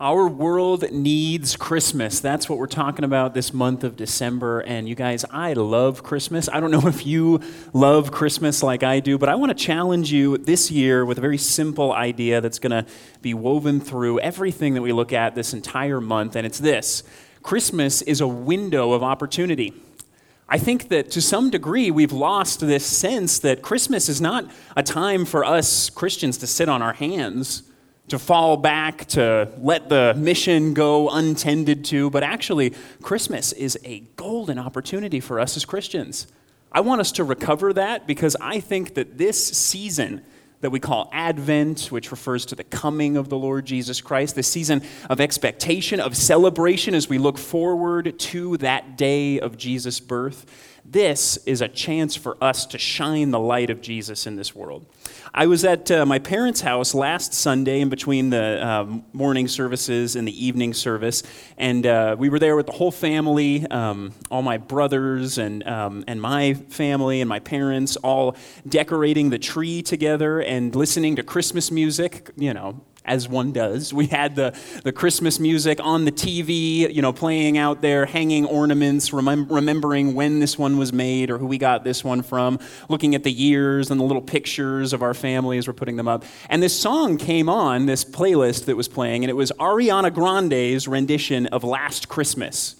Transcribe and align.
Our 0.00 0.28
world 0.28 0.92
needs 0.92 1.56
Christmas. 1.56 2.20
That's 2.20 2.48
what 2.48 2.60
we're 2.60 2.68
talking 2.68 3.04
about 3.04 3.34
this 3.34 3.52
month 3.52 3.82
of 3.82 3.96
December. 3.96 4.60
And 4.60 4.88
you 4.88 4.94
guys, 4.94 5.24
I 5.28 5.54
love 5.54 6.04
Christmas. 6.04 6.48
I 6.48 6.60
don't 6.60 6.70
know 6.70 6.86
if 6.86 7.04
you 7.04 7.40
love 7.72 8.12
Christmas 8.12 8.62
like 8.62 8.84
I 8.84 9.00
do, 9.00 9.18
but 9.18 9.28
I 9.28 9.34
want 9.34 9.50
to 9.50 9.64
challenge 9.64 10.12
you 10.12 10.38
this 10.38 10.70
year 10.70 11.04
with 11.04 11.18
a 11.18 11.20
very 11.20 11.36
simple 11.36 11.92
idea 11.92 12.40
that's 12.40 12.60
going 12.60 12.84
to 12.84 12.88
be 13.22 13.34
woven 13.34 13.80
through 13.80 14.20
everything 14.20 14.74
that 14.74 14.82
we 14.82 14.92
look 14.92 15.12
at 15.12 15.34
this 15.34 15.52
entire 15.52 16.00
month. 16.00 16.36
And 16.36 16.46
it's 16.46 16.60
this 16.60 17.02
Christmas 17.42 18.00
is 18.02 18.20
a 18.20 18.28
window 18.28 18.92
of 18.92 19.02
opportunity. 19.02 19.74
I 20.48 20.58
think 20.58 20.90
that 20.90 21.10
to 21.10 21.20
some 21.20 21.50
degree 21.50 21.90
we've 21.90 22.12
lost 22.12 22.60
this 22.60 22.86
sense 22.86 23.40
that 23.40 23.62
Christmas 23.62 24.08
is 24.08 24.20
not 24.20 24.48
a 24.76 24.84
time 24.84 25.24
for 25.24 25.44
us 25.44 25.90
Christians 25.90 26.38
to 26.38 26.46
sit 26.46 26.68
on 26.68 26.82
our 26.82 26.92
hands 26.92 27.64
to 28.08 28.18
fall 28.18 28.56
back, 28.56 29.06
to 29.06 29.52
let 29.58 29.88
the 29.88 30.14
mission 30.16 30.74
go 30.74 31.08
untended 31.10 31.84
to, 31.86 32.10
but 32.10 32.22
actually, 32.22 32.74
Christmas 33.02 33.52
is 33.52 33.78
a 33.84 34.00
golden 34.16 34.58
opportunity 34.58 35.20
for 35.20 35.40
us 35.40 35.56
as 35.56 35.64
Christians. 35.64 36.26
I 36.70 36.80
want 36.80 37.00
us 37.00 37.12
to 37.12 37.24
recover 37.24 37.72
that 37.72 38.06
because 38.06 38.36
I 38.40 38.60
think 38.60 38.94
that 38.94 39.18
this 39.18 39.42
season 39.42 40.22
that 40.60 40.70
we 40.70 40.80
call 40.80 41.08
Advent, 41.12 41.86
which 41.86 42.10
refers 42.10 42.44
to 42.46 42.54
the 42.54 42.64
coming 42.64 43.16
of 43.16 43.28
the 43.28 43.38
Lord 43.38 43.64
Jesus 43.64 44.00
Christ, 44.00 44.34
the 44.34 44.42
season 44.42 44.82
of 45.08 45.20
expectation, 45.20 46.00
of 46.00 46.16
celebration 46.16 46.94
as 46.94 47.08
we 47.08 47.18
look 47.18 47.38
forward 47.38 48.18
to 48.18 48.56
that 48.58 48.96
day 48.96 49.38
of 49.38 49.56
Jesus' 49.56 50.00
birth, 50.00 50.46
this 50.84 51.36
is 51.46 51.60
a 51.60 51.68
chance 51.68 52.16
for 52.16 52.36
us 52.42 52.66
to 52.66 52.78
shine 52.78 53.30
the 53.30 53.38
light 53.38 53.70
of 53.70 53.80
Jesus 53.80 54.26
in 54.26 54.36
this 54.36 54.54
world. 54.54 54.86
I 55.34 55.46
was 55.46 55.64
at 55.64 55.90
uh, 55.90 56.06
my 56.06 56.18
parents' 56.18 56.60
house 56.60 56.94
last 56.94 57.34
Sunday 57.34 57.80
in 57.80 57.88
between 57.88 58.30
the 58.30 58.64
uh, 58.66 58.86
morning 59.12 59.48
services 59.48 60.16
and 60.16 60.26
the 60.26 60.44
evening 60.46 60.72
service, 60.74 61.22
and 61.56 61.86
uh, 61.86 62.16
we 62.18 62.28
were 62.28 62.38
there 62.38 62.56
with 62.56 62.66
the 62.66 62.72
whole 62.72 62.90
family, 62.90 63.66
um, 63.66 64.12
all 64.30 64.42
my 64.42 64.56
brothers 64.56 65.38
and, 65.38 65.66
um, 65.66 66.04
and 66.06 66.20
my 66.20 66.54
family 66.54 67.20
and 67.20 67.28
my 67.28 67.40
parents, 67.40 67.96
all 67.96 68.36
decorating 68.68 69.30
the 69.30 69.38
tree 69.38 69.82
together 69.82 70.40
and 70.40 70.74
listening 70.74 71.16
to 71.16 71.22
Christmas 71.22 71.70
music, 71.70 72.30
you 72.36 72.54
know, 72.54 72.80
as 73.08 73.28
one 73.28 73.52
does. 73.52 73.92
We 73.92 74.06
had 74.06 74.36
the, 74.36 74.56
the 74.84 74.92
Christmas 74.92 75.40
music 75.40 75.80
on 75.82 76.04
the 76.04 76.12
TV, 76.12 76.92
you 76.94 77.02
know, 77.02 77.12
playing 77.12 77.58
out 77.58 77.80
there, 77.80 78.06
hanging 78.06 78.44
ornaments, 78.44 79.10
remem- 79.10 79.50
remembering 79.50 80.14
when 80.14 80.38
this 80.38 80.58
one 80.58 80.78
was 80.78 80.92
made 80.92 81.30
or 81.30 81.38
who 81.38 81.46
we 81.46 81.58
got 81.58 81.84
this 81.84 82.04
one 82.04 82.22
from, 82.22 82.58
looking 82.88 83.14
at 83.14 83.24
the 83.24 83.32
years 83.32 83.90
and 83.90 83.98
the 83.98 84.04
little 84.04 84.22
pictures 84.22 84.92
of 84.92 85.02
our 85.02 85.14
family 85.14 85.58
as 85.58 85.66
we're 85.66 85.72
putting 85.72 85.96
them 85.96 86.08
up. 86.08 86.24
And 86.48 86.62
this 86.62 86.78
song 86.78 87.16
came 87.16 87.48
on, 87.48 87.86
this 87.86 88.04
playlist 88.04 88.66
that 88.66 88.76
was 88.76 88.88
playing, 88.88 89.24
and 89.24 89.30
it 89.30 89.34
was 89.34 89.50
Ariana 89.58 90.12
Grande's 90.12 90.86
rendition 90.86 91.46
of 91.46 91.64
Last 91.64 92.08
Christmas 92.08 92.77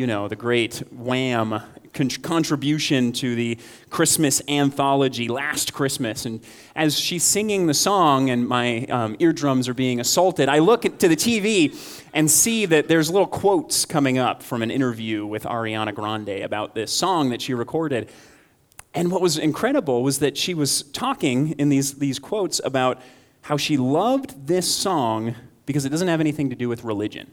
you 0.00 0.06
know, 0.06 0.28
the 0.28 0.36
great 0.36 0.78
Wham 0.92 1.60
con- 1.92 2.08
contribution 2.08 3.12
to 3.12 3.34
the 3.34 3.58
Christmas 3.90 4.40
anthology, 4.48 5.28
Last 5.28 5.74
Christmas. 5.74 6.24
And 6.24 6.40
as 6.74 6.98
she's 6.98 7.22
singing 7.22 7.66
the 7.66 7.74
song 7.74 8.30
and 8.30 8.48
my 8.48 8.86
um, 8.86 9.14
eardrums 9.18 9.68
are 9.68 9.74
being 9.74 10.00
assaulted, 10.00 10.48
I 10.48 10.60
look 10.60 10.84
to 11.00 11.06
the 11.06 11.16
TV 11.16 11.76
and 12.14 12.30
see 12.30 12.64
that 12.64 12.88
there's 12.88 13.10
little 13.10 13.26
quotes 13.26 13.84
coming 13.84 14.16
up 14.16 14.42
from 14.42 14.62
an 14.62 14.70
interview 14.70 15.26
with 15.26 15.42
Ariana 15.42 15.94
Grande 15.94 16.40
about 16.42 16.74
this 16.74 16.90
song 16.90 17.28
that 17.28 17.42
she 17.42 17.52
recorded. 17.52 18.08
And 18.94 19.12
what 19.12 19.20
was 19.20 19.36
incredible 19.36 20.02
was 20.02 20.20
that 20.20 20.38
she 20.38 20.54
was 20.54 20.80
talking 20.80 21.50
in 21.58 21.68
these, 21.68 21.98
these 21.98 22.18
quotes 22.18 22.58
about 22.64 23.02
how 23.42 23.58
she 23.58 23.76
loved 23.76 24.46
this 24.46 24.74
song 24.74 25.34
because 25.66 25.84
it 25.84 25.90
doesn't 25.90 26.08
have 26.08 26.20
anything 26.20 26.48
to 26.48 26.56
do 26.56 26.70
with 26.70 26.84
religion. 26.84 27.30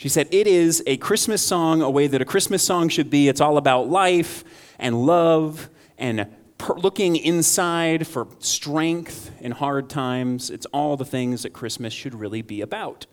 She 0.00 0.08
said, 0.08 0.28
It 0.30 0.46
is 0.46 0.82
a 0.86 0.96
Christmas 0.96 1.42
song, 1.42 1.82
a 1.82 1.90
way 1.90 2.06
that 2.06 2.22
a 2.22 2.24
Christmas 2.24 2.62
song 2.62 2.88
should 2.88 3.10
be. 3.10 3.28
It's 3.28 3.42
all 3.42 3.58
about 3.58 3.90
life 3.90 4.44
and 4.78 5.04
love 5.04 5.68
and 5.98 6.26
per- 6.56 6.76
looking 6.76 7.16
inside 7.16 8.06
for 8.06 8.26
strength 8.38 9.30
in 9.42 9.52
hard 9.52 9.90
times. 9.90 10.48
It's 10.48 10.64
all 10.72 10.96
the 10.96 11.04
things 11.04 11.42
that 11.42 11.52
Christmas 11.52 11.92
should 11.92 12.14
really 12.14 12.40
be 12.40 12.62
about. 12.62 13.04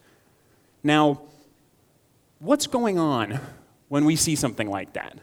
Now, 0.81 1.23
what's 2.39 2.67
going 2.67 2.97
on 2.97 3.41
when 3.89 4.05
we 4.05 4.15
see 4.15 4.37
something 4.37 4.69
like 4.69 4.93
that? 4.93 5.17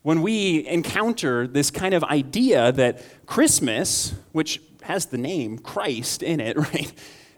When 0.00 0.22
we 0.22 0.66
encounter 0.66 1.46
this 1.46 1.70
kind 1.70 1.92
of 1.92 2.02
idea 2.04 2.72
that 2.72 3.04
Christmas, 3.26 4.14
which 4.32 4.62
has 4.84 5.04
the 5.04 5.18
name 5.18 5.58
Christ 5.58 6.22
in 6.22 6.40
it, 6.40 6.56
right? 6.74 6.90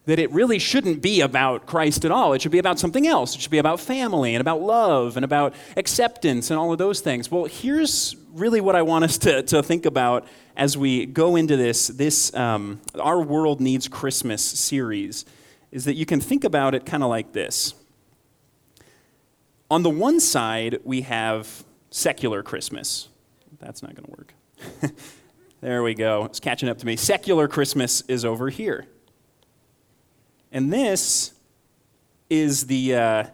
That 0.04 0.18
it 0.18 0.30
really 0.32 0.58
shouldn't 0.58 1.00
be 1.00 1.20
about 1.20 1.66
Christ 1.66 2.04
at 2.04 2.10
all. 2.10 2.32
It 2.32 2.42
should 2.42 2.50
be 2.50 2.58
about 2.58 2.78
something 2.78 3.06
else. 3.06 3.36
It 3.36 3.40
should 3.40 3.52
be 3.52 3.58
about 3.58 3.78
family 3.78 4.34
and 4.34 4.40
about 4.40 4.60
love 4.60 5.16
and 5.16 5.24
about 5.24 5.54
acceptance 5.76 6.50
and 6.50 6.58
all 6.58 6.72
of 6.72 6.78
those 6.78 7.00
things. 7.00 7.30
Well, 7.30 7.44
here's 7.44 8.16
really 8.32 8.60
what 8.60 8.74
I 8.74 8.82
want 8.82 9.04
us 9.04 9.16
to, 9.18 9.42
to 9.44 9.62
think 9.62 9.86
about 9.86 10.26
as 10.56 10.76
we 10.76 11.06
go 11.06 11.36
into 11.36 11.56
this, 11.56 11.86
this 11.86 12.34
um, 12.34 12.80
Our 12.98 13.20
World 13.20 13.60
Needs 13.60 13.86
Christmas 13.86 14.42
series, 14.42 15.24
is 15.70 15.84
that 15.84 15.94
you 15.94 16.04
can 16.04 16.20
think 16.20 16.44
about 16.44 16.74
it 16.74 16.84
kind 16.84 17.02
of 17.02 17.08
like 17.08 17.32
this. 17.32 17.74
On 19.70 19.82
the 19.82 19.90
one 19.90 20.20
side, 20.20 20.80
we 20.84 21.02
have 21.02 21.64
secular 21.90 22.42
Christmas. 22.42 23.08
That's 23.58 23.82
not 23.82 23.94
going 23.94 24.04
to 24.04 24.10
work. 24.10 24.92
there 25.60 25.82
we 25.82 25.94
go. 25.94 26.24
It's 26.24 26.40
catching 26.40 26.69
up 26.69 26.78
to 26.78 26.86
me. 26.86 26.96
Secular 26.96 27.46
Christmas 27.46 28.02
is 28.08 28.24
over 28.24 28.50
here. 28.50 28.86
And 30.52 30.70
this 30.70 31.32
is 32.28 32.66
the, 32.66 32.94
uh, 32.94 33.24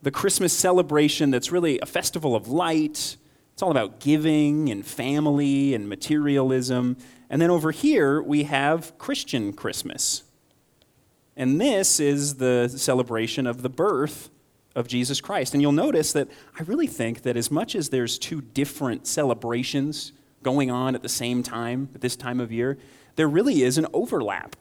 the 0.00 0.12
Christmas 0.12 0.52
celebration 0.52 1.32
that's 1.32 1.50
really 1.50 1.80
a 1.80 1.86
festival 1.86 2.36
of 2.36 2.46
light. 2.46 3.16
It's 3.52 3.62
all 3.62 3.72
about 3.72 3.98
giving 3.98 4.70
and 4.70 4.86
family 4.86 5.74
and 5.74 5.88
materialism. 5.88 6.96
And 7.28 7.42
then 7.42 7.50
over 7.50 7.72
here, 7.72 8.22
we 8.22 8.44
have 8.44 8.96
Christian 8.96 9.52
Christmas. 9.52 10.22
And 11.36 11.60
this 11.60 11.98
is 11.98 12.36
the 12.36 12.68
celebration 12.68 13.48
of 13.48 13.62
the 13.62 13.68
birth 13.68 14.30
of 14.76 14.86
Jesus 14.86 15.20
Christ. 15.20 15.54
And 15.54 15.60
you'll 15.60 15.72
notice 15.72 16.12
that 16.12 16.28
I 16.58 16.62
really 16.62 16.86
think 16.86 17.22
that 17.22 17.36
as 17.36 17.50
much 17.50 17.74
as 17.74 17.88
there's 17.88 18.20
two 18.20 18.40
different 18.40 19.04
celebrations 19.08 20.12
going 20.44 20.70
on 20.70 20.94
at 20.94 21.02
the 21.02 21.08
same 21.08 21.42
time 21.42 21.88
at 21.94 22.00
this 22.00 22.14
time 22.14 22.38
of 22.38 22.52
year, 22.52 22.78
there 23.16 23.28
really 23.28 23.62
is 23.62 23.78
an 23.78 23.86
overlap. 23.92 24.54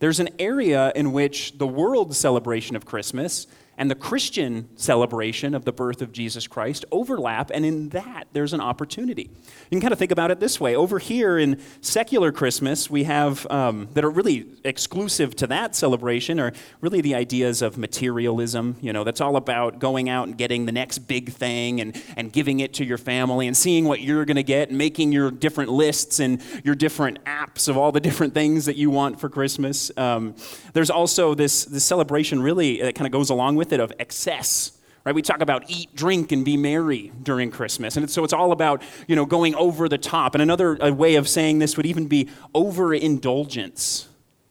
There's 0.00 0.18
an 0.18 0.30
area 0.38 0.92
in 0.96 1.12
which 1.12 1.58
the 1.58 1.66
world 1.66 2.16
celebration 2.16 2.74
of 2.74 2.86
Christmas 2.86 3.46
and 3.80 3.90
the 3.90 3.94
Christian 3.94 4.68
celebration 4.76 5.54
of 5.54 5.64
the 5.64 5.72
birth 5.72 6.02
of 6.02 6.12
Jesus 6.12 6.46
Christ 6.46 6.84
overlap, 6.92 7.50
and 7.50 7.64
in 7.64 7.88
that, 7.88 8.26
there's 8.34 8.52
an 8.52 8.60
opportunity. 8.60 9.22
You 9.22 9.70
can 9.70 9.80
kind 9.80 9.92
of 9.92 9.98
think 9.98 10.12
about 10.12 10.30
it 10.30 10.38
this 10.38 10.60
way. 10.60 10.76
Over 10.76 10.98
here 10.98 11.38
in 11.38 11.58
secular 11.80 12.30
Christmas, 12.30 12.90
we 12.90 13.04
have 13.04 13.46
um, 13.50 13.88
that 13.94 14.04
are 14.04 14.10
really 14.10 14.44
exclusive 14.64 15.34
to 15.36 15.46
that 15.46 15.74
celebration 15.74 16.38
are 16.38 16.52
really 16.82 17.00
the 17.00 17.14
ideas 17.14 17.62
of 17.62 17.78
materialism. 17.78 18.76
You 18.82 18.92
know, 18.92 19.02
that's 19.02 19.22
all 19.22 19.36
about 19.36 19.78
going 19.78 20.10
out 20.10 20.28
and 20.28 20.36
getting 20.36 20.66
the 20.66 20.72
next 20.72 20.98
big 20.98 21.32
thing 21.32 21.80
and, 21.80 21.98
and 22.18 22.30
giving 22.30 22.60
it 22.60 22.74
to 22.74 22.84
your 22.84 22.98
family 22.98 23.46
and 23.46 23.56
seeing 23.56 23.86
what 23.86 24.02
you're 24.02 24.26
going 24.26 24.36
to 24.36 24.42
get 24.42 24.68
and 24.68 24.76
making 24.76 25.10
your 25.10 25.30
different 25.30 25.70
lists 25.70 26.20
and 26.20 26.42
your 26.64 26.74
different 26.74 27.24
apps 27.24 27.66
of 27.66 27.78
all 27.78 27.92
the 27.92 28.00
different 28.00 28.34
things 28.34 28.66
that 28.66 28.76
you 28.76 28.90
want 28.90 29.18
for 29.18 29.30
Christmas. 29.30 29.90
Um, 29.96 30.34
there's 30.74 30.90
also 30.90 31.34
this, 31.34 31.64
this 31.64 31.82
celebration, 31.82 32.42
really, 32.42 32.82
that 32.82 32.94
kind 32.94 33.06
of 33.06 33.12
goes 33.12 33.30
along 33.30 33.56
with 33.56 33.69
method 33.70 33.80
of 33.80 33.92
excess 34.00 34.72
right? 35.02 35.14
We 35.14 35.22
talk 35.22 35.40
about 35.40 35.64
eat 35.68 35.96
drink 35.96 36.30
and 36.30 36.44
be 36.44 36.58
merry 36.58 37.10
during 37.22 37.50
christmas. 37.50 37.96
And 37.96 38.10
so 38.10 38.22
it's 38.22 38.34
all 38.34 38.52
about 38.52 38.82
you 39.08 39.16
know 39.16 39.24
going 39.24 39.54
over 39.54 39.88
the 39.88 39.96
top. 39.96 40.34
And 40.34 40.42
another 40.42 40.76
way 40.92 41.14
of 41.14 41.26
saying 41.26 41.58
this 41.58 41.78
would 41.78 41.86
even 41.86 42.06
be 42.06 42.28
overindulgence. 42.54 44.08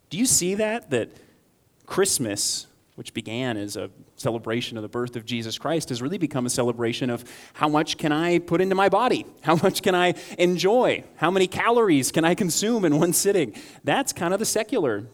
Do 0.10 0.18
you 0.18 0.26
see 0.26 0.56
that? 0.56 0.90
That 0.90 1.12
christmas 1.86 2.66
which 2.96 3.14
began 3.14 3.58
as 3.58 3.78
a 3.78 3.92
celebration 4.16 4.76
of 4.78 4.84
the 4.84 4.90
birth 4.90 5.16
of 5.16 5.26
jesus 5.26 5.58
christ 5.58 5.90
has 5.90 6.02
really 6.02 6.18
become 6.18 6.46
a 6.46 6.50
celebration 6.50 7.10
of 7.10 7.24
how 7.54 7.70
much 7.70 7.98
can 7.98 8.12
i 8.12 8.38
put 8.40 8.60
into 8.60 8.76
my 8.76 8.90
body? 8.90 9.26
How 9.42 9.56
much 9.56 9.82
can 9.84 9.96
i 9.96 10.16
enjoy? 10.38 11.04
How 11.18 11.30
many 11.30 11.48
calories 11.48 12.12
can 12.12 12.26
i 12.26 12.34
consume 12.34 12.86
in 12.86 13.00
one 13.00 13.14
sitting? 13.14 13.54
That's 13.84 14.14
kind 14.14 14.34
of 14.34 14.40
the 14.40 14.46
secular 14.46 15.06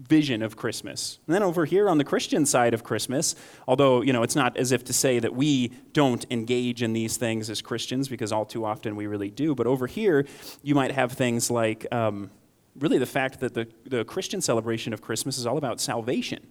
vision 0.00 0.42
of 0.42 0.56
Christmas. 0.56 1.18
And 1.26 1.34
then 1.34 1.42
over 1.42 1.64
here 1.64 1.88
on 1.88 1.98
the 1.98 2.04
Christian 2.04 2.46
side 2.46 2.72
of 2.72 2.84
Christmas, 2.84 3.34
although, 3.66 4.00
you 4.00 4.12
know, 4.12 4.22
it's 4.22 4.36
not 4.36 4.56
as 4.56 4.70
if 4.70 4.84
to 4.84 4.92
say 4.92 5.18
that 5.18 5.34
we 5.34 5.72
don't 5.92 6.24
engage 6.30 6.82
in 6.82 6.92
these 6.92 7.16
things 7.16 7.50
as 7.50 7.60
Christians, 7.60 8.08
because 8.08 8.32
all 8.32 8.44
too 8.44 8.64
often 8.64 8.96
we 8.96 9.06
really 9.06 9.30
do, 9.30 9.54
but 9.54 9.66
over 9.66 9.86
here, 9.86 10.26
you 10.62 10.74
might 10.74 10.92
have 10.92 11.12
things 11.12 11.50
like 11.50 11.86
um, 11.92 12.30
really 12.78 12.98
the 12.98 13.06
fact 13.06 13.40
that 13.40 13.54
the, 13.54 13.66
the 13.86 14.04
Christian 14.04 14.40
celebration 14.40 14.92
of 14.92 15.00
Christmas 15.00 15.36
is 15.36 15.46
all 15.46 15.58
about 15.58 15.80
salvation. 15.80 16.46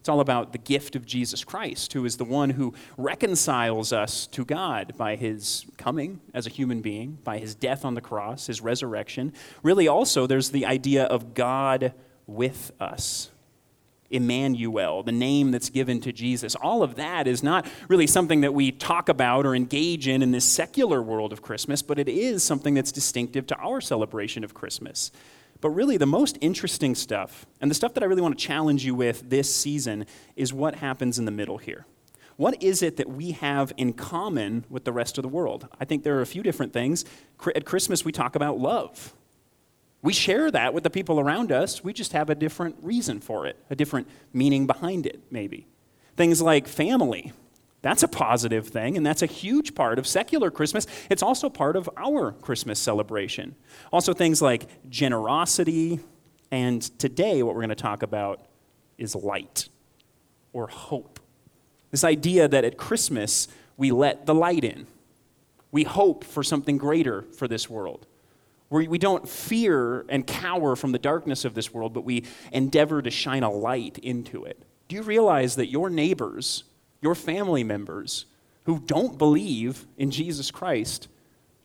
It's 0.00 0.08
all 0.08 0.20
about 0.20 0.50
the 0.50 0.58
gift 0.58 0.96
of 0.96 1.06
Jesus 1.06 1.44
Christ, 1.44 1.92
who 1.92 2.04
is 2.04 2.16
the 2.16 2.24
one 2.24 2.50
who 2.50 2.74
reconciles 2.96 3.92
us 3.92 4.26
to 4.28 4.44
God 4.44 4.94
by 4.96 5.14
his 5.14 5.64
coming 5.78 6.20
as 6.34 6.44
a 6.44 6.50
human 6.50 6.80
being, 6.80 7.18
by 7.22 7.38
his 7.38 7.54
death 7.54 7.84
on 7.84 7.94
the 7.94 8.00
cross, 8.00 8.48
his 8.48 8.60
resurrection. 8.60 9.32
Really, 9.62 9.86
also, 9.86 10.26
there's 10.26 10.50
the 10.50 10.66
idea 10.66 11.04
of 11.04 11.34
God 11.34 11.94
with 12.26 12.72
us. 12.80 13.30
Emmanuel, 14.10 15.02
the 15.02 15.12
name 15.12 15.50
that's 15.50 15.70
given 15.70 16.00
to 16.02 16.12
Jesus. 16.12 16.54
All 16.54 16.82
of 16.82 16.96
that 16.96 17.26
is 17.26 17.42
not 17.42 17.66
really 17.88 18.06
something 18.06 18.42
that 18.42 18.52
we 18.52 18.70
talk 18.70 19.08
about 19.08 19.46
or 19.46 19.54
engage 19.54 20.06
in 20.06 20.22
in 20.22 20.32
this 20.32 20.44
secular 20.44 21.02
world 21.02 21.32
of 21.32 21.40
Christmas, 21.40 21.80
but 21.82 21.98
it 21.98 22.08
is 22.08 22.42
something 22.42 22.74
that's 22.74 22.92
distinctive 22.92 23.46
to 23.46 23.56
our 23.56 23.80
celebration 23.80 24.44
of 24.44 24.52
Christmas. 24.52 25.10
But 25.62 25.70
really, 25.70 25.96
the 25.96 26.06
most 26.06 26.36
interesting 26.40 26.94
stuff, 26.94 27.46
and 27.60 27.70
the 27.70 27.74
stuff 27.74 27.94
that 27.94 28.02
I 28.02 28.06
really 28.06 28.20
want 28.20 28.38
to 28.38 28.44
challenge 28.44 28.84
you 28.84 28.94
with 28.94 29.30
this 29.30 29.54
season, 29.54 30.06
is 30.36 30.52
what 30.52 30.74
happens 30.76 31.18
in 31.18 31.24
the 31.24 31.30
middle 31.30 31.58
here. 31.58 31.86
What 32.36 32.62
is 32.62 32.82
it 32.82 32.96
that 32.96 33.08
we 33.08 33.30
have 33.32 33.72
in 33.76 33.92
common 33.92 34.64
with 34.68 34.84
the 34.84 34.92
rest 34.92 35.18
of 35.18 35.22
the 35.22 35.28
world? 35.28 35.68
I 35.80 35.84
think 35.84 36.02
there 36.02 36.18
are 36.18 36.22
a 36.22 36.26
few 36.26 36.42
different 36.42 36.72
things. 36.72 37.04
At 37.54 37.64
Christmas, 37.64 38.04
we 38.04 38.12
talk 38.12 38.34
about 38.34 38.58
love. 38.58 39.14
We 40.02 40.12
share 40.12 40.50
that 40.50 40.74
with 40.74 40.82
the 40.82 40.90
people 40.90 41.20
around 41.20 41.52
us. 41.52 41.84
We 41.84 41.92
just 41.92 42.12
have 42.12 42.28
a 42.28 42.34
different 42.34 42.76
reason 42.82 43.20
for 43.20 43.46
it, 43.46 43.56
a 43.70 43.76
different 43.76 44.08
meaning 44.32 44.66
behind 44.66 45.06
it, 45.06 45.20
maybe. 45.30 45.68
Things 46.16 46.42
like 46.42 46.66
family. 46.66 47.32
That's 47.82 48.02
a 48.02 48.08
positive 48.08 48.68
thing, 48.68 48.96
and 48.96 49.06
that's 49.06 49.22
a 49.22 49.26
huge 49.26 49.74
part 49.74 49.98
of 49.98 50.06
secular 50.06 50.50
Christmas. 50.50 50.86
It's 51.08 51.22
also 51.22 51.48
part 51.48 51.76
of 51.76 51.88
our 51.96 52.32
Christmas 52.32 52.78
celebration. 52.78 53.54
Also, 53.92 54.12
things 54.12 54.42
like 54.42 54.66
generosity, 54.88 56.00
and 56.50 56.82
today, 56.98 57.42
what 57.42 57.54
we're 57.54 57.62
going 57.62 57.70
to 57.70 57.74
talk 57.74 58.02
about 58.02 58.42
is 58.98 59.14
light 59.14 59.68
or 60.52 60.66
hope. 60.68 61.18
This 61.90 62.04
idea 62.04 62.46
that 62.48 62.64
at 62.64 62.76
Christmas, 62.76 63.48
we 63.76 63.90
let 63.90 64.26
the 64.26 64.34
light 64.34 64.64
in. 64.64 64.86
We 65.70 65.84
hope 65.84 66.24
for 66.24 66.42
something 66.42 66.76
greater 66.76 67.22
for 67.22 67.48
this 67.48 67.68
world. 67.70 68.06
We 68.72 68.98
don't 68.98 69.28
fear 69.28 70.06
and 70.08 70.26
cower 70.26 70.76
from 70.76 70.92
the 70.92 70.98
darkness 70.98 71.44
of 71.44 71.52
this 71.54 71.74
world, 71.74 71.92
but 71.92 72.04
we 72.04 72.24
endeavor 72.52 73.02
to 73.02 73.10
shine 73.10 73.42
a 73.42 73.50
light 73.50 73.98
into 73.98 74.44
it. 74.44 74.62
Do 74.88 74.96
you 74.96 75.02
realize 75.02 75.56
that 75.56 75.68
your 75.68 75.90
neighbors, 75.90 76.64
your 77.02 77.14
family 77.14 77.64
members 77.64 78.24
who 78.64 78.78
don't 78.78 79.18
believe 79.18 79.84
in 79.98 80.10
Jesus 80.10 80.50
Christ 80.50 81.08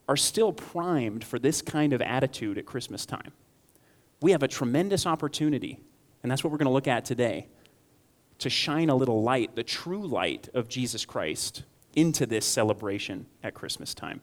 are 0.09 0.17
still 0.17 0.51
primed 0.51 1.23
for 1.23 1.39
this 1.39 1.61
kind 1.61 1.93
of 1.93 2.01
attitude 2.01 2.57
at 2.57 2.65
Christmas 2.65 3.05
time? 3.05 3.31
We 4.21 4.31
have 4.31 4.43
a 4.43 4.47
tremendous 4.47 5.05
opportunity, 5.05 5.79
and 6.23 6.31
that's 6.31 6.43
what 6.43 6.51
we're 6.51 6.57
going 6.57 6.65
to 6.65 6.73
look 6.73 6.87
at 6.89 7.05
today 7.05 7.47
to 8.39 8.49
shine 8.49 8.89
a 8.89 8.95
little 8.95 9.23
light, 9.23 9.55
the 9.55 9.63
true 9.63 10.05
light 10.05 10.49
of 10.53 10.67
Jesus 10.67 11.05
Christ, 11.05 11.63
into 11.95 12.25
this 12.25 12.45
celebration 12.45 13.27
at 13.43 13.53
Christmas 13.53 13.93
time. 13.93 14.21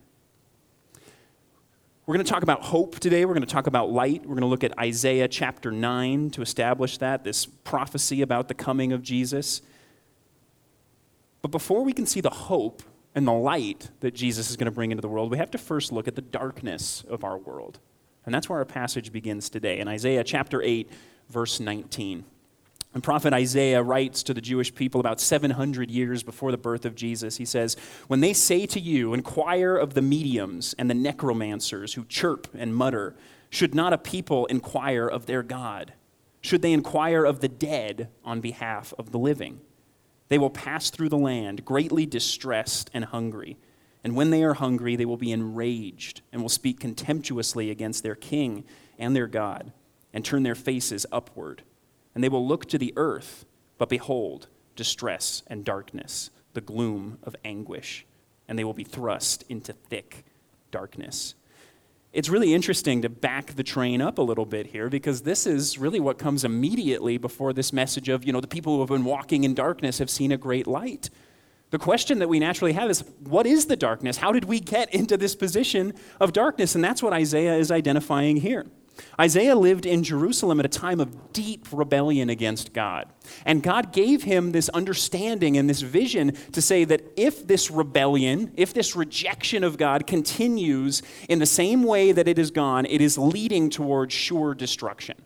We're 2.07 2.17
going 2.17 2.27
to 2.27 2.31
talk 2.31 2.43
about 2.43 2.61
hope 2.65 2.99
today. 2.99 3.25
We're 3.25 3.33
going 3.33 3.47
to 3.47 3.53
talk 3.53 3.67
about 3.67 3.91
light. 3.91 4.27
We're 4.27 4.35
going 4.35 4.43
to 4.43 4.47
look 4.47 4.63
at 4.63 4.79
Isaiah 4.79 5.27
chapter 5.27 5.73
9 5.73 6.31
to 6.33 6.43
establish 6.43 6.99
that, 6.99 7.25
this 7.25 7.47
prophecy 7.47 8.21
about 8.21 8.49
the 8.49 8.55
coming 8.55 8.93
of 8.93 9.01
Jesus. 9.01 9.63
But 11.41 11.51
before 11.51 11.83
we 11.83 11.95
can 11.95 12.05
see 12.05 12.21
the 12.21 12.29
hope 12.29 12.83
and 13.15 13.27
the 13.27 13.33
light 13.33 13.91
that 14.01 14.13
Jesus 14.13 14.51
is 14.51 14.57
going 14.59 14.67
to 14.67 14.71
bring 14.71 14.91
into 14.91 15.01
the 15.01 15.09
world, 15.09 15.31
we 15.31 15.39
have 15.39 15.51
to 15.53 15.59
first 15.59 15.93
look 15.93 16.07
at 16.07 16.15
the 16.15 16.21
darkness 16.21 17.05
of 17.09 17.25
our 17.25 17.39
world. 17.39 17.79
And 18.27 18.35
that's 18.35 18.51
where 18.51 18.59
our 18.59 18.67
passage 18.67 19.11
begins 19.11 19.49
today 19.49 19.79
in 19.79 19.89
Isaiah 19.89 20.25
chapter 20.25 20.61
8, 20.61 20.91
verse 21.31 21.59
19. 21.59 22.27
And 22.95 23.03
prophet 23.03 23.33
Isaiah 23.33 23.83
writes 23.83 24.23
to 24.23 24.35
the 24.35 24.41
Jewish 24.41 24.73
people 24.73 25.01
about 25.01 25.21
700 25.21 25.91
years 25.91 26.23
before 26.23 26.53
the 26.53 26.57
birth 26.57 26.85
of 26.85 26.95
Jesus. 26.95 27.37
He 27.37 27.45
says, 27.45 27.77
When 28.07 28.21
they 28.21 28.33
say 28.33 28.67
to 28.67 28.79
you, 28.79 29.15
Inquire 29.15 29.77
of 29.77 29.95
the 29.95 30.03
mediums 30.03 30.77
and 30.79 30.89
the 30.89 30.95
necromancers 30.95 31.95
who 31.95 32.05
chirp 32.05 32.47
and 32.55 32.75
mutter, 32.75 33.17
should 33.51 33.75
not 33.75 33.93
a 33.93 33.99
people 33.99 34.47
inquire 34.47 35.09
of 35.09 35.27
their 35.27 35.43
God? 35.43 35.93
Should 36.41 36.63
they 36.63 36.73
inquire 36.73 37.25
of 37.25 37.41
the 37.41 37.49
dead 37.49 38.11
on 38.25 38.41
behalf 38.41 38.95
of 38.97 39.11
the 39.11 39.19
living? 39.19 39.61
They 40.29 40.39
will 40.39 40.51
pass 40.51 40.91
through 40.91 41.09
the 41.09 41.19
land, 41.19 41.65
greatly 41.65 42.07
distressed 42.07 42.91
and 42.95 43.05
hungry. 43.07 43.57
And 44.05 44.15
when 44.15 44.31
they 44.31 44.45
are 44.45 44.55
hungry, 44.55 44.95
they 44.95 45.05
will 45.05 45.17
be 45.17 45.33
enraged 45.33 46.21
and 46.33 46.43
will 46.43 46.49
speak 46.49 46.79
contemptuously 46.79 47.71
against 47.71 48.05
their 48.05 48.15
king 48.15 48.65
and 48.99 49.17
their 49.17 49.27
God 49.27 49.73
and 50.13 50.25
turn 50.25 50.45
their 50.45 50.55
faces 50.55 51.07
upward 51.11 51.65
and 52.15 52.23
they 52.23 52.29
will 52.29 52.47
look 52.47 52.67
to 52.67 52.79
the 52.79 52.93
earth, 52.97 53.45
but 53.79 53.89
behold, 53.89 54.49
distress 54.77 55.43
and 55.47 55.65
darkness, 55.65 56.31
the 56.53 56.61
gloom 56.61 57.19
of 57.23 57.37
anguish, 57.45 58.07
and 58.49 58.59
they 58.59 58.65
will 58.65 58.75
be 58.75 58.85
thrust 58.85 59.45
into 59.49 59.73
thick 59.73 60.25
darkness. 60.71 61.35
It's 62.13 62.29
really 62.29 62.55
interesting 62.55 63.03
to 63.03 63.09
back 63.09 63.57
the 63.57 63.65
train 63.65 64.01
up 64.01 64.19
a 64.19 64.23
little 64.23 64.47
bit 64.47 64.69
here 64.69 64.89
because 64.89 65.23
this 65.23 65.49
is 65.49 65.79
really 65.79 65.99
what 65.99 66.17
comes 66.17 66.45
immediately 66.45 67.19
before 67.19 67.53
this 67.53 67.73
message 67.73 68.09
of, 68.09 68.25
you 68.25 68.33
know, 68.33 68.41
the 68.41 68.47
people 68.47 68.75
who 68.75 68.81
have 68.81 68.89
been 68.89 69.05
walking 69.05 69.43
in 69.43 69.53
darkness 69.53 69.99
have 69.99 70.09
seen 70.09 70.31
a 70.31 70.37
great 70.37 70.69
light. 70.69 71.11
The 71.71 71.79
question 71.79 72.21
that 72.21 72.29
we 72.29 72.39
naturally 72.39 72.73
have 72.75 72.89
is 72.89 73.03
what 73.25 73.47
is 73.47 73.67
the 73.67 73.75
darkness? 73.75 74.17
How 74.17 74.31
did 74.31 74.45
we 74.45 74.61
get 74.61 74.95
into 74.95 75.17
this 75.17 75.35
position 75.35 75.93
of 76.21 76.33
darkness? 76.33 76.77
And 76.77 76.85
that's 76.85 77.03
what 77.03 77.13
Isaiah 77.13 77.57
is 77.57 77.73
identifying 77.73 78.37
here. 78.37 78.65
Isaiah 79.19 79.57
lived 79.57 79.87
in 79.87 80.03
Jerusalem 80.03 80.61
at 80.61 80.67
a 80.67 80.69
time 80.69 81.01
of 81.01 81.33
deep 81.33 81.67
rebellion 81.73 82.31
against 82.31 82.73
God. 82.73 83.09
And 83.45 83.63
God 83.63 83.93
gave 83.93 84.25
him 84.25 84.53
this 84.53 84.69
understanding 84.71 85.57
and 85.57 85.69
this 85.69 85.81
vision 85.81 86.37
to 86.53 86.63
say 86.63 86.85
that 86.85 87.03
if 87.17 87.47
this 87.47 87.71
rebellion, 87.71 88.53
if 88.57 88.73
this 88.75 88.95
rejection 88.95 89.65
of 89.65 89.79
God 89.79 90.07
continues 90.07 91.03
in 91.29 91.39
the 91.39 91.47
same 91.47 91.83
way 91.83 92.13
that 92.13 92.29
it 92.29 92.39
has 92.39 92.51
gone, 92.51 92.87
it 92.87 93.01
is 93.01 93.19
leading 93.19 93.71
towards 93.71 94.15
sure 94.15 94.55
destruction. 94.55 95.17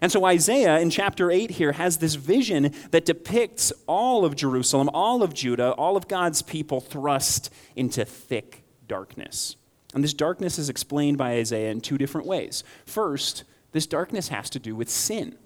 And 0.00 0.12
so 0.12 0.24
Isaiah 0.24 0.78
in 0.78 0.90
chapter 0.90 1.30
8 1.30 1.52
here 1.52 1.72
has 1.72 1.98
this 1.98 2.16
vision 2.16 2.74
that 2.90 3.06
depicts 3.06 3.72
all 3.86 4.24
of 4.24 4.36
Jerusalem, 4.36 4.90
all 4.92 5.22
of 5.22 5.32
Judah, 5.32 5.72
all 5.72 5.96
of 5.96 6.06
God's 6.06 6.42
people 6.42 6.80
thrust 6.80 7.50
into 7.74 8.04
thick 8.04 8.62
darkness. 8.86 9.56
And 9.96 10.04
this 10.04 10.12
darkness 10.12 10.58
is 10.58 10.68
explained 10.68 11.16
by 11.16 11.36
Isaiah 11.36 11.70
in 11.70 11.80
two 11.80 11.96
different 11.96 12.26
ways. 12.26 12.64
First, 12.84 13.44
this 13.72 13.86
darkness 13.86 14.28
has 14.28 14.50
to 14.50 14.58
do 14.58 14.76
with 14.76 14.90
sin. 14.90 15.38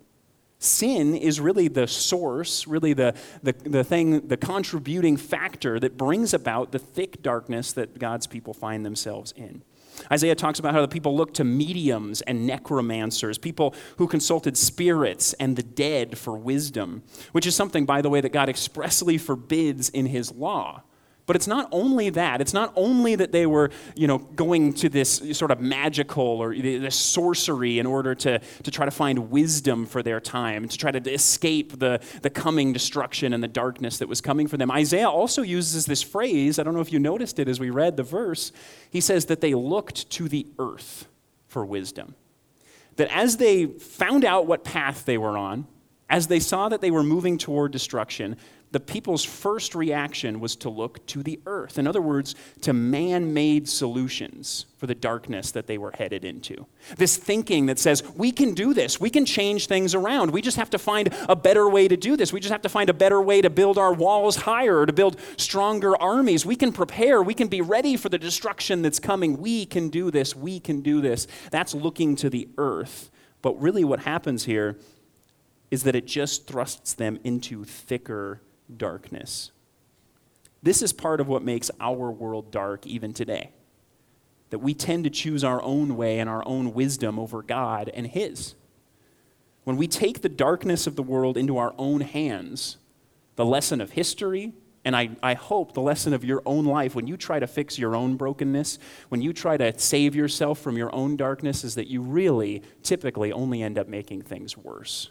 Sin 0.58 1.14
is 1.14 1.38
really 1.38 1.68
the 1.68 1.86
source, 1.86 2.66
really 2.66 2.92
the, 2.92 3.14
the, 3.44 3.52
the 3.52 3.84
thing, 3.84 4.26
the 4.26 4.36
contributing 4.36 5.16
factor 5.16 5.78
that 5.78 5.96
brings 5.96 6.34
about 6.34 6.72
the 6.72 6.80
thick 6.80 7.22
darkness 7.22 7.72
that 7.74 8.00
God's 8.00 8.26
people 8.26 8.52
find 8.52 8.84
themselves 8.84 9.32
in. 9.36 9.62
Isaiah 10.10 10.34
talks 10.34 10.58
about 10.58 10.74
how 10.74 10.80
the 10.80 10.88
people 10.88 11.16
looked 11.16 11.36
to 11.36 11.44
mediums 11.44 12.20
and 12.22 12.44
necromancers, 12.44 13.38
people 13.38 13.72
who 13.98 14.08
consulted 14.08 14.56
spirits 14.56 15.32
and 15.34 15.54
the 15.54 15.62
dead 15.62 16.18
for 16.18 16.36
wisdom, 16.36 17.04
which 17.30 17.46
is 17.46 17.54
something, 17.54 17.86
by 17.86 18.02
the 18.02 18.10
way, 18.10 18.20
that 18.20 18.32
God 18.32 18.48
expressly 18.48 19.16
forbids 19.16 19.90
in 19.90 20.06
his 20.06 20.32
law. 20.32 20.82
But 21.30 21.36
it's 21.36 21.46
not 21.46 21.68
only 21.70 22.10
that. 22.10 22.40
It's 22.40 22.52
not 22.52 22.72
only 22.74 23.14
that 23.14 23.30
they 23.30 23.46
were, 23.46 23.70
you 23.94 24.08
know, 24.08 24.18
going 24.18 24.72
to 24.72 24.88
this 24.88 25.22
sort 25.30 25.52
of 25.52 25.60
magical 25.60 26.24
or 26.24 26.52
this 26.56 26.96
sorcery 26.96 27.78
in 27.78 27.86
order 27.86 28.16
to, 28.16 28.40
to 28.40 28.70
try 28.72 28.84
to 28.84 28.90
find 28.90 29.30
wisdom 29.30 29.86
for 29.86 30.02
their 30.02 30.18
time, 30.18 30.66
to 30.66 30.76
try 30.76 30.90
to 30.90 31.12
escape 31.12 31.78
the, 31.78 32.00
the 32.22 32.30
coming 32.30 32.72
destruction 32.72 33.32
and 33.32 33.44
the 33.44 33.46
darkness 33.46 33.98
that 33.98 34.08
was 34.08 34.20
coming 34.20 34.48
for 34.48 34.56
them. 34.56 34.72
Isaiah 34.72 35.08
also 35.08 35.42
uses 35.42 35.86
this 35.86 36.02
phrase, 36.02 36.58
I 36.58 36.64
don't 36.64 36.74
know 36.74 36.80
if 36.80 36.92
you 36.92 36.98
noticed 36.98 37.38
it 37.38 37.46
as 37.46 37.60
we 37.60 37.70
read 37.70 37.96
the 37.96 38.02
verse. 38.02 38.50
He 38.90 39.00
says 39.00 39.26
that 39.26 39.40
they 39.40 39.54
looked 39.54 40.10
to 40.10 40.28
the 40.28 40.48
earth 40.58 41.06
for 41.46 41.64
wisdom. 41.64 42.16
That 42.96 43.08
as 43.16 43.36
they 43.36 43.66
found 43.66 44.24
out 44.24 44.48
what 44.48 44.64
path 44.64 45.04
they 45.04 45.16
were 45.16 45.38
on, 45.38 45.68
as 46.08 46.26
they 46.26 46.40
saw 46.40 46.68
that 46.68 46.80
they 46.80 46.90
were 46.90 47.04
moving 47.04 47.38
toward 47.38 47.70
destruction, 47.70 48.36
the 48.72 48.80
people's 48.80 49.24
first 49.24 49.74
reaction 49.74 50.38
was 50.38 50.54
to 50.56 50.70
look 50.70 51.04
to 51.06 51.22
the 51.22 51.40
earth. 51.46 51.76
In 51.76 51.88
other 51.88 52.00
words, 52.00 52.36
to 52.60 52.72
man 52.72 53.34
made 53.34 53.68
solutions 53.68 54.66
for 54.76 54.86
the 54.86 54.94
darkness 54.94 55.50
that 55.50 55.66
they 55.66 55.76
were 55.76 55.90
headed 55.90 56.24
into. 56.24 56.66
This 56.96 57.16
thinking 57.16 57.66
that 57.66 57.80
says, 57.80 58.04
we 58.14 58.30
can 58.30 58.54
do 58.54 58.72
this, 58.72 59.00
we 59.00 59.10
can 59.10 59.26
change 59.26 59.66
things 59.66 59.94
around, 59.94 60.30
we 60.30 60.40
just 60.40 60.56
have 60.56 60.70
to 60.70 60.78
find 60.78 61.12
a 61.28 61.34
better 61.34 61.68
way 61.68 61.88
to 61.88 61.96
do 61.96 62.16
this, 62.16 62.32
we 62.32 62.38
just 62.38 62.52
have 62.52 62.62
to 62.62 62.68
find 62.68 62.88
a 62.88 62.94
better 62.94 63.20
way 63.20 63.42
to 63.42 63.50
build 63.50 63.76
our 63.76 63.92
walls 63.92 64.36
higher, 64.36 64.86
to 64.86 64.92
build 64.92 65.20
stronger 65.36 66.00
armies. 66.00 66.46
We 66.46 66.56
can 66.56 66.72
prepare, 66.72 67.22
we 67.22 67.34
can 67.34 67.48
be 67.48 67.60
ready 67.60 67.96
for 67.96 68.08
the 68.08 68.18
destruction 68.18 68.82
that's 68.82 69.00
coming. 69.00 69.38
We 69.38 69.66
can 69.66 69.88
do 69.88 70.10
this, 70.12 70.36
we 70.36 70.60
can 70.60 70.80
do 70.80 71.00
this. 71.00 71.26
That's 71.50 71.74
looking 71.74 72.14
to 72.16 72.30
the 72.30 72.48
earth. 72.56 73.10
But 73.42 73.60
really, 73.60 73.84
what 73.84 74.00
happens 74.00 74.44
here 74.44 74.78
is 75.70 75.82
that 75.84 75.96
it 75.96 76.06
just 76.06 76.46
thrusts 76.46 76.94
them 76.94 77.18
into 77.24 77.64
thicker 77.64 78.40
darkness. 78.78 79.50
This 80.62 80.82
is 80.82 80.92
part 80.92 81.20
of 81.20 81.28
what 81.28 81.42
makes 81.42 81.70
our 81.80 82.10
world 82.10 82.50
dark 82.50 82.86
even 82.86 83.12
today. 83.12 83.50
That 84.50 84.58
we 84.58 84.74
tend 84.74 85.04
to 85.04 85.10
choose 85.10 85.44
our 85.44 85.62
own 85.62 85.96
way 85.96 86.18
and 86.18 86.28
our 86.28 86.46
own 86.46 86.74
wisdom 86.74 87.18
over 87.18 87.42
God 87.42 87.90
and 87.94 88.06
His. 88.06 88.54
When 89.64 89.76
we 89.76 89.86
take 89.86 90.22
the 90.22 90.28
darkness 90.28 90.86
of 90.86 90.96
the 90.96 91.02
world 91.02 91.36
into 91.36 91.56
our 91.56 91.74
own 91.78 92.00
hands, 92.00 92.78
the 93.36 93.44
lesson 93.44 93.80
of 93.80 93.92
history, 93.92 94.52
and 94.84 94.96
I, 94.96 95.10
I 95.22 95.34
hope 95.34 95.74
the 95.74 95.82
lesson 95.82 96.14
of 96.14 96.24
your 96.24 96.42
own 96.46 96.64
life, 96.64 96.94
when 96.94 97.06
you 97.06 97.16
try 97.16 97.38
to 97.38 97.46
fix 97.46 97.78
your 97.78 97.94
own 97.94 98.16
brokenness, 98.16 98.78
when 99.10 99.20
you 99.20 99.32
try 99.32 99.56
to 99.56 99.78
save 99.78 100.14
yourself 100.14 100.58
from 100.58 100.76
your 100.76 100.94
own 100.94 101.16
darkness, 101.16 101.64
is 101.64 101.74
that 101.74 101.86
you 101.86 102.00
really 102.00 102.62
typically 102.82 103.30
only 103.30 103.62
end 103.62 103.78
up 103.78 103.88
making 103.88 104.22
things 104.22 104.56
worse. 104.56 105.10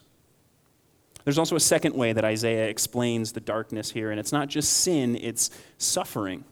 There's 1.30 1.38
also 1.38 1.56
a 1.56 1.60
second 1.60 1.94
way 1.94 2.12
that 2.12 2.26
Isaiah 2.26 2.70
explains 2.70 3.34
the 3.34 3.40
darkness 3.40 3.92
here, 3.92 4.10
and 4.10 4.20
it's 4.20 4.32
not 4.32 4.48
just 4.48 4.78
sin, 4.78 5.16
it's 5.16 5.52
suffering. 5.78 6.44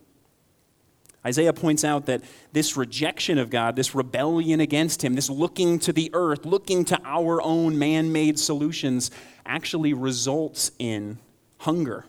Isaiah 1.25 1.51
points 1.51 1.83
out 1.83 2.05
that 2.05 2.21
this 2.51 2.77
rejection 2.77 3.39
of 3.39 3.49
God, 3.49 3.75
this 3.75 3.95
rebellion 3.95 4.59
against 4.59 5.03
Him, 5.03 5.15
this 5.15 5.31
looking 5.31 5.79
to 5.79 5.91
the 5.91 6.11
earth, 6.13 6.45
looking 6.45 6.85
to 6.85 7.01
our 7.03 7.41
own 7.41 7.79
man 7.79 8.11
made 8.11 8.37
solutions, 8.37 9.09
actually 9.47 9.93
results 9.93 10.69
in 10.77 11.17
hunger, 11.57 12.05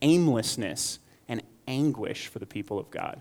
aimlessness, 0.00 0.98
and 1.28 1.42
anguish 1.68 2.28
for 2.28 2.38
the 2.38 2.46
people 2.46 2.78
of 2.78 2.90
God. 2.90 3.20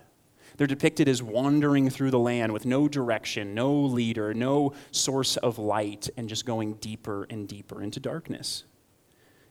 They're 0.62 0.68
depicted 0.68 1.10
as 1.10 1.24
wandering 1.24 1.90
through 1.90 2.12
the 2.12 2.20
land 2.20 2.54
with 2.54 2.68
no 2.68 2.88
direction, 2.88 3.56
no 3.56 3.74
leader, 3.74 4.32
no 4.32 4.74
source 4.92 5.36
of 5.38 5.58
light, 5.58 6.08
and 6.18 6.30
just 6.30 6.46
going 6.46 6.76
deeper 6.76 7.26
and 7.32 7.48
deeper 7.48 7.82
into 7.82 8.00
darkness. 8.00 8.66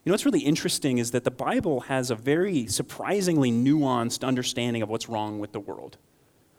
You 0.05 0.09
know 0.09 0.13
what's 0.13 0.23
really 0.23 0.39
interesting 0.39 0.99
is 0.99 1.11
that 1.11 1.25
the 1.25 1.29
Bible 1.29 1.81
has 1.81 2.11
a 2.11 2.15
very 2.15 2.65
surprisingly 2.65 3.51
nuanced 3.51 4.25
understanding 4.25 4.81
of 4.81 4.87
what's 4.87 5.09
wrong 5.09 5.39
with 5.39 5.51
the 5.51 5.59
world. 5.59 5.97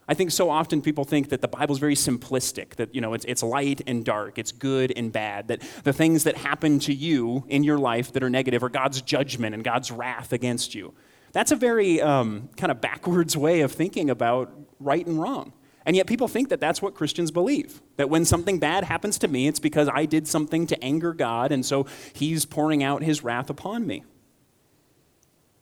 I 0.07 0.13
think 0.13 0.33
so 0.33 0.51
often 0.51 0.83
people 0.83 1.05
think 1.05 1.31
that 1.31 1.41
the 1.41 1.49
Bible 1.49 1.75
is 1.75 1.79
very 1.79 1.95
simplistic, 1.95 2.75
that 2.75 2.95
you 2.95 3.01
know 3.01 3.15
it's, 3.15 3.25
it's 3.25 3.43
light 3.43 3.81
and 3.87 4.05
dark, 4.05 4.37
it's 4.37 4.53
good 4.53 4.93
and 4.95 5.11
bad, 5.11 5.49
that 5.49 5.63
the 5.85 5.95
things 5.95 6.25
that 6.25 6.37
happen 6.37 6.79
to 6.81 6.93
you 6.93 7.47
in 7.49 7.65
your 7.65 7.79
life 7.79 8.13
that 8.13 8.23
are 8.23 8.29
negative 8.29 8.63
are 8.63 8.69
God's 8.69 9.01
judgment 9.01 9.55
and 9.55 9.65
God's 9.65 9.91
wrath 9.91 10.31
against 10.35 10.75
you. 10.75 10.93
That's 11.33 11.51
a 11.51 11.57
very 11.57 12.01
um, 12.01 12.49
kind 12.57 12.71
of 12.71 12.81
backwards 12.81 13.37
way 13.37 13.63
of 13.63 13.73
thinking 13.73 14.11
about 14.11 14.53
right 14.79 15.07
and 15.07 15.21
wrong. 15.21 15.53
And 15.85 15.97
yet 15.97 16.07
people 16.07 16.29
think 16.29 16.49
that 16.51 16.61
that's 16.61 16.81
what 16.81 16.95
Christians 16.95 17.31
believe. 17.31 17.83
That 17.97 18.09
when 18.09 18.25
something 18.25 18.59
bad 18.59 18.85
happens 18.85 19.19
to 19.19 19.29
me, 19.29 19.49
it's 19.49 19.59
because 19.59 19.89
I 19.93 20.07
did 20.07 20.29
something 20.29 20.67
to 20.69 20.85
anger 20.85 21.13
God, 21.13 21.51
and 21.51 21.67
so 21.67 21.87
he's 22.13 22.45
pouring 22.45 22.85
out 22.85 23.03
his 23.03 23.25
wrath 23.25 23.51
upon 23.51 23.87
me. 23.87 24.05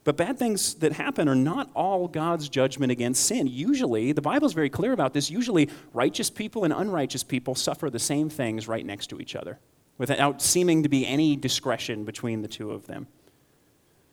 But 0.05 0.17
bad 0.17 0.39
things 0.39 0.75
that 0.77 0.93
happen 0.93 1.29
are 1.29 1.35
not 1.35 1.71
all 1.75 2.09
God's 2.09 2.49
judgment 2.49 2.91
against 2.91 3.25
sin. 3.25 3.47
Usually, 3.47 4.13
the 4.13 4.23
Bible 4.23 4.47
is 4.47 4.55
very 4.55 4.71
clear 4.71 4.93
about 4.93 5.15
this, 5.15 5.31
usually 5.31 5.69
righteous 5.93 6.31
people 6.31 6.65
and 6.65 6.73
unrighteous 6.73 7.23
people 7.23 7.55
suffer 7.55 7.91
the 7.91 7.99
same 7.99 8.29
things 8.29 8.67
right 8.67 8.85
next 8.85 9.09
to 9.09 9.21
each 9.21 9.37
other, 9.37 9.59
without 9.99 10.43
seeming 10.43 10.83
to 10.83 10.89
be 10.89 11.07
any 11.07 11.37
discretion 11.37 12.05
between 12.05 12.43
the 12.43 12.49
two 12.49 12.71
of 12.73 12.87
them. 12.87 13.07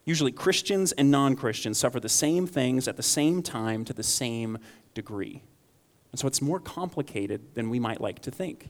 Usually, 0.08 0.32
Christians 0.32 0.94
and 0.94 1.12
non 1.12 1.36
Christians 1.36 1.78
suffer 1.78 2.00
the 2.00 2.08
same 2.08 2.48
things 2.48 2.88
at 2.88 2.96
the 2.96 3.04
same 3.04 3.44
time 3.44 3.84
to 3.84 3.94
the 3.94 4.04
same 4.04 4.58
degree. 4.94 5.44
And 6.14 6.20
so 6.20 6.28
it's 6.28 6.42
more 6.42 6.62
complicated 6.62 7.54
than 7.56 7.70
we 7.70 7.78
might 7.78 8.00
like 8.00 8.20
to 8.20 8.32
think. 8.32 8.70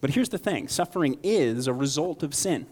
But 0.00 0.10
here's 0.10 0.30
the 0.30 0.38
thing 0.38 0.68
suffering 0.68 1.18
is 1.22 1.66
a 1.66 1.74
result 1.74 2.22
of 2.22 2.34
sin. 2.34 2.66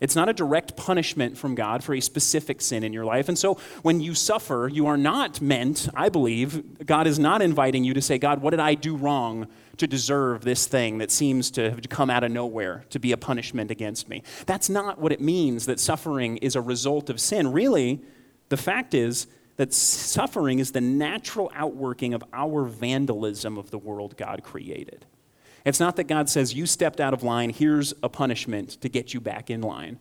It's 0.00 0.14
not 0.14 0.28
a 0.28 0.32
direct 0.32 0.76
punishment 0.76 1.36
from 1.36 1.56
God 1.56 1.82
for 1.82 1.92
a 1.92 2.00
specific 2.00 2.60
sin 2.60 2.84
in 2.84 2.92
your 2.92 3.04
life. 3.04 3.28
And 3.28 3.36
so 3.36 3.54
when 3.82 4.00
you 4.00 4.14
suffer, 4.14 4.70
you 4.72 4.86
are 4.86 4.96
not 4.96 5.40
meant, 5.40 5.88
I 5.92 6.08
believe, 6.08 6.86
God 6.86 7.08
is 7.08 7.18
not 7.18 7.42
inviting 7.42 7.82
you 7.82 7.94
to 7.94 8.02
say, 8.02 8.16
God, 8.16 8.40
what 8.40 8.50
did 8.50 8.60
I 8.60 8.74
do 8.74 8.96
wrong 8.96 9.48
to 9.78 9.88
deserve 9.88 10.42
this 10.42 10.66
thing 10.66 10.98
that 10.98 11.10
seems 11.10 11.50
to 11.52 11.70
have 11.70 11.88
come 11.88 12.10
out 12.10 12.22
of 12.22 12.30
nowhere 12.30 12.84
to 12.90 13.00
be 13.00 13.10
a 13.10 13.16
punishment 13.16 13.72
against 13.72 14.08
me? 14.08 14.22
That's 14.46 14.70
not 14.70 15.00
what 15.00 15.10
it 15.10 15.20
means 15.20 15.66
that 15.66 15.80
suffering 15.80 16.36
is 16.38 16.54
a 16.54 16.60
result 16.60 17.10
of 17.10 17.20
sin. 17.20 17.50
Really, 17.50 18.00
the 18.50 18.56
fact 18.56 18.94
is 18.94 19.26
that 19.56 19.74
suffering 19.74 20.60
is 20.60 20.70
the 20.70 20.80
natural 20.80 21.50
outworking 21.54 22.14
of 22.14 22.22
our 22.32 22.64
vandalism 22.64 23.58
of 23.58 23.72
the 23.72 23.78
world 23.78 24.16
God 24.16 24.44
created. 24.44 25.06
It's 25.64 25.80
not 25.80 25.96
that 25.96 26.04
God 26.04 26.28
says, 26.28 26.54
You 26.54 26.66
stepped 26.66 27.00
out 27.00 27.14
of 27.14 27.22
line, 27.22 27.50
here's 27.50 27.94
a 28.02 28.08
punishment 28.08 28.80
to 28.80 28.88
get 28.88 29.14
you 29.14 29.20
back 29.20 29.50
in 29.50 29.60
line. 29.60 29.98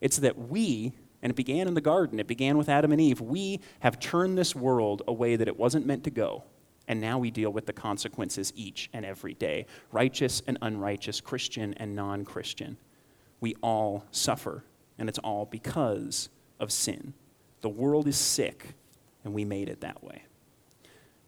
It's 0.00 0.18
that 0.18 0.38
we, 0.38 0.92
and 1.22 1.30
it 1.30 1.36
began 1.36 1.68
in 1.68 1.74
the 1.74 1.80
garden, 1.80 2.20
it 2.20 2.26
began 2.26 2.58
with 2.58 2.68
Adam 2.68 2.92
and 2.92 3.00
Eve, 3.00 3.20
we 3.20 3.60
have 3.80 3.98
turned 3.98 4.36
this 4.36 4.54
world 4.54 5.02
a 5.06 5.12
way 5.12 5.36
that 5.36 5.48
it 5.48 5.58
wasn't 5.58 5.86
meant 5.86 6.04
to 6.04 6.10
go. 6.10 6.44
And 6.86 7.00
now 7.00 7.18
we 7.18 7.30
deal 7.30 7.50
with 7.50 7.64
the 7.64 7.72
consequences 7.72 8.52
each 8.54 8.90
and 8.92 9.06
every 9.06 9.34
day 9.34 9.66
righteous 9.90 10.42
and 10.46 10.58
unrighteous, 10.60 11.20
Christian 11.20 11.74
and 11.74 11.96
non 11.96 12.24
Christian. 12.24 12.76
We 13.40 13.54
all 13.62 14.04
suffer, 14.10 14.64
and 14.98 15.08
it's 15.08 15.18
all 15.18 15.46
because 15.46 16.28
of 16.60 16.70
sin. 16.70 17.14
The 17.62 17.68
world 17.68 18.06
is 18.06 18.18
sick 18.18 18.74
and 19.24 19.32
we 19.32 19.44
made 19.44 19.68
it 19.68 19.80
that 19.80 20.04
way. 20.04 20.22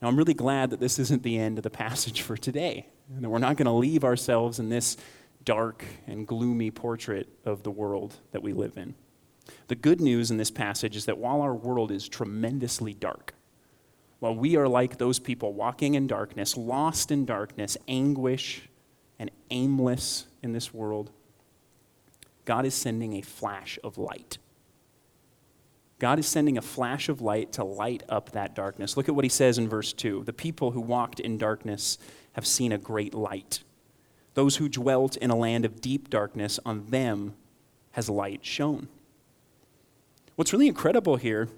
Now, 0.00 0.08
I'm 0.08 0.16
really 0.16 0.34
glad 0.34 0.70
that 0.70 0.80
this 0.80 0.98
isn't 0.98 1.22
the 1.22 1.38
end 1.38 1.58
of 1.58 1.64
the 1.64 1.70
passage 1.70 2.20
for 2.20 2.36
today, 2.36 2.86
and 3.14 3.24
that 3.24 3.30
we're 3.30 3.38
not 3.38 3.56
going 3.56 3.66
to 3.66 3.72
leave 3.72 4.04
ourselves 4.04 4.58
in 4.58 4.68
this 4.68 4.96
dark 5.44 5.84
and 6.06 6.26
gloomy 6.26 6.70
portrait 6.70 7.28
of 7.44 7.62
the 7.62 7.70
world 7.70 8.16
that 8.32 8.42
we 8.42 8.52
live 8.52 8.76
in. 8.76 8.94
The 9.68 9.76
good 9.76 10.00
news 10.00 10.30
in 10.30 10.36
this 10.36 10.50
passage 10.50 10.96
is 10.96 11.04
that 11.06 11.18
while 11.18 11.40
our 11.40 11.54
world 11.54 11.92
is 11.92 12.08
tremendously 12.08 12.94
dark, 12.94 13.34
while 14.18 14.34
we 14.34 14.56
are 14.56 14.68
like 14.68 14.98
those 14.98 15.18
people 15.18 15.52
walking 15.52 15.94
in 15.94 16.06
darkness, 16.06 16.56
lost 16.56 17.10
in 17.10 17.24
darkness, 17.24 17.76
anguish, 17.86 18.68
and 19.18 19.30
aimless 19.50 20.26
in 20.42 20.52
this 20.52 20.74
world, 20.74 21.10
God 22.44 22.64
is 22.64 22.74
sending 22.74 23.14
a 23.14 23.22
flash 23.22 23.78
of 23.84 23.98
light. 23.98 24.38
God 25.98 26.18
is 26.18 26.26
sending 26.26 26.58
a 26.58 26.62
flash 26.62 27.08
of 27.08 27.22
light 27.22 27.52
to 27.52 27.64
light 27.64 28.02
up 28.08 28.32
that 28.32 28.54
darkness. 28.54 28.96
Look 28.96 29.08
at 29.08 29.14
what 29.14 29.24
he 29.24 29.30
says 29.30 29.58
in 29.58 29.68
verse 29.68 29.92
2 29.92 30.24
The 30.24 30.32
people 30.32 30.70
who 30.70 30.80
walked 30.80 31.20
in 31.20 31.38
darkness 31.38 31.98
have 32.36 32.46
seen 32.46 32.70
a 32.70 32.78
great 32.78 33.14
light. 33.14 33.64
Those 34.34 34.56
who 34.56 34.68
dwelt 34.68 35.16
in 35.16 35.30
a 35.30 35.34
land 35.34 35.64
of 35.64 35.80
deep 35.80 36.10
darkness, 36.10 36.60
on 36.66 36.90
them 36.90 37.34
has 37.92 38.10
light 38.10 38.44
shone. 38.44 38.88
What's 40.36 40.52
really 40.52 40.68
incredible 40.68 41.16
here 41.16 41.48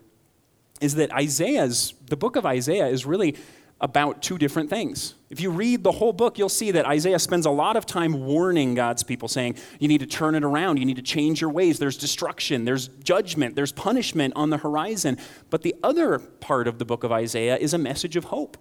is 0.80 0.94
that 0.94 1.12
Isaiah's, 1.12 1.94
the 2.06 2.16
book 2.16 2.36
of 2.36 2.46
Isaiah, 2.46 2.86
is 2.86 3.04
really 3.04 3.34
about 3.80 4.22
two 4.22 4.38
different 4.38 4.70
things. 4.70 5.14
If 5.30 5.40
you 5.40 5.50
read 5.50 5.82
the 5.82 5.90
whole 5.90 6.12
book, 6.12 6.38
you'll 6.38 6.48
see 6.48 6.70
that 6.70 6.86
Isaiah 6.86 7.18
spends 7.18 7.44
a 7.44 7.50
lot 7.50 7.76
of 7.76 7.84
time 7.84 8.24
warning 8.24 8.76
God's 8.76 9.02
people, 9.02 9.26
saying, 9.26 9.56
You 9.80 9.88
need 9.88 9.98
to 9.98 10.06
turn 10.06 10.36
it 10.36 10.44
around. 10.44 10.76
You 10.76 10.84
need 10.84 10.96
to 10.96 11.02
change 11.02 11.40
your 11.40 11.50
ways. 11.50 11.80
There's 11.80 11.96
destruction, 11.96 12.64
there's 12.64 12.86
judgment, 12.86 13.56
there's 13.56 13.72
punishment 13.72 14.32
on 14.36 14.50
the 14.50 14.58
horizon. 14.58 15.18
But 15.50 15.62
the 15.62 15.74
other 15.82 16.20
part 16.20 16.68
of 16.68 16.78
the 16.78 16.84
book 16.84 17.02
of 17.02 17.10
Isaiah 17.10 17.56
is 17.56 17.74
a 17.74 17.78
message 17.78 18.14
of 18.14 18.26
hope 18.26 18.56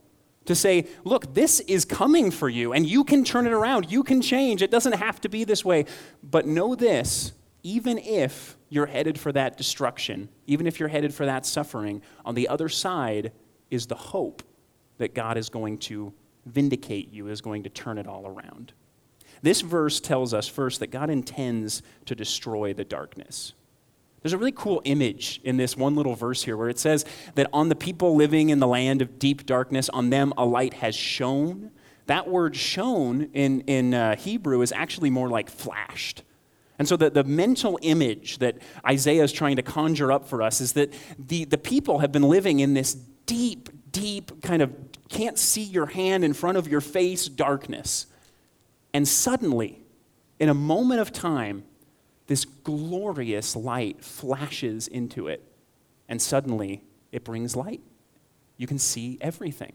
to 0.48 0.56
say, 0.56 0.88
Look, 1.04 1.34
this 1.34 1.60
is 1.62 1.86
coming 1.86 2.32
for 2.32 2.50
you, 2.50 2.74
and 2.74 2.86
you 2.86 3.04
can 3.04 3.24
turn 3.24 3.48
it 3.48 3.54
around. 3.54 3.92
You 3.92 4.04
can 4.04 4.22
change. 4.22 4.62
It 4.62 4.72
doesn't 4.72 4.94
have 4.94 5.22
to 5.22 5.30
be 5.30 5.44
this 5.44 5.64
way. 5.64 5.86
But 6.24 6.48
know 6.48 6.76
this 6.76 7.34
even 7.64 7.98
if 7.98 8.58
you're 8.70 8.86
headed 8.86 9.20
for 9.20 9.32
that 9.34 9.58
destruction, 9.58 10.30
even 10.46 10.68
if 10.68 10.80
you're 10.80 10.90
headed 10.90 11.14
for 11.14 11.26
that 11.26 11.46
suffering, 11.46 12.02
on 12.24 12.34
the 12.34 12.48
other 12.48 12.70
side 12.70 13.32
is 13.70 13.88
the 13.88 13.96
hope 13.96 14.42
that 14.98 15.14
God 15.14 15.38
is 15.38 15.50
going 15.50 15.78
to 15.80 16.14
vindicate 16.46 17.12
you, 17.12 17.28
is 17.28 17.42
going 17.42 17.64
to 17.64 17.70
turn 17.70 17.98
it 17.98 18.08
all 18.08 18.26
around. 18.26 18.74
This 19.42 19.62
verse 19.62 20.00
tells 20.00 20.34
us 20.34 20.48
first 20.48 20.80
that 20.80 20.88
God 20.88 21.10
intends 21.10 21.82
to 22.06 22.16
destroy 22.16 22.74
the 22.74 22.86
darkness. 22.86 23.54
There's 24.22 24.34
a 24.34 24.38
really 24.38 24.52
cool 24.52 24.82
image 24.84 25.40
in 25.44 25.58
this 25.58 25.78
one 25.78 25.96
little 25.96 26.16
verse 26.16 26.44
here 26.44 26.58
where 26.58 26.70
it 26.70 26.80
says 26.80 27.06
that 27.36 27.48
on 27.54 27.70
the 27.70 27.76
people 27.76 28.16
living 28.16 28.50
in 28.50 28.60
the 28.60 28.68
land 28.68 29.02
of 29.02 29.20
deep 29.20 29.46
darkness, 29.46 29.90
on 29.90 30.10
them 30.10 30.34
a 30.38 30.46
light 30.46 30.76
has 30.76 30.96
shone. 30.96 31.72
That 32.08 32.28
word 32.28 32.56
shone 32.56 33.30
in, 33.34 33.62
in 33.62 33.94
uh, 33.94 34.16
Hebrew 34.16 34.62
is 34.62 34.72
actually 34.72 35.10
more 35.10 35.30
like 35.30 35.50
flashed. 35.50 36.24
And 36.80 36.88
so 36.88 36.96
the, 36.96 37.10
the 37.10 37.24
mental 37.24 37.80
image 37.82 38.38
that 38.40 38.58
Isaiah 38.86 39.24
is 39.24 39.32
trying 39.32 39.56
to 39.56 39.62
conjure 39.62 40.12
up 40.12 40.28
for 40.28 40.42
us 40.42 40.62
is 40.62 40.74
that 40.74 40.94
the, 41.18 41.46
the 41.46 41.58
people 41.58 42.00
have 42.00 42.12
been 42.12 42.24
living 42.24 42.60
in 42.60 42.74
this 42.74 42.94
deep, 43.26 43.70
deep, 43.92 44.42
kind 44.42 44.62
of 44.62 44.74
can't 45.10 45.38
see 45.38 45.64
your 45.64 45.88
hand 45.88 46.24
in 46.24 46.34
front 46.34 46.58
of 46.58 46.68
your 46.68 46.82
face 46.82 47.28
darkness. 47.28 48.08
And 48.94 49.08
suddenly, 49.08 49.82
in 50.40 50.50
a 50.50 50.54
moment 50.54 51.02
of 51.02 51.12
time, 51.12 51.64
this 52.28 52.46
glorious 52.46 53.56
light 53.56 54.04
flashes 54.04 54.88
into 54.88 55.28
it. 55.28 55.44
And 56.08 56.22
suddenly, 56.22 56.84
it 57.12 57.24
brings 57.24 57.56
light. 57.56 57.82
You 58.58 58.68
can 58.68 58.80
see 58.80 59.18
everything. 59.22 59.74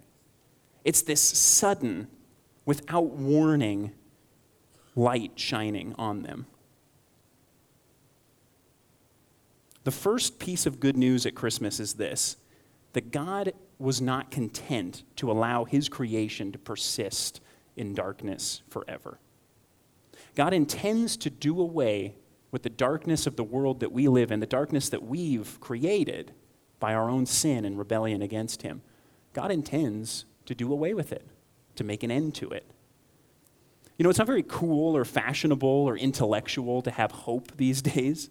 It's 0.85 1.03
this 1.03 1.21
sudden, 1.21 2.09
without 2.65 3.07
warning, 3.07 3.93
light 4.95 5.33
shining 5.37 5.95
on 5.99 6.23
them. 6.23 6.47
The 9.85 9.91
first 9.91 10.39
piece 10.39 10.67
of 10.67 10.79
good 10.79 10.97
news 10.97 11.27
at 11.27 11.35
Christmas 11.35 11.81
is 11.81 11.95
this 11.95 12.37
that 12.93 13.11
God 13.11 13.53
was 13.79 14.03
not 14.03 14.31
content 14.31 15.03
to 15.17 15.31
allow 15.31 15.65
his 15.65 15.89
creation 15.89 16.53
to 16.53 16.59
persist 16.59 17.41
in 17.75 17.95
darkness 17.95 18.61
forever. 18.69 19.19
God 20.35 20.53
intends 20.53 21.17
to 21.19 21.31
do 21.31 21.59
away 21.59 22.15
with 22.53 22.63
the 22.63 22.71
darkness 22.71 23.27
of 23.27 23.35
the 23.35 23.43
world 23.43 23.81
that 23.81 23.91
we 23.91 24.07
live 24.07 24.31
in, 24.31 24.39
the 24.39 24.47
darkness 24.47 24.91
that 24.91 25.03
we've 25.03 25.59
created 25.59 26.33
by 26.79 26.95
our 26.95 27.09
own 27.09 27.27
sin 27.27 27.65
and 27.65 27.79
rebellion 27.79 28.23
against 28.23 28.63
him. 28.63 28.83
God 29.33 29.51
intends 29.51 30.27
to 30.45 30.55
do 30.55 30.71
away 30.71 30.95
with 30.95 31.11
it, 31.13 31.27
to 31.77 31.83
make 31.85 32.03
an 32.03 32.11
end 32.11 32.35
to 32.37 32.51
it. 32.51 32.67
You 33.97 34.05
know, 34.05 34.11
it's 34.11 34.19
not 34.19 34.27
very 34.27 34.45
cool 34.47 34.97
or 34.97 35.05
fashionable 35.05 35.69
or 35.69 35.97
intellectual 35.97 36.83
to 36.83 36.91
have 36.91 37.11
hope 37.11 37.57
these 37.57 37.81
days. 37.83 38.29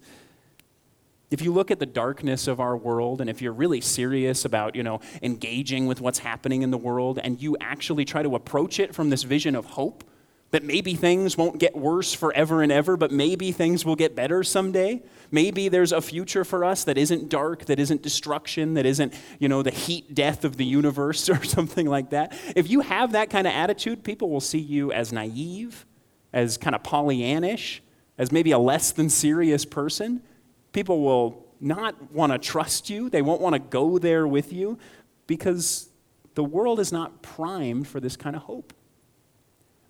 If 1.30 1.40
you 1.40 1.52
look 1.52 1.70
at 1.70 1.78
the 1.78 1.86
darkness 1.86 2.46
of 2.46 2.60
our 2.60 2.76
world 2.76 3.20
and 3.20 3.28
if 3.28 3.40
you're 3.40 3.54
really 3.54 3.80
serious 3.80 4.44
about, 4.44 4.76
you 4.76 4.82
know, 4.82 5.00
engaging 5.22 5.86
with 5.86 6.00
what's 6.00 6.18
happening 6.18 6.62
in 6.62 6.70
the 6.70 6.78
world 6.78 7.18
and 7.22 7.40
you 7.40 7.56
actually 7.60 8.04
try 8.04 8.22
to 8.22 8.36
approach 8.36 8.78
it 8.78 8.94
from 8.94 9.08
this 9.08 9.22
vision 9.22 9.56
of 9.56 9.64
hope, 9.64 10.04
that 10.52 10.62
maybe 10.62 10.94
things 10.94 11.36
won't 11.36 11.58
get 11.58 11.74
worse 11.74 12.12
forever 12.12 12.62
and 12.62 12.70
ever, 12.70 12.96
but 12.96 13.10
maybe 13.10 13.52
things 13.52 13.86
will 13.86 13.96
get 13.96 14.14
better 14.14 14.44
someday. 14.44 15.02
Maybe 15.30 15.70
there's 15.70 15.92
a 15.92 16.02
future 16.02 16.44
for 16.44 16.62
us 16.62 16.84
that 16.84 16.98
isn't 16.98 17.30
dark, 17.30 17.64
that 17.64 17.80
isn't 17.80 18.02
destruction, 18.02 18.74
that 18.74 18.84
isn't, 18.84 19.14
you 19.38 19.48
know, 19.48 19.62
the 19.62 19.70
heat 19.70 20.14
death 20.14 20.44
of 20.44 20.58
the 20.58 20.64
universe 20.66 21.28
or 21.30 21.42
something 21.42 21.86
like 21.86 22.10
that. 22.10 22.38
If 22.54 22.70
you 22.70 22.80
have 22.80 23.12
that 23.12 23.30
kind 23.30 23.46
of 23.46 23.54
attitude, 23.54 24.04
people 24.04 24.28
will 24.28 24.42
see 24.42 24.58
you 24.58 24.92
as 24.92 25.10
naive, 25.10 25.86
as 26.34 26.58
kind 26.58 26.76
of 26.76 26.82
Pollyannish, 26.82 27.80
as 28.18 28.30
maybe 28.30 28.50
a 28.50 28.58
less 28.58 28.92
than 28.92 29.08
serious 29.08 29.64
person. 29.64 30.22
People 30.72 31.00
will 31.00 31.46
not 31.60 32.12
want 32.12 32.30
to 32.30 32.38
trust 32.38 32.90
you. 32.90 33.08
They 33.08 33.22
won't 33.22 33.40
want 33.40 33.54
to 33.54 33.58
go 33.58 33.98
there 33.98 34.26
with 34.26 34.52
you 34.52 34.78
because 35.26 35.88
the 36.34 36.44
world 36.44 36.78
is 36.78 36.92
not 36.92 37.22
primed 37.22 37.88
for 37.88 38.00
this 38.00 38.16
kind 38.16 38.36
of 38.36 38.42
hope. 38.42 38.74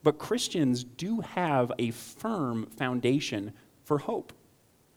But 0.03 0.19
Christians 0.19 0.85
do 0.85 1.21
have 1.21 1.73
a 1.79 1.91
firm 1.91 2.67
foundation 2.67 3.53
for 3.85 3.99
hope 3.99 4.33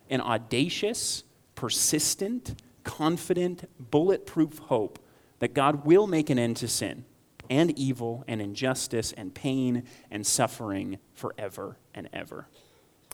an 0.08 0.20
audacious, 0.20 1.24
persistent, 1.56 2.62
confident, 2.84 3.68
bulletproof 3.90 4.58
hope 4.58 5.00
that 5.40 5.52
God 5.52 5.84
will 5.84 6.06
make 6.06 6.30
an 6.30 6.38
end 6.38 6.56
to 6.58 6.68
sin 6.68 7.04
and 7.50 7.76
evil 7.78 8.24
and 8.28 8.40
injustice 8.40 9.12
and 9.12 9.34
pain 9.34 9.84
and 10.10 10.26
suffering 10.26 10.98
forever 11.12 11.76
and 11.94 12.08
ever. 12.12 12.46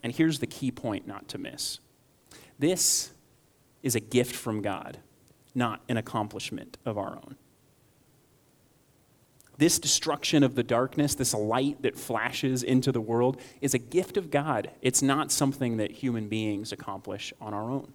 And 0.02 0.12
here's 0.12 0.38
the 0.40 0.46
key 0.46 0.70
point 0.70 1.06
not 1.06 1.28
to 1.28 1.38
miss 1.38 1.80
this 2.58 3.12
is 3.82 3.94
a 3.94 4.00
gift 4.00 4.36
from 4.36 4.62
God, 4.62 4.98
not 5.54 5.82
an 5.88 5.96
accomplishment 5.96 6.78
of 6.84 6.96
our 6.96 7.16
own. 7.16 7.36
This 9.58 9.78
destruction 9.78 10.42
of 10.42 10.54
the 10.54 10.62
darkness, 10.62 11.14
this 11.14 11.34
light 11.34 11.82
that 11.82 11.98
flashes 11.98 12.62
into 12.62 12.90
the 12.90 13.00
world, 13.00 13.40
is 13.60 13.74
a 13.74 13.78
gift 13.78 14.16
of 14.16 14.30
God. 14.30 14.70
It's 14.80 15.02
not 15.02 15.30
something 15.30 15.76
that 15.76 15.90
human 15.90 16.28
beings 16.28 16.72
accomplish 16.72 17.32
on 17.40 17.52
our 17.52 17.70
own. 17.70 17.92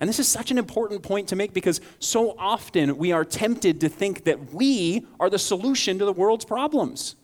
And 0.00 0.08
this 0.08 0.18
is 0.18 0.28
such 0.28 0.50
an 0.50 0.58
important 0.58 1.02
point 1.02 1.28
to 1.28 1.36
make 1.36 1.54
because 1.54 1.80
so 1.98 2.34
often 2.38 2.96
we 2.96 3.12
are 3.12 3.24
tempted 3.24 3.80
to 3.80 3.88
think 3.88 4.24
that 4.24 4.52
we 4.52 5.06
are 5.20 5.30
the 5.30 5.38
solution 5.38 5.98
to 5.98 6.04
the 6.04 6.12
world's 6.12 6.44
problems. 6.44 7.14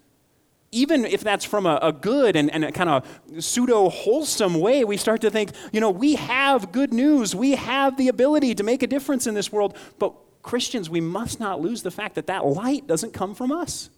Even 0.72 1.04
if 1.04 1.22
that's 1.22 1.44
from 1.44 1.66
a, 1.66 1.80
a 1.82 1.92
good 1.92 2.36
and, 2.36 2.48
and 2.52 2.64
a 2.64 2.70
kind 2.70 2.88
of 2.88 3.44
pseudo 3.44 3.88
wholesome 3.88 4.54
way, 4.54 4.84
we 4.84 4.96
start 4.96 5.20
to 5.22 5.30
think, 5.30 5.50
you 5.72 5.80
know, 5.80 5.90
we 5.90 6.14
have 6.14 6.70
good 6.70 6.92
news. 6.92 7.34
We 7.34 7.52
have 7.52 7.96
the 7.96 8.06
ability 8.06 8.54
to 8.54 8.62
make 8.62 8.84
a 8.84 8.86
difference 8.86 9.26
in 9.26 9.34
this 9.34 9.50
world. 9.50 9.76
But 9.98 10.14
Christians, 10.42 10.88
we 10.88 11.00
must 11.00 11.40
not 11.40 11.60
lose 11.60 11.82
the 11.82 11.90
fact 11.90 12.14
that 12.14 12.26
that 12.26 12.46
light 12.46 12.86
doesn't 12.86 13.12
come 13.12 13.34
from 13.34 13.52
us. 13.52 13.90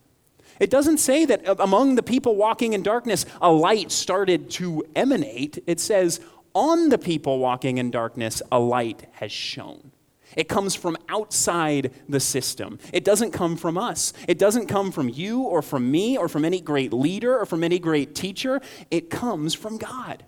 It 0.61 0.71
doesn't 0.71 0.99
say 0.99 1.25
that 1.25 1.47
uh, 1.49 1.57
among 1.59 1.95
the 1.95 2.03
people 2.03 2.37
walking 2.37 2.73
in 2.73 2.83
darkness, 2.83 3.25
a 3.41 3.51
light 3.51 3.91
started 3.91 4.51
to 4.53 4.85
emanate. 4.95 5.63
It 5.67 5.81
says, 5.81 6.21
on 6.55 6.91
the 6.91 6.99
people 6.99 7.39
walking 7.39 7.79
in 7.79 7.91
darkness, 7.91 8.43
a 8.51 8.59
light 8.59 9.09
has 9.13 9.33
shone. 9.33 9.93
It 10.37 10.49
comes 10.49 10.75
from 10.75 10.97
outside 11.09 11.93
the 12.09 12.21
system. 12.21 12.79
It 12.93 13.05
doesn't 13.05 13.33
come 13.33 13.57
from 13.57 13.77
us. 13.77 14.13
It 14.27 14.39
doesn't 14.39 14.67
come 14.67 14.91
from 14.91 15.09
you 15.09 15.43
or 15.43 15.63
from 15.63 15.91
me 15.91 16.17
or 16.17 16.29
from 16.29 16.45
any 16.45 16.61
great 16.61 16.93
leader 16.93 17.39
or 17.39 17.45
from 17.45 17.63
any 17.63 17.79
great 17.79 18.15
teacher. 18.15 18.61
It 18.91 19.11
comes 19.11 19.55
from 19.55 19.79
God. 19.79 20.25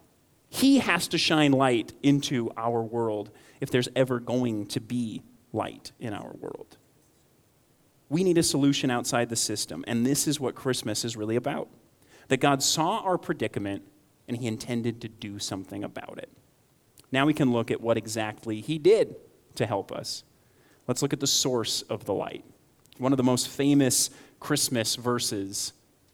He 0.48 0.78
has 0.78 1.08
to 1.08 1.18
shine 1.18 1.52
light 1.52 1.92
into 2.02 2.50
our 2.56 2.82
world 2.82 3.30
if 3.60 3.70
there's 3.70 3.88
ever 3.96 4.20
going 4.20 4.66
to 4.66 4.80
be 4.80 5.22
light 5.54 5.92
in 5.98 6.12
our 6.12 6.32
world. 6.40 6.76
We 8.08 8.24
need 8.24 8.38
a 8.38 8.42
solution 8.42 8.90
outside 8.90 9.28
the 9.28 9.36
system, 9.36 9.84
and 9.86 10.04
this 10.04 10.28
is 10.28 10.38
what 10.38 10.54
Christmas 10.54 11.04
is 11.04 11.16
really 11.16 11.36
about. 11.36 11.68
That 12.28 12.38
God 12.38 12.62
saw 12.62 13.00
our 13.00 13.18
predicament 13.18 13.82
and 14.26 14.36
he 14.36 14.46
intended 14.46 15.00
to 15.02 15.08
do 15.08 15.38
something 15.38 15.84
about 15.84 16.18
it. 16.18 16.30
Now 17.12 17.26
we 17.26 17.34
can 17.34 17.52
look 17.52 17.70
at 17.70 17.80
what 17.80 17.96
exactly 17.96 18.60
he 18.60 18.78
did 18.78 19.16
to 19.56 19.66
help 19.66 19.92
us. 19.92 20.24
Let's 20.86 21.02
look 21.02 21.12
at 21.12 21.20
the 21.20 21.26
source 21.26 21.82
of 21.82 22.04
the 22.04 22.14
light. 22.14 22.44
One 22.98 23.12
of 23.12 23.16
the 23.16 23.22
most 23.22 23.48
famous 23.48 24.10
Christmas 24.40 24.96
verses, 24.96 25.72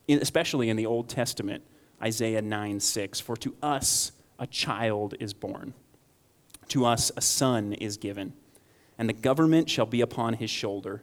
especially 0.09 0.69
in 0.69 0.77
the 0.77 0.85
Old 0.85 1.09
Testament, 1.09 1.63
Isaiah 2.01 2.41
9 2.41 2.79
6. 2.79 3.19
For 3.19 3.37
to 3.37 3.55
us 3.61 4.11
a 4.39 4.47
child 4.47 5.15
is 5.19 5.33
born, 5.33 5.73
to 6.69 6.85
us 6.85 7.11
a 7.15 7.21
son 7.21 7.73
is 7.73 7.97
given 7.97 8.33
and 9.01 9.09
the 9.09 9.13
government 9.13 9.67
shall 9.67 9.87
be 9.87 9.99
upon 9.99 10.35
his 10.35 10.51
shoulder, 10.51 11.01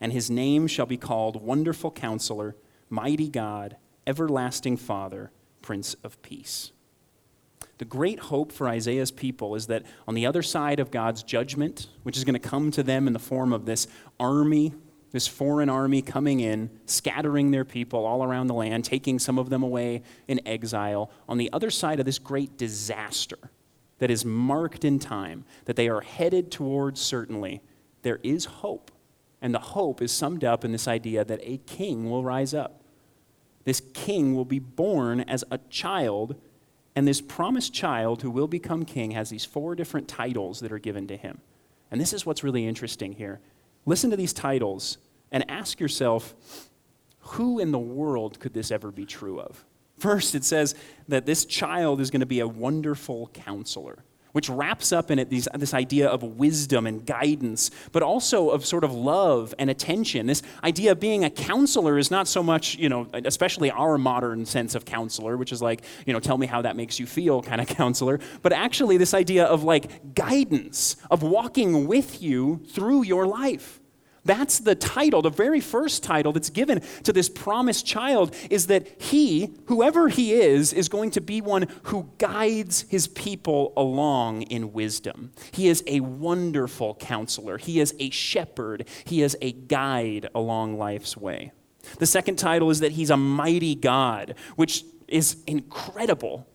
and 0.00 0.14
his 0.14 0.30
name 0.30 0.66
shall 0.66 0.86
be 0.86 0.96
called 0.96 1.42
Wonderful 1.42 1.90
Counselor, 1.90 2.56
Mighty 2.88 3.28
God, 3.28 3.76
Everlasting 4.06 4.78
Father, 4.78 5.30
Prince 5.60 5.94
of 6.02 6.22
Peace. 6.22 6.72
The 7.76 7.84
great 7.84 8.18
hope 8.18 8.50
for 8.50 8.66
Isaiah's 8.66 9.10
people 9.10 9.56
is 9.56 9.66
that 9.66 9.82
on 10.08 10.14
the 10.14 10.24
other 10.24 10.40
side 10.40 10.80
of 10.80 10.90
God's 10.90 11.22
judgment, 11.22 11.88
which 12.02 12.16
is 12.16 12.24
going 12.24 12.32
to 12.32 12.38
come 12.38 12.70
to 12.70 12.82
them 12.82 13.06
in 13.06 13.12
the 13.12 13.18
form 13.18 13.52
of 13.52 13.66
this 13.66 13.88
army, 14.18 14.72
this 15.10 15.28
foreign 15.28 15.68
army 15.68 16.00
coming 16.00 16.40
in, 16.40 16.70
scattering 16.86 17.50
their 17.50 17.66
people 17.66 18.06
all 18.06 18.24
around 18.24 18.46
the 18.46 18.54
land, 18.54 18.86
taking 18.86 19.18
some 19.18 19.38
of 19.38 19.50
them 19.50 19.62
away 19.62 20.02
in 20.28 20.40
exile, 20.48 21.10
on 21.28 21.36
the 21.36 21.52
other 21.52 21.70
side 21.70 22.00
of 22.00 22.06
this 22.06 22.18
great 22.18 22.56
disaster, 22.56 23.50
that 23.98 24.10
is 24.10 24.24
marked 24.24 24.84
in 24.84 24.98
time, 24.98 25.44
that 25.64 25.76
they 25.76 25.88
are 25.88 26.00
headed 26.00 26.50
towards 26.50 27.00
certainly, 27.00 27.62
there 28.02 28.20
is 28.22 28.44
hope. 28.44 28.90
And 29.40 29.54
the 29.54 29.58
hope 29.58 30.00
is 30.00 30.12
summed 30.12 30.44
up 30.44 30.64
in 30.64 30.72
this 30.72 30.88
idea 30.88 31.24
that 31.24 31.40
a 31.42 31.58
king 31.58 32.10
will 32.10 32.24
rise 32.24 32.54
up. 32.54 32.82
This 33.64 33.82
king 33.92 34.34
will 34.34 34.44
be 34.44 34.58
born 34.58 35.20
as 35.20 35.44
a 35.50 35.58
child, 35.70 36.36
and 36.94 37.06
this 37.06 37.20
promised 37.20 37.72
child 37.72 38.22
who 38.22 38.30
will 38.30 38.48
become 38.48 38.84
king 38.84 39.12
has 39.12 39.30
these 39.30 39.44
four 39.44 39.74
different 39.74 40.08
titles 40.08 40.60
that 40.60 40.72
are 40.72 40.78
given 40.78 41.06
to 41.08 41.16
him. 41.16 41.40
And 41.90 42.00
this 42.00 42.12
is 42.12 42.26
what's 42.26 42.44
really 42.44 42.66
interesting 42.66 43.12
here. 43.12 43.40
Listen 43.86 44.10
to 44.10 44.16
these 44.16 44.32
titles 44.32 44.98
and 45.30 45.48
ask 45.50 45.80
yourself 45.80 46.34
who 47.18 47.58
in 47.58 47.72
the 47.72 47.78
world 47.78 48.38
could 48.38 48.52
this 48.52 48.70
ever 48.70 48.90
be 48.90 49.06
true 49.06 49.40
of? 49.40 49.64
First, 49.98 50.34
it 50.34 50.44
says 50.44 50.74
that 51.08 51.26
this 51.26 51.44
child 51.44 52.00
is 52.00 52.10
going 52.10 52.20
to 52.20 52.26
be 52.26 52.40
a 52.40 52.48
wonderful 52.48 53.28
counselor, 53.32 54.04
which 54.32 54.48
wraps 54.48 54.90
up 54.90 55.10
in 55.10 55.18
it 55.20 55.30
these, 55.30 55.46
this 55.54 55.72
idea 55.72 56.08
of 56.08 56.22
wisdom 56.22 56.86
and 56.86 57.06
guidance, 57.06 57.70
but 57.92 58.02
also 58.02 58.50
of 58.50 58.66
sort 58.66 58.82
of 58.82 58.92
love 58.92 59.54
and 59.58 59.70
attention. 59.70 60.26
This 60.26 60.42
idea 60.64 60.92
of 60.92 61.00
being 61.00 61.24
a 61.24 61.30
counselor 61.30 61.96
is 61.96 62.10
not 62.10 62.26
so 62.26 62.42
much, 62.42 62.76
you 62.76 62.88
know, 62.88 63.06
especially 63.12 63.70
our 63.70 63.96
modern 63.96 64.44
sense 64.44 64.74
of 64.74 64.84
counselor, 64.84 65.36
which 65.36 65.52
is 65.52 65.62
like, 65.62 65.82
you 66.06 66.12
know, 66.12 66.20
tell 66.20 66.38
me 66.38 66.46
how 66.46 66.62
that 66.62 66.74
makes 66.74 66.98
you 66.98 67.06
feel 67.06 67.40
kind 67.42 67.60
of 67.60 67.66
counselor, 67.76 68.18
but 68.42 68.52
actually 68.52 68.96
this 68.96 69.14
idea 69.14 69.44
of 69.44 69.62
like 69.62 70.14
guidance, 70.14 70.96
of 71.10 71.22
walking 71.22 71.86
with 71.86 72.20
you 72.20 72.60
through 72.70 73.04
your 73.04 73.26
life. 73.26 73.80
That's 74.24 74.58
the 74.58 74.74
title, 74.74 75.20
the 75.20 75.30
very 75.30 75.60
first 75.60 76.02
title 76.02 76.32
that's 76.32 76.50
given 76.50 76.80
to 77.02 77.12
this 77.12 77.28
promised 77.28 77.84
child 77.84 78.34
is 78.48 78.68
that 78.68 78.86
he, 79.00 79.54
whoever 79.66 80.08
he 80.08 80.32
is, 80.32 80.72
is 80.72 80.88
going 80.88 81.10
to 81.12 81.20
be 81.20 81.40
one 81.40 81.66
who 81.84 82.10
guides 82.18 82.86
his 82.88 83.06
people 83.06 83.74
along 83.76 84.42
in 84.42 84.72
wisdom. 84.72 85.32
He 85.52 85.68
is 85.68 85.84
a 85.86 86.00
wonderful 86.00 86.94
counselor, 86.94 87.58
he 87.58 87.80
is 87.80 87.94
a 87.98 88.10
shepherd, 88.10 88.88
he 89.04 89.22
is 89.22 89.36
a 89.42 89.52
guide 89.52 90.28
along 90.34 90.78
life's 90.78 91.16
way. 91.16 91.52
The 91.98 92.06
second 92.06 92.36
title 92.36 92.70
is 92.70 92.80
that 92.80 92.92
he's 92.92 93.10
a 93.10 93.16
mighty 93.16 93.74
God, 93.74 94.36
which 94.56 94.84
is 95.06 95.36
incredible. 95.46 96.46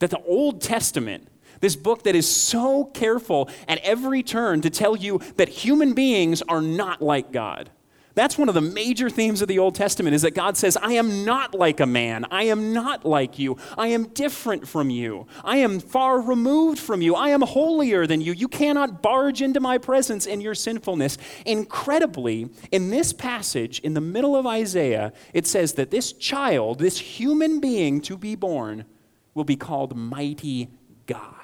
That 0.00 0.10
the 0.10 0.22
Old 0.24 0.60
Testament 0.60 1.28
this 1.62 1.76
book 1.76 2.02
that 2.02 2.14
is 2.14 2.28
so 2.28 2.84
careful 2.84 3.48
at 3.66 3.78
every 3.78 4.22
turn 4.22 4.60
to 4.60 4.68
tell 4.68 4.96
you 4.96 5.20
that 5.36 5.48
human 5.48 5.94
beings 5.94 6.42
are 6.42 6.60
not 6.60 7.00
like 7.00 7.32
God. 7.32 7.70
That's 8.14 8.36
one 8.36 8.48
of 8.48 8.54
the 8.54 8.60
major 8.60 9.08
themes 9.08 9.40
of 9.40 9.48
the 9.48 9.58
Old 9.58 9.74
Testament 9.74 10.14
is 10.14 10.22
that 10.22 10.34
God 10.34 10.56
says, 10.56 10.76
I 10.76 10.94
am 10.94 11.24
not 11.24 11.54
like 11.54 11.80
a 11.80 11.86
man. 11.86 12.26
I 12.30 12.42
am 12.44 12.74
not 12.74 13.06
like 13.06 13.38
you. 13.38 13.56
I 13.78 13.88
am 13.88 14.08
different 14.08 14.68
from 14.68 14.90
you. 14.90 15.26
I 15.44 15.58
am 15.58 15.80
far 15.80 16.20
removed 16.20 16.78
from 16.78 17.00
you. 17.00 17.14
I 17.14 17.30
am 17.30 17.40
holier 17.40 18.06
than 18.06 18.20
you. 18.20 18.32
You 18.32 18.48
cannot 18.48 19.00
barge 19.00 19.40
into 19.40 19.60
my 19.60 19.78
presence 19.78 20.26
in 20.26 20.42
your 20.42 20.54
sinfulness. 20.54 21.16
Incredibly, 21.46 22.50
in 22.70 22.90
this 22.90 23.12
passage, 23.12 23.78
in 23.78 23.94
the 23.94 24.00
middle 24.00 24.36
of 24.36 24.46
Isaiah, 24.46 25.12
it 25.32 25.46
says 25.46 25.74
that 25.74 25.90
this 25.90 26.12
child, 26.12 26.80
this 26.80 26.98
human 26.98 27.60
being 27.60 28.02
to 28.02 28.18
be 28.18 28.34
born, 28.34 28.84
will 29.32 29.44
be 29.44 29.56
called 29.56 29.96
Mighty 29.96 30.68
God 31.06 31.41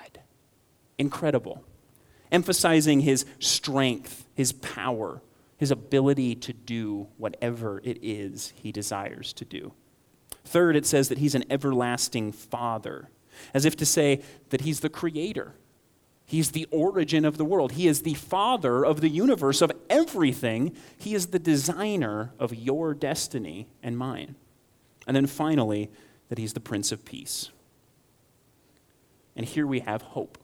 incredible, 0.99 1.65
emphasizing 2.31 3.01
his 3.01 3.25
strength, 3.39 4.27
his 4.35 4.53
power, 4.53 5.23
his 5.57 5.71
ability 5.71 6.35
to 6.35 6.53
do 6.53 7.09
whatever 7.17 7.81
it 7.85 7.99
is 8.03 8.53
he 8.57 8.73
desires 8.73 9.33
to 9.35 9.45
do. 9.45 9.73
Third, 10.45 10.77
it 10.77 10.87
says 10.87 11.09
that 11.09 11.19
he's 11.19 11.35
an 11.35 11.45
everlasting 11.51 12.33
father, 12.33 13.11
as 13.53 13.65
if 13.65 13.77
to 13.77 13.87
say 13.87 14.23
that 14.51 14.63
he's 14.63 14.81
the 14.81 14.89
creator. 14.89 15.55
He's 16.25 16.51
the 16.51 16.67
origin 16.71 17.25
of 17.25 17.39
the 17.39 17.45
world. 17.45 17.73
He 17.73 17.89
is 17.89 18.03
the 18.03 18.15
father 18.15 18.85
of 18.85 19.01
the 19.01 19.09
universe, 19.09 19.63
of 19.63 19.73
everything. 19.89 20.77
He 20.99 21.15
is 21.15 21.29
the 21.29 21.39
designer 21.39 22.33
of 22.39 22.55
your 22.55 22.93
destiny 22.93 23.67
and 23.83 23.97
mine. 23.97 24.35
And 25.07 25.17
then 25.17 25.27
finally, 25.27 25.91
that 26.29 26.39
he's 26.39 26.53
the 26.53 26.61
Prince 26.61 26.93
of 26.93 27.05
Peace. 27.05 27.51
And 29.35 29.47
here 29.47 29.67
we 29.67 29.81
have 29.81 30.03
hope 30.03 30.37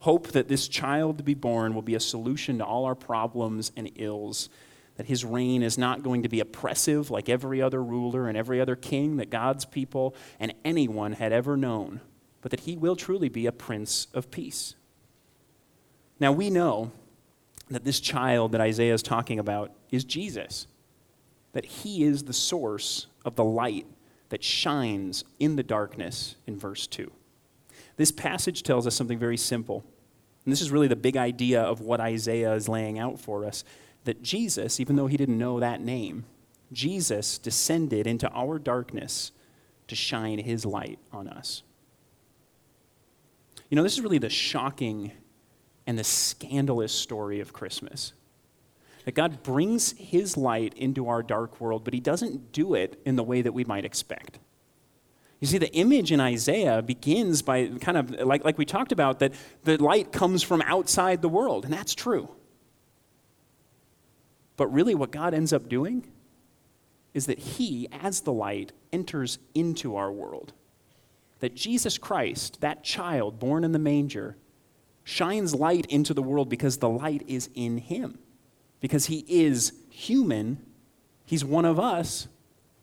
hope 0.00 0.28
that 0.28 0.48
this 0.48 0.68
child 0.68 1.18
to 1.18 1.24
be 1.24 1.34
born 1.34 1.74
will 1.74 1.82
be 1.82 1.94
a 1.94 2.00
solution 2.00 2.58
to 2.58 2.64
all 2.64 2.84
our 2.84 2.94
problems 2.94 3.72
and 3.76 3.90
ills, 3.96 4.48
that 4.96 5.06
his 5.06 5.24
reign 5.24 5.62
is 5.62 5.76
not 5.76 6.02
going 6.02 6.22
to 6.22 6.28
be 6.28 6.40
oppressive 6.40 7.10
like 7.10 7.28
every 7.28 7.60
other 7.60 7.82
ruler 7.82 8.28
and 8.28 8.36
every 8.36 8.60
other 8.60 8.76
king 8.76 9.16
that 9.16 9.30
God's 9.30 9.64
people 9.64 10.14
and 10.38 10.54
anyone 10.64 11.12
had 11.12 11.32
ever 11.32 11.56
known, 11.56 12.00
but 12.40 12.50
that 12.50 12.60
he 12.60 12.76
will 12.76 12.96
truly 12.96 13.28
be 13.28 13.46
a 13.46 13.52
prince 13.52 14.06
of 14.14 14.30
peace. 14.30 14.74
Now 16.18 16.32
we 16.32 16.50
know 16.50 16.92
that 17.68 17.84
this 17.84 18.00
child 18.00 18.52
that 18.52 18.60
Isaiah 18.60 18.94
is 18.94 19.02
talking 19.02 19.38
about 19.38 19.72
is 19.90 20.04
Jesus, 20.04 20.66
that 21.52 21.64
he 21.64 22.04
is 22.04 22.24
the 22.24 22.32
source 22.32 23.06
of 23.24 23.34
the 23.36 23.44
light 23.44 23.86
that 24.28 24.42
shines 24.42 25.24
in 25.38 25.56
the 25.56 25.62
darkness 25.62 26.36
in 26.46 26.58
verse 26.58 26.86
2. 26.86 27.10
This 27.96 28.12
passage 28.12 28.62
tells 28.62 28.86
us 28.86 28.94
something 28.94 29.18
very 29.18 29.36
simple. 29.36 29.84
And 30.44 30.52
this 30.52 30.60
is 30.60 30.70
really 30.70 30.88
the 30.88 30.96
big 30.96 31.16
idea 31.16 31.62
of 31.62 31.80
what 31.80 32.00
Isaiah 32.00 32.52
is 32.54 32.68
laying 32.68 32.98
out 32.98 33.18
for 33.18 33.44
us 33.44 33.64
that 34.04 34.22
Jesus, 34.22 34.78
even 34.78 34.96
though 34.96 35.08
he 35.08 35.16
didn't 35.16 35.36
know 35.36 35.60
that 35.60 35.80
name, 35.80 36.24
Jesus 36.72 37.38
descended 37.38 38.06
into 38.06 38.30
our 38.30 38.58
darkness 38.58 39.32
to 39.88 39.94
shine 39.94 40.38
his 40.38 40.64
light 40.64 40.98
on 41.12 41.28
us. 41.28 41.62
You 43.68 43.76
know, 43.76 43.82
this 43.82 43.94
is 43.94 44.00
really 44.00 44.18
the 44.18 44.30
shocking 44.30 45.12
and 45.86 45.98
the 45.98 46.04
scandalous 46.04 46.92
story 46.92 47.40
of 47.40 47.52
Christmas. 47.52 48.12
That 49.04 49.14
God 49.14 49.42
brings 49.42 49.92
his 49.92 50.36
light 50.36 50.74
into 50.74 51.08
our 51.08 51.22
dark 51.22 51.60
world, 51.60 51.84
but 51.84 51.94
he 51.94 52.00
doesn't 52.00 52.52
do 52.52 52.74
it 52.74 53.00
in 53.04 53.16
the 53.16 53.22
way 53.22 53.42
that 53.42 53.52
we 53.52 53.64
might 53.64 53.84
expect. 53.84 54.38
You 55.40 55.46
see, 55.46 55.58
the 55.58 55.72
image 55.74 56.12
in 56.12 56.20
Isaiah 56.20 56.80
begins 56.80 57.42
by 57.42 57.68
kind 57.80 57.98
of 57.98 58.10
like, 58.10 58.44
like 58.44 58.56
we 58.56 58.64
talked 58.64 58.92
about, 58.92 59.18
that 59.18 59.34
the 59.64 59.76
light 59.82 60.10
comes 60.12 60.42
from 60.42 60.62
outside 60.62 61.20
the 61.20 61.28
world, 61.28 61.64
and 61.64 61.72
that's 61.72 61.94
true. 61.94 62.30
But 64.56 64.68
really, 64.68 64.94
what 64.94 65.10
God 65.10 65.34
ends 65.34 65.52
up 65.52 65.68
doing 65.68 66.06
is 67.12 67.26
that 67.26 67.38
He, 67.38 67.88
as 67.92 68.22
the 68.22 68.32
light, 68.32 68.72
enters 68.92 69.38
into 69.54 69.96
our 69.96 70.10
world. 70.10 70.54
That 71.40 71.54
Jesus 71.54 71.98
Christ, 71.98 72.62
that 72.62 72.82
child 72.82 73.38
born 73.38 73.62
in 73.62 73.72
the 73.72 73.78
manger, 73.78 74.36
shines 75.04 75.54
light 75.54 75.84
into 75.86 76.14
the 76.14 76.22
world 76.22 76.48
because 76.48 76.78
the 76.78 76.88
light 76.88 77.22
is 77.26 77.50
in 77.54 77.76
Him. 77.76 78.18
Because 78.80 79.06
He 79.06 79.24
is 79.28 79.72
human, 79.90 80.64
He's 81.26 81.44
one 81.44 81.66
of 81.66 81.78
us. 81.78 82.28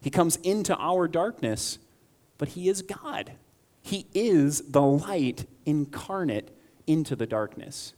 He 0.02 0.12
comes 0.12 0.36
into 0.38 0.78
our 0.78 1.08
darkness 1.08 1.80
but 2.44 2.50
he 2.50 2.68
is 2.68 2.82
God. 2.82 3.32
He 3.82 4.06
is 4.14 4.64
the 4.68 4.82
light 4.82 5.46
incarnate 5.66 6.52
into 6.86 7.16
the 7.16 7.26
darkness, 7.26 7.94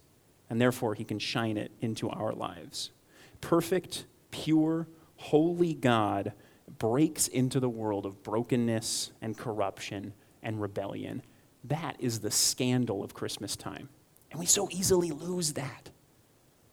and 0.48 0.60
therefore 0.60 0.94
he 0.94 1.02
can 1.02 1.18
shine 1.18 1.56
it 1.56 1.72
into 1.80 2.08
our 2.08 2.32
lives. 2.32 2.92
Perfect, 3.40 4.06
pure, 4.30 4.86
holy 5.16 5.74
God 5.74 6.32
breaks 6.78 7.26
into 7.26 7.58
the 7.58 7.68
world 7.68 8.06
of 8.06 8.22
brokenness 8.22 9.10
and 9.20 9.36
corruption 9.36 10.12
and 10.44 10.62
rebellion. 10.62 11.22
That 11.64 11.96
is 11.98 12.20
the 12.20 12.30
scandal 12.30 13.02
of 13.02 13.14
Christmas 13.14 13.56
time. 13.56 13.88
And 14.30 14.38
we 14.38 14.46
so 14.46 14.68
easily 14.70 15.10
lose 15.10 15.54
that. 15.54 15.90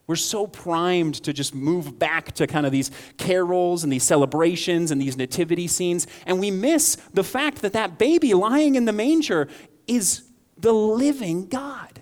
We're 0.06 0.16
so 0.18 0.48
primed 0.48 1.16
to 1.24 1.32
just 1.32 1.56
move 1.56 1.98
back 1.98 2.34
to 2.34 2.46
kind 2.46 2.66
of 2.66 2.72
these 2.72 2.92
carols 3.18 3.84
and 3.84 3.94
these 3.94 4.04
celebrations 4.04 4.92
and 4.92 5.02
these 5.02 5.16
nativity 5.16 5.68
scenes, 5.68 6.08
and 6.26 6.40
we 6.40 6.52
miss 6.52 6.98
the 7.14 7.24
fact 7.24 7.62
that 7.62 7.74
that 7.74 7.98
baby 7.98 8.34
lying 8.34 8.76
in 8.76 8.86
the 8.86 8.92
manger 8.92 9.48
is 9.88 10.24
the 10.58 10.74
living 10.74 11.48
God. 11.48 12.02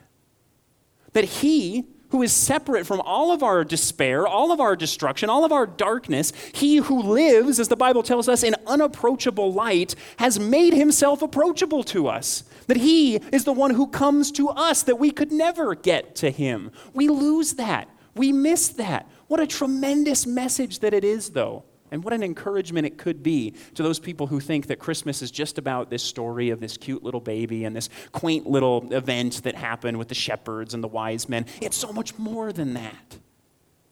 That 1.14 1.26
he, 1.26 1.86
who 2.10 2.24
is 2.24 2.34
separate 2.34 2.88
from 2.88 3.02
all 3.02 3.32
of 3.32 3.44
our 3.44 3.64
despair, 3.64 4.26
all 4.26 4.52
of 4.52 4.60
our 4.60 4.76
destruction, 4.76 5.30
all 5.30 5.46
of 5.46 5.52
our 5.52 5.68
darkness, 5.68 6.34
he 6.54 6.78
who 6.78 7.04
lives, 7.04 7.60
as 7.60 7.68
the 7.68 7.76
Bible 7.76 8.02
tells 8.02 8.28
us, 8.28 8.44
in 8.44 8.56
unapproachable 8.66 9.54
light, 9.54 9.94
has 10.18 10.40
made 10.40 10.74
himself 10.74 11.22
approachable 11.22 11.84
to 11.84 12.08
us. 12.08 12.44
That 12.68 12.78
he 12.78 13.16
is 13.32 13.44
the 13.44 13.54
one 13.54 13.72
who 13.72 13.88
comes 13.88 14.32
to 14.34 14.50
us, 14.50 14.84
that 14.84 15.00
we 15.00 15.12
could 15.12 15.32
never 15.32 15.76
get 15.76 16.16
to 16.18 16.32
him. 16.32 16.72
We 16.94 17.08
lose 17.10 17.54
that. 17.54 17.90
We 18.16 18.32
miss 18.32 18.70
that. 18.70 19.10
What 19.28 19.40
a 19.40 19.48
tremendous 19.48 20.26
message 20.26 20.80
that 20.80 20.94
it 20.94 21.04
is, 21.04 21.30
though. 21.30 21.64
And 21.92 22.06
what 22.06 22.14
an 22.14 22.24
encouragement 22.24 22.88
it 22.88 22.98
could 22.98 23.22
be 23.22 23.54
to 23.76 23.84
those 23.84 24.00
people 24.00 24.28
who 24.28 24.40
think 24.40 24.68
that 24.68 24.80
Christmas 24.80 25.22
is 25.22 25.30
just 25.30 25.58
about 25.58 25.90
this 25.90 26.02
story 26.02 26.50
of 26.50 26.62
this 26.62 26.78
cute 26.78 27.04
little 27.04 27.20
baby 27.20 27.66
and 27.66 27.76
this 27.76 27.90
quaint 28.14 28.48
little 28.48 28.92
event 28.94 29.44
that 29.44 29.56
happened 29.56 29.98
with 29.98 30.08
the 30.08 30.16
shepherds 30.16 30.74
and 30.74 30.82
the 30.82 30.88
wise 30.88 31.28
men. 31.28 31.46
It's 31.60 31.76
so 31.76 31.92
much 31.92 32.18
more 32.18 32.54
than 32.54 32.76
that. 32.76 33.18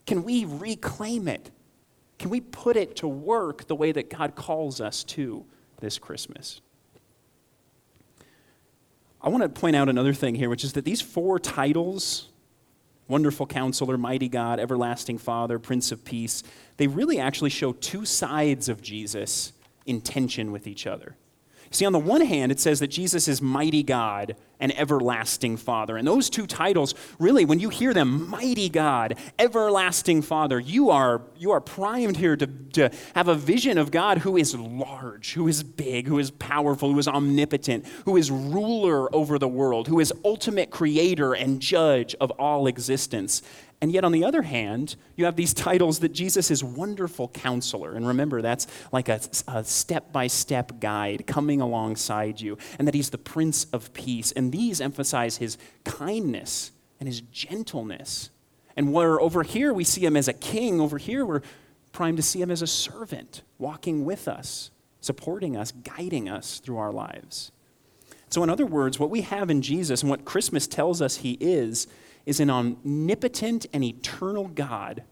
Can 0.08 0.24
we 0.24 0.46
reclaim 0.46 1.28
it? 1.28 1.52
Can 2.18 2.30
we 2.30 2.40
put 2.40 2.78
it 2.78 2.96
to 2.98 3.08
work 3.08 3.68
the 3.68 3.76
way 3.76 3.92
that 3.92 4.10
God 4.10 4.34
calls 4.36 4.80
us 4.80 5.04
to 5.06 5.46
this 5.82 5.98
Christmas? 5.98 6.62
I 9.22 9.28
want 9.28 9.44
to 9.44 9.50
point 9.50 9.76
out 9.76 9.90
another 9.90 10.14
thing 10.14 10.36
here, 10.36 10.50
which 10.50 10.64
is 10.64 10.74
that 10.74 10.86
these 10.86 11.02
four 11.02 11.38
titles 11.38 12.30
Wonderful 13.10 13.48
Counselor, 13.48 13.98
Mighty 13.98 14.30
God, 14.30 14.60
Everlasting 14.60 15.18
Father, 15.18 15.60
Prince 15.60 15.92
of 15.92 16.06
Peace, 16.06 16.44
they 16.78 16.88
really 16.88 17.20
actually 17.20 17.50
show 17.50 17.74
two 17.74 18.06
sides 18.06 18.70
of 18.70 18.82
Jesus 18.82 19.52
in 19.86 20.00
tension 20.00 20.52
with 20.52 20.68
each 20.68 20.88
other. 20.88 21.16
See, 21.72 21.86
on 21.86 21.94
the 21.94 22.00
one 22.00 22.22
hand, 22.22 22.52
it 22.52 22.60
says 22.60 22.80
that 22.80 22.88
Jesus 22.88 23.28
is 23.28 23.42
mighty 23.42 23.84
God 23.84 24.36
and 24.60 24.78
everlasting 24.78 25.56
Father. 25.56 25.98
And 25.98 26.08
those 26.08 26.30
two 26.30 26.48
titles, 26.48 26.96
really, 27.20 27.46
when 27.46 27.60
you 27.60 27.70
hear 27.70 27.94
them, 27.94 28.28
mighty 28.30 28.70
God, 28.70 29.18
everlasting 29.38 30.22
Father, 30.22 30.60
you 30.60 30.90
are, 30.90 31.22
you 31.38 31.52
are 31.52 31.62
primed 31.62 32.18
here 32.18 32.36
to, 32.36 32.48
to 32.48 32.92
have 33.16 33.28
a 33.28 33.36
vision 33.36 33.78
of 33.78 33.92
God 33.92 34.18
who 34.18 34.36
is 34.36 34.56
large, 34.56 35.34
who 35.34 35.48
is 35.48 35.64
big, 35.64 36.08
who 36.08 36.20
is 36.20 36.32
powerful, 36.32 36.92
who 36.92 37.00
is 37.00 37.08
omnipotent, 37.08 37.86
who 38.06 38.18
is 38.18 38.32
ruler 38.32 39.14
over 39.16 39.38
the 39.38 39.48
world, 39.48 39.88
who 39.88 40.00
is 40.00 40.12
ultimate 40.26 40.72
creator 40.72 41.34
and 41.34 41.62
judge 41.62 42.16
of 42.20 42.32
all 42.32 42.68
existence. 42.68 43.44
And 43.82 43.92
yet, 43.92 44.04
on 44.04 44.12
the 44.12 44.26
other 44.26 44.42
hand, 44.42 44.96
you 45.16 45.26
have 45.26 45.36
these 45.36 45.54
titles 45.70 46.00
that 46.00 46.10
Jesus 46.10 46.52
is 46.52 46.64
wonderful 46.64 47.30
counselor. 47.30 47.94
And 47.94 48.08
remember, 48.08 48.42
that's 48.42 48.68
like 48.92 49.10
a 49.10 49.64
step 49.64 50.12
by 50.12 50.28
step 50.28 50.80
guide 50.80 51.26
coming 51.28 51.62
alongside 51.62 52.42
you, 52.42 52.58
and 52.78 52.88
that 52.88 52.96
he's 52.96 53.10
the 53.10 53.18
Prince 53.18 53.66
of 53.72 53.94
Peace. 53.94 54.32
And 54.32 54.52
these 54.52 54.82
emphasize 54.82 55.38
his 55.38 55.58
kindness 55.86 56.72
and 57.00 57.08
his 57.08 57.22
gentleness. 57.22 58.30
And 58.76 58.94
where 58.94 59.20
over 59.20 59.44
here 59.44 59.74
we 59.74 59.84
see 59.84 60.06
him 60.06 60.18
as 60.18 60.28
a 60.28 60.34
king, 60.34 60.82
over 60.82 60.98
here 60.98 61.26
we're 61.26 61.42
primed 61.92 62.18
to 62.18 62.24
see 62.24 62.42
him 62.42 62.52
as 62.52 62.62
a 62.62 62.68
servant, 62.68 63.42
walking 63.58 64.06
with 64.06 64.28
us, 64.28 64.72
supporting 65.02 65.58
us, 65.58 65.72
guiding 65.72 66.30
us 66.30 66.60
through 66.60 66.78
our 66.78 66.92
lives. 66.92 67.52
So, 68.30 68.44
in 68.44 68.50
other 68.50 68.66
words, 68.66 69.00
what 69.00 69.10
we 69.10 69.22
have 69.22 69.50
in 69.50 69.62
Jesus 69.62 70.02
and 70.02 70.10
what 70.10 70.24
Christmas 70.24 70.68
tells 70.68 71.02
us 71.02 71.18
he 71.18 71.34
is 71.42 71.88
is 72.30 72.40
an 72.40 72.52
omnipotent 72.52 73.66
and 73.74 73.84
eternal 73.84 74.48
God 74.50 75.04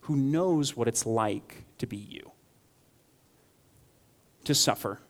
who 0.00 0.16
knows 0.16 0.74
what 0.74 0.88
it's 0.88 1.04
like 1.04 1.66
to 1.76 1.86
be 1.86 1.98
you. 1.98 2.32
To 4.44 4.54
suffer, 4.54 5.00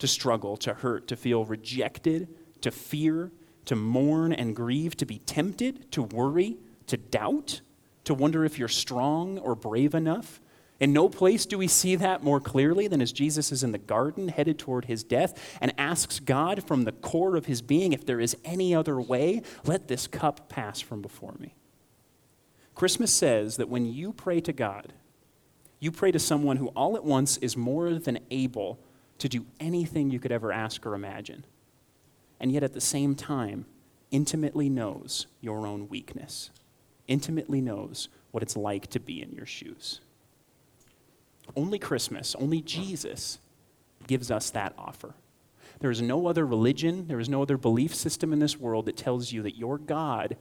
to 0.00 0.08
struggle, 0.08 0.56
to 0.56 0.74
hurt, 0.74 1.06
to 1.06 1.14
feel 1.14 1.44
rejected, 1.44 2.26
to 2.60 2.72
fear, 2.72 3.30
to 3.66 3.76
mourn 3.76 4.32
and 4.32 4.56
grieve, 4.56 4.96
to 4.96 5.06
be 5.06 5.20
tempted, 5.20 5.92
to 5.92 6.02
worry, 6.02 6.56
to 6.88 6.96
doubt, 6.96 7.60
to 8.02 8.12
wonder 8.12 8.44
if 8.44 8.58
you're 8.58 8.66
strong 8.66 9.38
or 9.38 9.54
brave 9.54 9.94
enough, 9.94 10.40
in 10.78 10.92
no 10.92 11.08
place 11.08 11.46
do 11.46 11.56
we 11.56 11.68
see 11.68 11.96
that 11.96 12.22
more 12.22 12.40
clearly 12.40 12.86
than 12.86 13.00
as 13.00 13.12
Jesus 13.12 13.50
is 13.50 13.62
in 13.62 13.72
the 13.72 13.78
garden 13.78 14.28
headed 14.28 14.58
toward 14.58 14.84
his 14.84 15.02
death 15.02 15.56
and 15.60 15.72
asks 15.78 16.20
God 16.20 16.62
from 16.64 16.84
the 16.84 16.92
core 16.92 17.36
of 17.36 17.46
his 17.46 17.62
being, 17.62 17.92
if 17.92 18.04
there 18.04 18.20
is 18.20 18.36
any 18.44 18.74
other 18.74 19.00
way, 19.00 19.42
let 19.64 19.88
this 19.88 20.06
cup 20.06 20.48
pass 20.48 20.80
from 20.80 21.00
before 21.00 21.34
me. 21.38 21.54
Christmas 22.74 23.12
says 23.12 23.56
that 23.56 23.70
when 23.70 23.86
you 23.86 24.12
pray 24.12 24.40
to 24.42 24.52
God, 24.52 24.92
you 25.80 25.90
pray 25.90 26.12
to 26.12 26.18
someone 26.18 26.58
who 26.58 26.68
all 26.68 26.94
at 26.94 27.04
once 27.04 27.38
is 27.38 27.56
more 27.56 27.94
than 27.94 28.18
able 28.30 28.78
to 29.18 29.30
do 29.30 29.46
anything 29.58 30.10
you 30.10 30.18
could 30.18 30.32
ever 30.32 30.52
ask 30.52 30.84
or 30.84 30.94
imagine, 30.94 31.46
and 32.38 32.52
yet 32.52 32.62
at 32.62 32.74
the 32.74 32.80
same 32.82 33.14
time, 33.14 33.64
intimately 34.10 34.68
knows 34.68 35.26
your 35.40 35.66
own 35.66 35.88
weakness, 35.88 36.50
intimately 37.08 37.62
knows 37.62 38.10
what 38.30 38.42
it's 38.42 38.56
like 38.56 38.88
to 38.88 39.00
be 39.00 39.22
in 39.22 39.32
your 39.32 39.46
shoes. 39.46 40.00
Only 41.54 41.78
Christmas, 41.78 42.34
only 42.38 42.60
Jesus 42.60 43.38
gives 44.06 44.30
us 44.30 44.50
that 44.50 44.74
offer. 44.78 45.14
There 45.80 45.90
is 45.90 46.00
no 46.00 46.26
other 46.26 46.46
religion, 46.46 47.06
there 47.06 47.20
is 47.20 47.28
no 47.28 47.42
other 47.42 47.58
belief 47.58 47.94
system 47.94 48.32
in 48.32 48.38
this 48.38 48.58
world 48.58 48.86
that 48.86 48.96
tells 48.96 49.32
you 49.32 49.42
that 49.42 49.56
your 49.56 49.78
God 49.78 50.36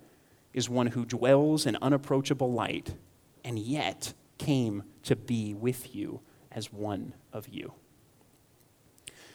is 0.53 0.69
one 0.69 0.87
who 0.87 1.05
dwells 1.05 1.65
in 1.65 1.77
unapproachable 1.81 2.51
light 2.51 2.95
and 3.43 3.59
yet 3.59 4.13
came 4.37 4.83
to 5.03 5.15
be 5.15 5.53
with 5.53 5.93
you 5.93 6.21
as 6.51 6.71
one 6.71 7.13
of 7.33 7.49
you. 7.49 7.73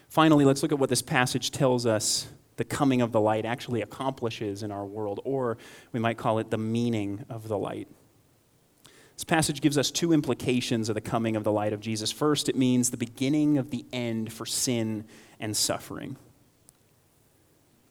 Finally, 0.09 0.44
let's 0.44 0.62
look 0.62 0.72
at 0.72 0.78
what 0.78 0.88
this 0.88 1.02
passage 1.02 1.50
tells 1.50 1.87
us 1.87 2.28
the 2.56 2.64
coming 2.64 3.00
of 3.00 3.12
the 3.12 3.20
light 3.20 3.46
actually 3.46 3.80
accomplishes 3.80 4.62
in 4.62 4.70
our 4.70 4.85
world, 4.85 5.20
or 5.24 5.56
we 5.92 6.00
might 6.00 6.18
call 6.18 6.38
it 6.38 6.50
the 6.50 6.59
meaning 6.59 7.24
of 7.30 7.48
the 7.48 7.56
light. 7.56 7.88
This 9.20 9.24
passage 9.26 9.61
gives 9.61 9.76
us 9.76 9.90
two 9.90 10.14
implications 10.14 10.88
of 10.88 10.94
the 10.94 11.02
coming 11.02 11.37
of 11.37 11.44
the 11.44 11.52
light 11.52 11.74
of 11.74 11.80
Jesus. 11.80 12.11
First, 12.11 12.48
it 12.48 12.56
means 12.56 12.88
the 12.88 12.96
beginning 12.96 13.59
of 13.59 13.68
the 13.68 13.85
end 13.92 14.33
for 14.33 14.46
sin 14.46 15.04
and 15.38 15.54
suffering. 15.54 16.16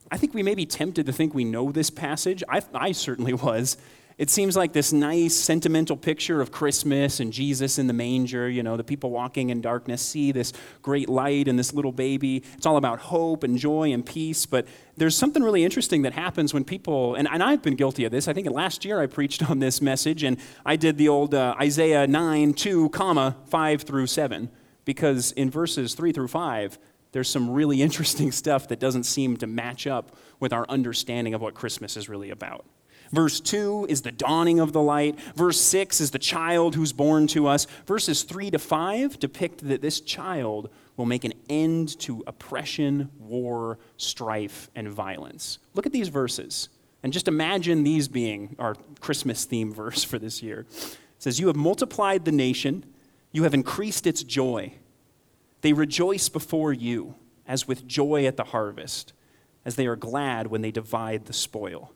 I 0.10 0.18
think 0.18 0.34
we 0.34 0.42
may 0.42 0.56
be 0.56 0.66
tempted 0.66 1.06
to 1.06 1.14
think 1.14 1.36
we 1.36 1.46
know 1.46 1.72
this 1.72 1.92
passage. 1.92 2.44
I, 2.50 2.64
I 2.74 2.94
certainly 2.94 3.34
was. 3.34 3.78
It 4.20 4.30
seems 4.30 4.58
like 4.58 4.74
this 4.74 4.92
nice 4.92 5.34
sentimental 5.34 5.96
picture 5.96 6.42
of 6.42 6.52
Christmas 6.52 7.22
and 7.22 7.32
Jesus 7.32 7.80
in 7.80 7.88
the 7.88 7.94
manger. 7.94 8.50
You 8.50 8.64
know, 8.64 8.76
the 8.76 8.84
people 8.84 9.12
walking 9.12 9.50
in 9.50 9.62
darkness 9.62 10.02
see 10.02 10.34
this 10.34 10.52
great 10.82 11.08
light 11.08 11.48
and 11.48 11.58
this 11.58 11.74
little 11.74 11.94
baby. 11.94 12.44
It's 12.58 12.66
all 12.66 12.76
about 12.76 13.00
hope 13.00 13.46
and 13.46 13.58
joy 13.58 13.94
and 13.94 14.06
peace. 14.06 14.46
But 14.46 14.68
there's 14.98 15.16
something 15.16 15.42
really 15.42 15.64
interesting 15.64 16.02
that 16.02 16.12
happens 16.12 16.54
when 16.54 16.66
people, 16.66 17.16
and, 17.16 17.30
and 17.30 17.42
I've 17.42 17.62
been 17.62 17.76
guilty 17.76 18.04
of 18.04 18.12
this. 18.12 18.28
I 18.28 18.34
think 18.34 18.50
last 18.52 18.84
year 18.84 19.00
I 19.00 19.08
preached 19.08 19.50
on 19.50 19.60
this 19.60 19.82
message, 19.82 20.24
and 20.24 20.36
I 20.66 20.76
did 20.76 20.98
the 20.98 21.08
old 21.08 21.34
uh, 21.34 21.56
Isaiah 21.62 22.06
9, 22.06 22.54
2, 22.56 22.90
comma, 22.90 23.38
5 23.46 23.84
through 23.84 24.08
7, 24.08 24.50
because 24.84 25.32
in 25.32 25.50
verses 25.50 25.96
3 25.96 26.12
through 26.12 26.28
5, 26.28 26.78
there's 27.14 27.30
some 27.30 27.50
really 27.50 27.82
interesting 27.82 28.34
stuff 28.34 28.68
that 28.68 28.82
doesn't 28.82 29.04
seem 29.04 29.38
to 29.38 29.48
match 29.48 29.88
up 29.88 30.18
with 30.42 30.52
our 30.52 30.66
understanding 30.68 31.34
of 31.34 31.40
what 31.40 31.54
Christmas 31.54 31.96
is 31.96 32.10
really 32.10 32.32
about. 32.32 32.66
Verse 33.12 33.40
2 33.40 33.88
is 33.90 34.02
the 34.02 34.12
dawning 34.12 34.60
of 34.60 34.72
the 34.72 34.82
light. 34.82 35.20
Verse 35.36 35.60
6 35.60 36.00
is 36.00 36.12
the 36.12 36.20
child 36.20 36.76
who's 36.76 36.94
born 36.94 37.28
to 37.28 37.48
us. 37.48 37.66
Verses 37.86 38.24
3 38.24 38.52
to 38.52 38.60
5 38.60 39.20
depict 39.20 39.68
that 39.68 39.82
this 39.82 40.00
child 40.00 40.70
will 40.96 41.06
make 41.06 41.24
an 41.24 41.34
end 41.50 41.98
to 42.00 42.24
oppression, 42.28 43.10
war, 43.18 43.80
strife, 43.98 44.70
and 44.76 44.90
violence. 44.90 45.60
Look 45.74 45.86
at 45.86 45.92
these 45.92 46.10
verses 46.10 46.70
and 47.02 47.14
just 47.14 47.28
imagine 47.28 47.84
these 47.84 48.08
being 48.08 48.56
our 48.60 48.76
Christmas 49.00 49.46
theme 49.46 49.74
verse 49.74 50.04
for 50.04 50.20
this 50.20 50.44
year. 50.44 50.66
It 50.70 50.98
says, 51.18 51.40
You 51.40 51.48
have 51.48 51.56
multiplied 51.56 52.26
the 52.26 52.32
nation, 52.32 52.86
you 53.32 53.44
have 53.44 53.54
increased 53.54 54.06
its 54.06 54.24
joy. 54.24 54.74
They 55.62 55.74
rejoice 55.74 56.30
before 56.30 56.74
you 56.74 57.16
as 57.48 57.68
with 57.68 57.88
joy 57.88 58.26
at 58.26 58.38
the 58.38 58.46
harvest, 58.46 59.14
as 59.66 59.76
they 59.76 59.88
are 59.88 59.96
glad 59.96 60.48
when 60.48 60.62
they 60.62 60.72
divide 60.72 61.26
the 61.26 61.34
spoil. 61.34 61.92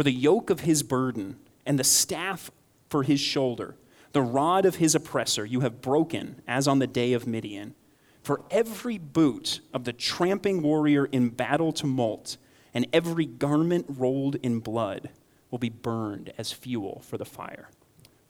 For 0.00 0.04
the 0.04 0.12
yoke 0.12 0.48
of 0.48 0.60
his 0.60 0.82
burden 0.82 1.36
and 1.66 1.78
the 1.78 1.84
staff 1.84 2.50
for 2.88 3.02
his 3.02 3.20
shoulder, 3.20 3.76
the 4.12 4.22
rod 4.22 4.64
of 4.64 4.76
his 4.76 4.94
oppressor, 4.94 5.44
you 5.44 5.60
have 5.60 5.82
broken, 5.82 6.40
as 6.48 6.66
on 6.66 6.78
the 6.78 6.86
day 6.86 7.12
of 7.12 7.26
Midian. 7.26 7.74
For 8.22 8.40
every 8.50 8.96
boot 8.96 9.60
of 9.74 9.84
the 9.84 9.92
tramping 9.92 10.62
warrior 10.62 11.04
in 11.04 11.28
battle 11.28 11.70
tumult, 11.70 12.38
and 12.72 12.86
every 12.94 13.26
garment 13.26 13.84
rolled 13.90 14.36
in 14.36 14.60
blood 14.60 15.10
will 15.50 15.58
be 15.58 15.68
burned 15.68 16.32
as 16.38 16.50
fuel 16.50 17.02
for 17.04 17.18
the 17.18 17.26
fire. 17.26 17.68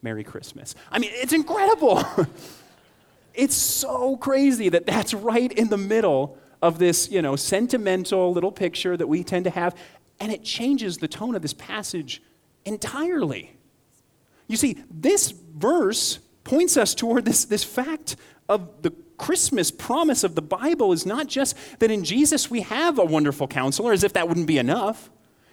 Merry 0.03 0.25
Christmas. 0.25 0.75
I 0.91 0.99
mean, 0.99 1.13
it's 1.15 1.33
incredible. 1.33 2.03
it's 3.33 3.55
so 3.55 4.17
crazy 4.17 4.71
that 4.71 4.87
that's 4.87 5.15
right 5.15 5.53
in 5.53 5.69
the 5.69 5.79
middle 5.79 6.37
of 6.63 6.79
this, 6.79 7.11
you 7.11 7.23
know, 7.23 7.37
sentimental 7.37 8.33
little 8.33 8.53
picture 8.53 8.97
that 8.97 9.07
we 9.07 9.25
tend 9.25 9.45
to 9.45 9.51
have. 9.51 9.75
And 10.19 10.33
it 10.33 10.45
changes 10.45 10.99
the 10.99 11.09
tone 11.09 11.35
of 11.35 11.43
this 11.43 11.55
passage 11.55 12.23
entirely. 12.65 13.57
You 14.47 14.57
see, 14.57 14.83
this 14.91 15.31
verse 15.31 16.19
points 16.45 16.77
us 16.77 16.95
toward 16.95 17.25
this, 17.25 17.45
this 17.45 17.65
fact 17.65 18.17
of 18.49 18.83
the 18.83 18.93
Christmas 19.17 19.71
promise 19.71 20.25
of 20.25 20.35
the 20.35 20.43
Bible 20.43 20.93
is 20.93 21.07
not 21.07 21.27
just 21.27 21.57
that 21.79 21.91
in 21.91 22.05
Jesus 22.05 22.51
we 22.51 22.63
have 22.63 22.99
a 22.99 23.05
wonderful 23.05 23.47
counselor, 23.47 23.93
as 23.93 24.03
if 24.03 24.13
that 24.15 24.29
wouldn't 24.29 24.47
be 24.47 24.59
enough. 24.59 25.11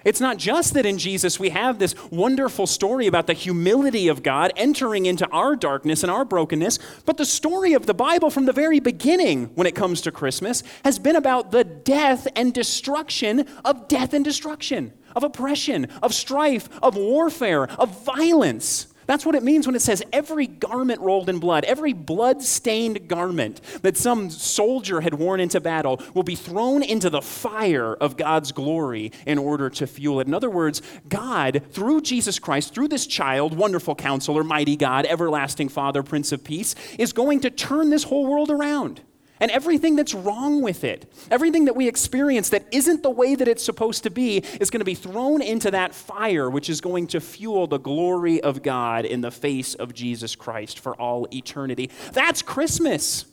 It's 0.07 0.21
not 0.21 0.37
just 0.37 0.73
that 0.75 0.85
in 0.85 0.97
Jesus 0.97 1.37
we 1.37 1.49
have 1.49 1.79
this 1.79 1.93
wonderful 2.09 2.65
story 2.65 3.07
about 3.07 3.27
the 3.27 3.33
humility 3.33 4.07
of 4.07 4.23
God 4.23 4.53
entering 4.55 5.05
into 5.05 5.27
our 5.31 5.53
darkness 5.57 6.01
and 6.01 6.09
our 6.09 6.23
brokenness, 6.23 6.79
but 7.05 7.17
the 7.17 7.25
story 7.25 7.73
of 7.73 7.87
the 7.87 7.93
Bible 7.93 8.29
from 8.29 8.45
the 8.45 8.53
very 8.53 8.79
beginning 8.79 9.47
when 9.55 9.67
it 9.67 9.75
comes 9.75 9.99
to 9.99 10.11
Christmas 10.13 10.63
has 10.85 10.97
been 10.97 11.17
about 11.17 11.51
the 11.51 11.65
death 11.65 12.25
and 12.37 12.53
destruction 12.53 13.45
of 13.65 13.89
death 13.89 14.13
and 14.13 14.23
destruction, 14.23 14.93
of 15.13 15.25
oppression, 15.25 15.89
of 16.01 16.13
strife, 16.13 16.69
of 16.81 16.95
warfare, 16.95 17.69
of 17.73 18.05
violence. 18.05 18.87
That's 19.07 19.25
what 19.25 19.35
it 19.35 19.43
means 19.43 19.65
when 19.65 19.75
it 19.75 19.81
says 19.81 20.03
every 20.13 20.47
garment 20.47 21.01
rolled 21.01 21.29
in 21.29 21.39
blood, 21.39 21.63
every 21.63 21.93
blood 21.93 22.43
stained 22.43 23.07
garment 23.07 23.61
that 23.81 23.97
some 23.97 24.29
soldier 24.29 25.01
had 25.01 25.13
worn 25.15 25.39
into 25.39 25.59
battle 25.59 26.01
will 26.13 26.23
be 26.23 26.35
thrown 26.35 26.83
into 26.83 27.09
the 27.09 27.21
fire 27.21 27.95
of 27.95 28.17
God's 28.17 28.51
glory 28.51 29.11
in 29.25 29.37
order 29.37 29.69
to 29.71 29.87
fuel 29.87 30.19
it. 30.19 30.27
In 30.27 30.33
other 30.33 30.49
words, 30.49 30.81
God, 31.07 31.63
through 31.71 32.01
Jesus 32.01 32.37
Christ, 32.37 32.73
through 32.73 32.89
this 32.89 33.07
child, 33.07 33.57
wonderful 33.57 33.95
counselor, 33.95 34.43
mighty 34.43 34.75
God, 34.75 35.05
everlasting 35.05 35.69
Father, 35.69 36.03
Prince 36.03 36.31
of 36.31 36.43
Peace, 36.43 36.75
is 36.99 37.13
going 37.13 37.39
to 37.41 37.49
turn 37.49 37.89
this 37.89 38.03
whole 38.03 38.27
world 38.27 38.51
around. 38.51 39.01
And 39.39 39.51
everything 39.51 39.95
that's 39.95 40.13
wrong 40.13 40.61
with 40.61 40.83
it, 40.83 41.11
everything 41.29 41.65
that 41.65 41.75
we 41.75 41.87
experience 41.87 42.49
that 42.49 42.65
isn't 42.71 43.03
the 43.03 43.09
way 43.09 43.35
that 43.35 43.47
it's 43.47 43.63
supposed 43.63 44.03
to 44.03 44.09
be, 44.09 44.37
is 44.59 44.69
going 44.69 44.79
to 44.79 44.85
be 44.85 44.95
thrown 44.95 45.41
into 45.41 45.69
that 45.71 45.93
fire, 45.93 46.49
which 46.49 46.69
is 46.69 46.81
going 46.81 47.07
to 47.07 47.19
fuel 47.19 47.67
the 47.67 47.77
glory 47.77 48.41
of 48.41 48.63
God 48.63 49.05
in 49.05 49.21
the 49.21 49.31
face 49.31 49.75
of 49.75 49.93
Jesus 49.93 50.35
Christ 50.35 50.79
for 50.79 50.95
all 50.99 51.27
eternity. 51.31 51.91
That's 52.13 52.41
Christmas. 52.41 53.25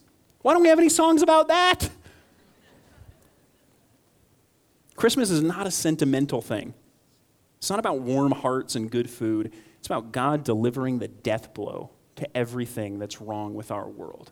Why 0.42 0.52
don't 0.52 0.62
we 0.62 0.68
have 0.68 0.78
any 0.78 0.90
songs 0.90 1.22
about 1.22 1.48
that? 1.48 1.88
Christmas 4.96 5.30
is 5.30 5.42
not 5.42 5.66
a 5.66 5.70
sentimental 5.70 6.42
thing. 6.42 6.74
It's 7.58 7.70
not 7.70 7.78
about 7.78 8.00
warm 8.00 8.32
hearts 8.32 8.76
and 8.76 8.90
good 8.90 9.08
food. 9.08 9.52
It's 9.78 9.86
about 9.86 10.12
God 10.12 10.44
delivering 10.44 10.98
the 10.98 11.08
death 11.08 11.54
blow 11.54 11.90
to 12.16 12.36
everything 12.36 12.98
that's 12.98 13.20
wrong 13.20 13.54
with 13.54 13.70
our 13.70 13.88
world 13.88 14.30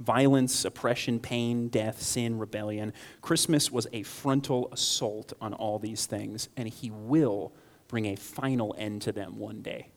violence, 0.00 0.64
oppression, 0.64 1.20
pain, 1.20 1.68
death, 1.68 2.02
sin, 2.02 2.38
rebellion. 2.38 2.92
Christmas 3.22 3.70
was 3.70 3.86
a 3.92 4.02
frontal 4.02 4.68
assault 4.72 5.32
on 5.40 5.54
all 5.54 5.78
these 5.78 6.06
things, 6.06 6.48
and 6.56 6.68
He 6.68 6.90
will 6.90 7.52
bring 7.88 8.06
a 8.06 8.16
final 8.16 8.74
end 8.78 9.02
to 9.02 9.12
them 9.12 9.38
one 9.38 9.62
day. 9.62 9.88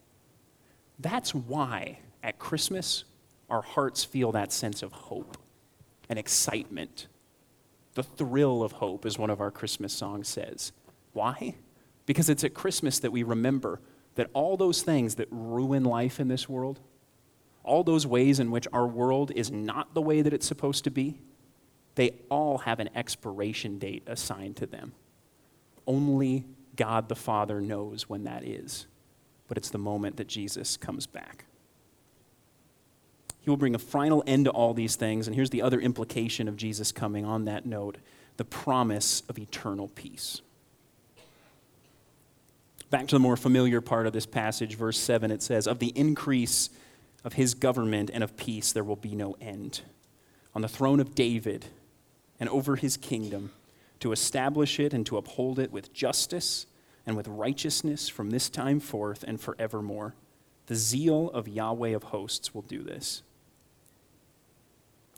That's 1.00 1.34
why 1.34 2.00
at 2.24 2.40
Christmas 2.40 3.04
our 3.50 3.62
hearts 3.62 4.04
feel 4.04 4.32
that 4.34 4.52
sense 4.52 4.84
of 4.84 4.92
hope 4.92 5.38
and 6.10 6.20
excitement. 6.20 7.08
The 7.94 8.04
thrill 8.04 8.62
of 8.62 8.74
hope, 8.74 9.06
as 9.06 9.18
one 9.18 9.30
of 9.30 9.42
our 9.42 9.52
Christmas 9.52 9.94
songs 9.94 10.28
says. 10.28 10.72
Why? 11.14 11.56
Because 12.06 12.30
it's 12.30 12.44
at 12.44 12.54
Christmas 12.54 13.00
that 13.00 13.12
we 13.12 13.24
remember 13.24 13.80
that 14.16 14.30
all 14.34 14.58
those 14.58 14.82
things 14.82 15.16
that 15.16 15.28
ruin 15.32 15.84
life 15.84 16.20
in 16.20 16.28
this 16.28 16.48
world, 16.48 16.80
all 17.68 17.84
those 17.84 18.08
ways 18.08 18.40
in 18.40 18.50
which 18.50 18.68
our 18.74 18.88
world 18.88 19.32
is 19.36 19.52
not 19.52 19.94
the 19.94 20.02
way 20.02 20.22
that 20.22 20.34
it's 20.34 20.48
supposed 20.48 20.84
to 20.86 20.92
be, 20.92 21.20
they 21.96 22.12
all 22.30 22.60
have 22.60 22.80
an 22.80 22.90
expiration 22.96 23.80
date 23.80 24.04
assigned 24.08 24.56
to 24.58 24.66
them. 24.66 24.94
Only 25.86 26.46
God 26.76 27.10
the 27.10 27.16
Father 27.16 27.60
knows 27.60 28.08
when 28.08 28.24
that 28.24 28.44
is, 28.44 28.88
but 29.48 29.58
it's 29.58 29.70
the 29.70 29.78
moment 29.78 30.18
that 30.18 30.28
Jesus 30.28 30.78
comes 30.78 31.08
back. 31.08 31.46
He 33.42 33.50
will 33.50 33.58
bring 33.58 33.76
a 33.76 33.80
final 33.80 34.24
end 34.28 34.46
to 34.46 34.52
all 34.52 34.74
these 34.74 34.96
things, 34.96 35.28
and 35.28 35.36
here's 35.36 35.50
the 35.50 35.62
other 35.62 35.80
implication 35.80 36.48
of 36.48 36.58
Jesus 36.58 36.92
coming 36.92 37.26
on 37.26 37.46
that 37.46 37.66
note 37.66 37.98
the 38.38 38.46
promise 38.46 39.24
of 39.30 39.40
eternal 39.40 39.88
peace. 39.88 40.42
Back 42.90 43.08
to 43.08 43.16
the 43.16 43.20
more 43.20 43.36
familiar 43.36 43.82
part 43.82 44.06
of 44.06 44.14
this 44.14 44.26
passage, 44.26 44.76
verse 44.76 44.98
7, 44.98 45.32
it 45.32 45.42
says, 45.42 45.68
Of 45.68 45.80
the 45.80 45.92
increase 45.96 46.70
of 47.28 47.34
his 47.34 47.54
government 47.54 48.10
and 48.14 48.24
of 48.24 48.38
peace 48.38 48.72
there 48.72 48.86
will 48.86 48.96
be 48.96 49.14
no 49.14 49.36
end. 49.42 49.82
On 50.56 50.62
the 50.62 50.70
throne 50.70 51.02
of 51.02 51.14
David 51.14 51.66
and 52.40 52.48
over 52.48 52.78
his 52.78 52.96
kingdom, 52.96 53.52
to 54.00 54.14
establish 54.14 54.80
it 54.80 54.94
and 54.94 55.06
to 55.06 55.18
uphold 55.18 55.60
it 55.60 55.70
with 55.70 55.92
justice 55.92 56.68
and 57.06 57.18
with 57.18 57.28
righteousness 57.28 58.08
from 58.08 58.30
this 58.30 58.50
time 58.50 58.80
forth 58.80 59.26
and 59.28 59.42
forevermore. 59.42 60.16
The 60.68 60.76
zeal 60.76 61.30
of 61.32 61.50
Yahweh 61.50 61.90
of 61.90 62.04
hosts 62.04 62.56
will 62.56 62.62
do 62.62 62.82
this. 62.82 63.24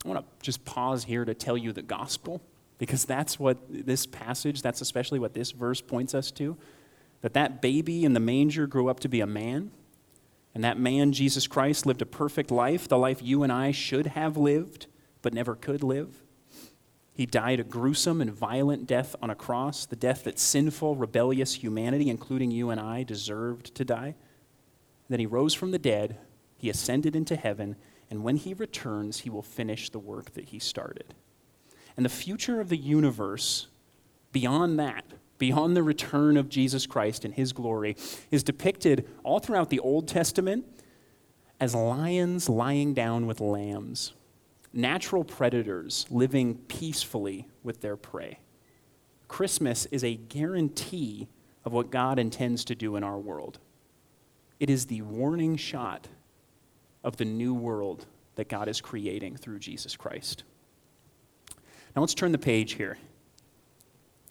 I 0.04 0.08
want 0.08 0.22
to 0.22 0.44
just 0.44 0.66
pause 0.66 1.04
here 1.04 1.26
to 1.26 1.36
tell 1.36 1.58
you 1.58 1.74
the 1.74 1.84
gospel 1.84 2.42
because 2.80 3.06
that's 3.06 3.38
what 3.38 3.58
this 3.70 4.08
passage, 4.08 4.64
that's 4.64 4.82
especially 4.82 5.20
what 5.20 5.36
this 5.36 5.52
verse 5.52 5.82
points 5.82 6.16
us 6.16 6.32
to. 6.32 6.58
That 7.22 7.34
that 7.34 7.62
baby 7.62 8.04
in 8.04 8.14
the 8.14 8.20
manger 8.20 8.66
grew 8.66 8.88
up 8.88 9.00
to 9.02 9.10
be 9.10 9.22
a 9.22 9.28
man 9.28 9.70
and 10.54 10.64
that 10.64 10.80
man, 10.80 11.12
Jesus 11.12 11.48
Christ, 11.48 11.86
lived 11.86 12.02
a 12.02 12.06
perfect 12.06 12.52
life, 12.52 12.88
the 12.88 12.98
life 12.98 13.22
you 13.22 13.44
and 13.44 13.52
I 13.52 13.72
should 13.72 14.08
have 14.08 14.38
lived, 14.38 14.88
but 15.22 15.34
never 15.34 15.56
could 15.56 15.84
live. 15.84 16.24
He 17.14 17.26
died 17.26 17.60
a 17.60 17.64
gruesome 17.64 18.22
and 18.22 18.32
violent 18.32 18.88
death 18.88 19.16
on 19.22 19.30
a 19.30 19.36
cross, 19.36 19.86
the 19.86 19.96
death 19.96 20.24
that 20.24 20.40
sinful, 20.40 20.96
rebellious 20.96 21.56
humanity, 21.56 22.10
including 22.10 22.50
you 22.50 22.70
and 22.70 22.80
I, 22.80 23.04
deserved 23.04 23.76
to 23.76 23.84
die. 23.84 24.16
Then 25.10 25.20
he 25.20 25.26
rose 25.26 25.54
from 25.54 25.72
the 25.72 25.80
dead, 25.80 26.18
he 26.58 26.70
ascended 26.70 27.16
into 27.16 27.36
heaven, 27.36 27.76
and 28.10 28.24
when 28.24 28.38
he 28.38 28.54
returns, 28.54 29.20
he 29.20 29.30
will 29.30 29.42
finish 29.42 29.90
the 29.90 30.00
work 30.00 30.34
that 30.34 30.46
he 30.46 30.60
started. 30.60 31.14
And 31.98 32.06
the 32.06 32.10
future 32.10 32.62
of 32.62 32.70
the 32.70 32.78
universe, 32.78 33.68
beyond 34.32 34.80
that, 34.80 35.04
beyond 35.40 35.76
the 35.76 35.82
return 35.82 36.38
of 36.38 36.50
Jesus 36.50 36.86
Christ 36.86 37.26
and 37.26 37.34
his 37.34 37.52
glory, 37.52 37.96
is 38.30 38.44
depicted 38.44 39.08
all 39.24 39.40
throughout 39.40 39.70
the 39.70 39.80
Old 39.80 40.08
Testament 40.08 40.66
as 41.60 41.74
lions 41.74 42.48
lying 42.48 42.94
down 42.94 43.26
with 43.26 43.42
lambs, 43.42 44.14
natural 44.72 45.24
predators 45.24 46.06
living 46.10 46.56
peacefully 46.68 47.48
with 47.64 47.82
their 47.82 47.98
prey. 47.98 48.40
Christmas 49.28 49.86
is 49.88 50.04
a 50.04 50.16
guarantee 50.16 51.28
of 51.66 51.74
what 51.74 51.92
God 51.92 52.20
intends 52.20 52.64
to 52.66 52.76
do 52.76 52.96
in 52.96 53.04
our 53.04 53.18
world. 53.18 53.60
It 54.60 54.70
is 54.70 54.86
the 54.86 55.02
warning 55.02 55.56
shot 55.56 56.08
of 57.04 57.18
the 57.18 57.26
new 57.26 57.54
world 57.54 58.06
that 58.36 58.50
God 58.50 58.68
is 58.68 58.82
creating 58.82 59.38
through 59.38 59.60
Jesus 59.60 59.96
Christ. 59.96 60.44
Now 61.96 62.02
let's 62.02 62.14
turn 62.14 62.32
the 62.32 62.38
page 62.38 62.74
here. 62.74 62.98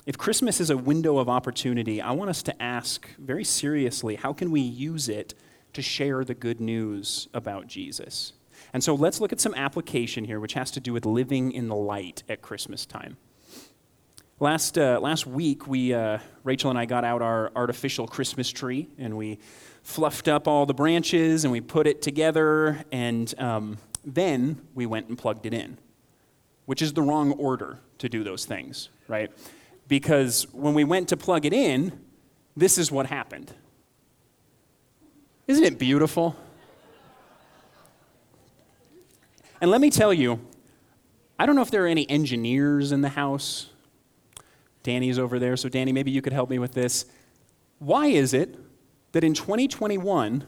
If 0.09 0.17
Christmas 0.17 0.59
is 0.59 0.71
a 0.71 0.77
window 0.79 1.19
of 1.19 1.29
opportunity, 1.29 2.01
I 2.01 2.13
want 2.13 2.31
us 2.31 2.43
to 2.45 2.63
ask 2.63 3.07
very 3.19 3.45
seriously 3.45 4.17
how 4.17 4.33
can 4.33 4.51
we 4.51 4.63
use 4.63 5.07
it 5.11 5.35
to 5.75 5.83
share 5.83 6.25
the 6.25 6.33
good 6.33 6.63
news 6.63 7.29
about 7.35 7.67
Jesus? 7.67 8.33
And 8.73 8.83
so 8.83 8.95
let's 8.95 9.21
look 9.21 9.35
at 9.35 9.41
some 9.41 9.53
application 9.55 10.25
here, 10.25 10.41
which 10.41 10.55
has 10.55 10.71
to 10.71 10.81
do 10.81 10.95
with 10.95 11.05
living 11.05 11.53
in 11.53 11.69
the 11.69 11.75
light 11.77 12.23
at 12.27 12.41
Christmas 12.41 12.87
time. 12.87 13.19
Last, 14.41 14.79
uh, 14.79 14.99
last 14.99 15.27
week, 15.27 15.67
we, 15.67 15.93
uh, 15.93 16.21
Rachel 16.43 16.71
and 16.71 16.79
I 16.79 16.87
got 16.87 17.05
out 17.05 17.21
our 17.21 17.53
artificial 17.55 18.09
Christmas 18.09 18.49
tree 18.49 18.89
and 18.97 19.15
we 19.15 19.39
fluffed 19.83 20.27
up 20.27 20.49
all 20.49 20.65
the 20.65 20.73
branches 20.73 21.45
and 21.45 21.53
we 21.53 21.61
put 21.61 21.87
it 21.87 22.01
together, 22.01 22.83
and 22.91 23.35
um, 23.39 23.77
then 24.07 24.63
we 24.75 24.87
went 24.87 25.09
and 25.09 25.19
plugged 25.19 25.45
it 25.45 25.53
in, 25.53 25.77
which 26.65 26.81
is 26.81 26.95
the 26.95 27.03
wrong 27.03 27.33
order 27.33 27.81
to 27.99 28.09
do 28.09 28.25
those 28.25 28.47
things, 28.47 28.89
right? 29.07 29.31
Because 29.89 30.47
when 30.53 30.75
we 30.75 30.85
went 30.85 31.09
to 31.09 31.17
plug 31.17 31.47
it 31.47 31.53
in, 31.53 31.99
this 32.57 32.79
is 32.79 32.93
what 32.93 33.07
happened. 33.07 33.53
Isn't 35.47 35.65
it 35.65 35.79
beautiful? 35.79 36.37
And 39.61 39.71
let 39.71 39.81
me 39.81 39.91
tell 39.91 40.13
you, 40.13 40.41
I 41.39 41.47
don't 41.47 41.57
know 41.57 41.63
if 41.63 41.71
there 41.71 41.85
are 41.85 41.89
any 41.89 42.09
engineers 42.11 42.93
in 42.93 43.01
the 43.01 43.09
house. 43.09 43.71
Danny's 44.83 45.19
over 45.19 45.39
there, 45.39 45.57
so 45.57 45.69
Danny, 45.69 45.91
maybe 45.93 46.11
you 46.11 46.21
could 46.21 46.33
help 46.33 46.51
me 46.51 46.59
with 46.59 46.73
this. 46.73 47.07
Why 47.79 48.09
is 48.09 48.35
it 48.35 48.57
that 49.13 49.25
in 49.25 49.35
2021, 49.35 50.45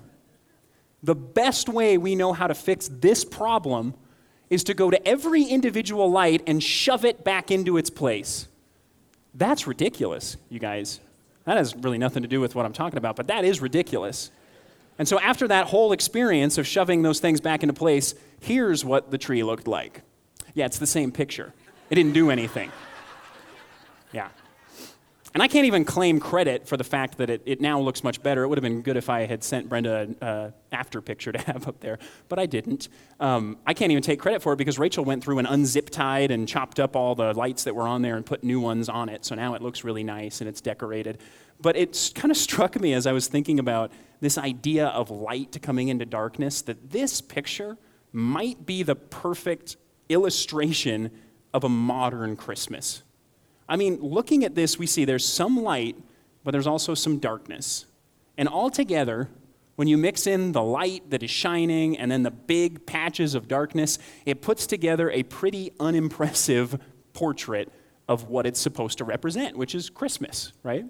the 1.03 1.14
best 1.14 1.68
way 1.68 1.96
we 1.96 2.14
know 2.14 2.33
how 2.33 2.46
to 2.46 2.55
fix 2.55 2.88
this 2.92 3.24
problem 3.24 3.94
is 4.50 4.64
to 4.64 4.74
go 4.74 4.90
to 4.90 5.09
every 5.09 5.44
individual 5.44 6.11
light 6.11 6.42
and 6.46 6.62
shove 6.62 7.05
it 7.05 7.24
back 7.24 7.50
into 7.50 7.76
its 7.76 7.88
place? 7.88 8.48
That's 9.35 9.66
ridiculous, 9.66 10.37
you 10.49 10.59
guys. 10.59 11.01
That 11.45 11.57
has 11.57 11.75
really 11.77 11.99
nothing 11.99 12.23
to 12.23 12.29
do 12.29 12.40
with 12.40 12.55
what 12.55 12.66
I'm 12.66 12.73
talking 12.73 12.99
about, 12.99 13.16
but 13.16 13.29
that 13.29 13.45
is 13.45 13.61
ridiculous. 13.61 14.31
And 14.99 15.09
so, 15.09 15.19
after 15.19 15.49
that 15.49 15.66
whole 15.66 15.93
experience 15.93 16.59
of 16.59 16.66
shoving 16.66 17.03
those 17.03 17.21
things 17.21 17.40
back 17.40 17.62
into 17.62 17.73
place, 17.73 18.14
here's 18.40 18.85
what 18.85 19.11
the 19.11 19.19
tree 19.19 19.43
looked 19.43 19.66
like. 19.66 20.03
Yeah, 20.55 20.66
it's 20.66 20.79
the 20.79 20.87
same 20.87 21.11
picture. 21.11 21.55
It 21.88 21.95
didn't 21.95 22.12
do 22.12 22.31
anything. 22.31 22.71
And 25.33 25.43
I 25.43 25.49
can't 25.49 25.66
even 25.66 25.85
claim 25.85 26.19
credit 26.19 26.66
for 26.66 26.77
the 26.77 26.83
fact 26.83 27.19
that 27.19 27.31
it, 27.31 27.43
it 27.47 27.61
now 27.61 27.79
looks 27.79 28.03
much 28.03 28.21
better. 28.21 28.43
It 28.43 28.49
would 28.49 28.59
have 28.59 28.64
been 28.64 28.83
good 28.83 28.97
if 28.97 29.09
I 29.09 29.27
had 29.27 29.45
sent 29.45 29.69
Brenda 29.69 29.97
an 29.99 30.16
uh, 30.21 30.51
after 30.73 31.01
picture 31.01 31.31
to 31.31 31.38
have 31.47 31.69
up 31.69 31.79
there, 31.81 31.99
but 32.29 32.40
I 32.40 32.47
didn't. 32.47 32.88
Um, 33.21 33.59
I 33.64 33.73
can't 33.73 33.93
even 33.93 34.03
take 34.03 34.19
credit 34.19 34.43
for 34.43 34.53
it 34.53 34.57
because 34.57 34.79
Rachel 34.79 35.05
went 35.05 35.23
through 35.23 35.38
and 35.38 35.47
unzip 35.47 35.90
tied 35.90 36.33
and 36.33 36.49
chopped 36.49 36.81
up 36.81 36.97
all 36.97 37.14
the 37.14 37.33
lights 37.35 37.64
that 37.64 37.75
were 37.75 37.87
on 37.87 38.03
there 38.03 38.16
and 38.16 38.27
put 38.27 38.43
new 38.43 38.61
ones 38.61 38.88
on 38.88 39.09
it. 39.09 39.25
So 39.25 39.37
now 39.37 39.55
it 39.55 39.62
looks 39.62 39.85
really 39.85 40.03
nice 40.03 40.40
and 40.40 40.49
it's 40.49 40.61
decorated. 40.61 41.19
But 41.61 41.77
it 41.77 42.12
kind 42.14 42.33
of 42.33 42.37
struck 42.37 42.81
me 42.81 42.93
as 42.93 43.07
I 43.07 43.12
was 43.12 43.29
thinking 43.29 43.61
about 43.61 43.93
this 44.21 44.37
idea 44.37 44.88
of 44.88 45.11
light 45.11 45.61
coming 45.62 45.88
into 45.88 46.07
darkness 46.07 46.62
that 46.62 46.90
this 46.90 47.21
picture 47.21 47.77
might 48.12 48.66
be 48.66 48.83
the 48.83 48.97
perfect 48.97 49.77
illustration 50.09 51.11
of 51.55 51.62
a 51.62 51.69
modern 51.69 52.37
Christmas. 52.37 53.03
I 53.70 53.76
mean, 53.76 54.00
looking 54.00 54.44
at 54.44 54.56
this, 54.56 54.80
we 54.80 54.87
see 54.87 55.04
there's 55.04 55.24
some 55.24 55.62
light, 55.62 55.96
but 56.42 56.50
there's 56.50 56.66
also 56.66 56.94
some 56.94 57.18
darkness. 57.18 57.87
And 58.37 58.48
altogether, 58.48 59.28
when 59.76 59.87
you 59.87 59.96
mix 59.96 60.26
in 60.26 60.50
the 60.50 60.62
light 60.62 61.09
that 61.11 61.22
is 61.22 61.30
shining 61.30 61.96
and 61.96 62.11
then 62.11 62.24
the 62.24 62.33
big 62.33 62.85
patches 62.85 63.37
of 63.37 63.46
darkness, 63.46 64.00
it 64.26 64.42
puts 64.42 64.66
together 64.66 65.09
a 65.12 65.22
pretty 65.22 65.70
unimpressive 65.78 66.80
portrait 67.12 67.72
of 68.09 68.24
what 68.28 68.44
it's 68.44 68.59
supposed 68.59 68.98
to 68.98 69.04
represent, 69.04 69.56
which 69.56 69.76
is 69.76 69.88
Christmas, 69.88 70.52
right? 70.64 70.85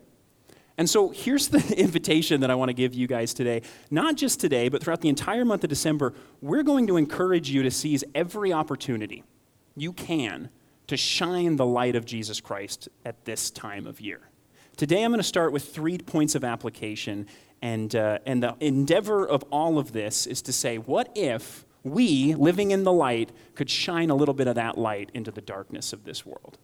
And 0.79 0.89
so 0.89 1.11
here's 1.11 1.49
the 1.49 1.75
invitation 1.79 2.41
that 2.41 2.51
I 2.51 2.55
want 2.55 2.71
to 2.71 2.75
give 2.75 2.95
you 2.95 3.07
guys 3.07 3.35
today. 3.35 3.61
Not 3.91 4.17
just 4.17 4.41
today, 4.41 4.71
but 4.71 4.83
throughout 4.83 5.03
the 5.03 5.11
entire 5.11 5.45
month 5.45 5.65
of 5.65 5.69
December, 5.69 6.15
we're 6.41 6.63
going 6.63 6.87
to 6.87 6.97
encourage 6.97 7.51
you 7.51 7.63
to 7.63 7.71
seize 7.71 8.05
every 8.15 8.55
opportunity 8.55 9.23
you 9.77 9.93
can 9.93 10.49
to 10.91 10.97
shine 10.97 11.55
the 11.55 11.65
light 11.65 11.95
of 11.95 12.05
Jesus 12.05 12.41
Christ 12.41 12.89
at 13.05 13.25
this 13.25 13.49
time 13.49 13.87
of 13.87 14.01
year. 14.01 14.23
Today, 14.77 15.05
I'm 15.05 15.13
going 15.13 15.21
to 15.21 15.23
start 15.23 15.53
with 15.53 15.73
three 15.73 15.99
points 15.99 16.35
of 16.35 16.43
application. 16.43 17.29
And, 17.63 17.95
uh, 17.95 18.19
and 18.27 18.43
the 18.43 18.57
endeavor 18.59 19.25
of 19.25 19.45
all 19.53 19.79
of 19.79 19.93
this 19.93 20.27
is 20.27 20.43
to 20.43 20.53
say, 20.53 20.79
what 20.79 21.13
if 21.15 21.65
we, 21.85 22.35
living 22.35 22.73
in 22.73 22.83
the 22.83 22.91
light, 22.91 23.31
could 23.55 23.71
shine 23.71 24.11
a 24.11 24.17
little 24.17 24.35
bit 24.35 24.49
of 24.49 24.57
that 24.57 24.79
light 24.79 25.13
into 25.15 25.31
the 25.31 25.41
darkness 25.41 25.93
of 25.93 26.03
this 26.03 26.27
world? 26.27 26.59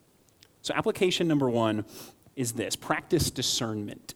So, 0.60 0.74
application 0.74 1.28
number 1.28 1.48
one 1.48 1.84
is 2.34 2.54
this 2.54 2.74
practice 2.74 3.30
discernment. 3.30 4.14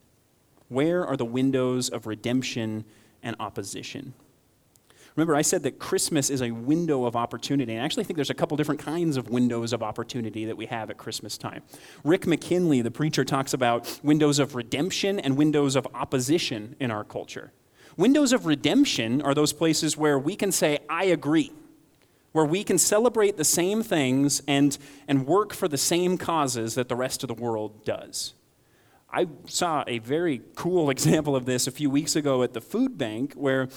Where 0.67 1.07
are 1.07 1.17
the 1.17 1.25
windows 1.25 1.89
of 1.89 2.09
redemption 2.09 2.85
and 3.23 3.37
opposition? 3.39 4.15
Remember, 5.17 5.35
I 5.35 5.43
said 5.43 5.63
that 5.65 5.79
Christmas 5.79 6.31
is 6.31 6.41
a 6.41 6.51
window 6.51 7.05
of 7.05 7.17
opportunity. 7.17 7.73
And 7.73 7.83
I 7.83 7.85
actually 7.85 8.05
think 8.05 8.17
there's 8.17 8.31
a 8.31 8.35
couple 8.35 8.57
different 8.57 8.81
kinds 8.81 9.17
of 9.17 9.29
windows 9.29 9.73
of 9.73 9.83
opportunity 9.83 10.45
that 10.45 10.57
we 10.57 10.67
have 10.67 10.91
at 10.91 10.99
Christmas 10.99 11.37
time. 11.37 11.63
Rick 12.05 12.27
McKinley, 12.27 12.81
the 12.83 12.91
preacher, 12.91 13.25
talks 13.25 13.53
about 13.53 14.01
windows 14.03 14.39
of 14.39 14.55
redemption 14.55 15.19
and 15.19 15.37
windows 15.37 15.77
of 15.77 15.87
opposition 15.95 16.77
in 16.79 16.91
our 16.91 17.05
culture. 17.05 17.53
Windows 17.97 18.33
of 18.33 18.47
redemption 18.47 19.21
are 19.23 19.35
those 19.35 19.53
places 19.53 19.97
where 19.97 20.19
we 20.19 20.37
can 20.37 20.53
say, 20.53 20.79
I 20.89 21.05
agree 21.05 21.53
where 22.33 22.45
we 22.45 22.63
can 22.63 22.79
celebrate 22.79 23.37
the 23.37 23.45
same 23.45 23.83
things 23.83 24.43
and, 24.47 24.79
and 25.09 25.27
work 25.27 25.53
for 25.53 25.69
the 25.69 25.79
same 25.79 26.17
causes 26.17 26.75
that 26.75 26.89
the 26.89 26.97
rest 26.97 27.23
of 27.25 27.29
the 27.29 27.35
world 27.35 27.85
does. 27.85 28.35
I 29.13 29.27
saw 29.47 29.83
a 29.87 29.99
very 29.99 30.43
cool 30.55 30.91
example 30.91 31.35
of 31.35 31.45
this 31.45 31.67
a 31.67 31.73
few 31.73 31.91
weeks 31.91 32.17
ago 32.17 32.43
at 32.43 32.53
the 32.53 32.61
food 32.61 32.97
bank 32.97 33.35
where 33.35 33.69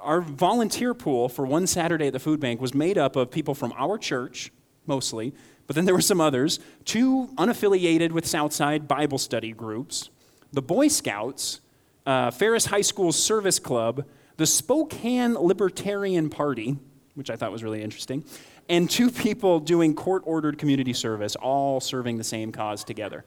our 0.00 0.20
volunteer 0.20 0.94
pool 0.94 1.28
for 1.28 1.46
one 1.46 1.66
Saturday 1.66 2.08
at 2.08 2.12
the 2.12 2.18
food 2.18 2.40
bank 2.40 2.60
was 2.60 2.74
made 2.74 2.98
up 2.98 3.16
of 3.16 3.30
people 3.30 3.54
from 3.54 3.72
our 3.76 3.98
church, 3.98 4.52
mostly, 4.86 5.34
but 5.66 5.76
then 5.76 5.84
there 5.84 5.94
were 5.94 6.00
some 6.00 6.20
others, 6.20 6.58
two 6.84 7.28
unaffiliated 7.36 8.12
with 8.12 8.26
Southside 8.26 8.88
Bible 8.88 9.18
study 9.18 9.52
groups, 9.52 10.10
the 10.52 10.62
Boy 10.62 10.88
Scouts, 10.88 11.60
uh, 12.04 12.30
Ferris 12.30 12.66
High 12.66 12.80
School 12.82 13.12
Service 13.12 13.58
Club, 13.58 14.04
the 14.36 14.46
Spokane 14.46 15.34
Libertarian 15.34 16.28
Party, 16.30 16.76
which 17.14 17.30
I 17.30 17.36
thought 17.36 17.52
was 17.52 17.62
really 17.62 17.82
interesting, 17.82 18.24
and 18.68 18.88
two 18.88 19.10
people 19.10 19.60
doing 19.60 19.94
court 19.94 20.22
ordered 20.26 20.58
community 20.58 20.92
service, 20.92 21.36
all 21.36 21.80
serving 21.80 22.18
the 22.18 22.24
same 22.24 22.52
cause 22.52 22.84
together. 22.84 23.24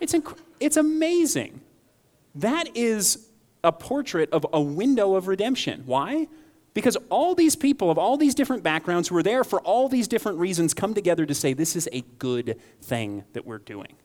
It's, 0.00 0.12
inc- 0.12 0.38
it's 0.60 0.76
amazing. 0.76 1.60
That 2.34 2.76
is 2.76 3.28
a 3.64 3.72
portrait 3.72 4.30
of 4.30 4.46
a 4.52 4.60
window 4.60 5.16
of 5.16 5.26
redemption. 5.26 5.82
Why? 5.86 6.28
Because 6.74 6.96
all 7.08 7.34
these 7.34 7.56
people 7.56 7.90
of 7.90 7.98
all 7.98 8.16
these 8.16 8.34
different 8.34 8.62
backgrounds 8.62 9.08
who 9.08 9.16
are 9.16 9.22
there 9.22 9.44
for 9.44 9.60
all 9.60 9.88
these 9.88 10.06
different 10.06 10.38
reasons 10.38 10.74
come 10.74 10.94
together 10.94 11.24
to 11.26 11.34
say 11.34 11.52
this 11.52 11.74
is 11.74 11.88
a 11.92 12.02
good 12.18 12.60
thing 12.82 13.24
that 13.32 13.46
we're 13.46 13.58
doing. 13.58 13.96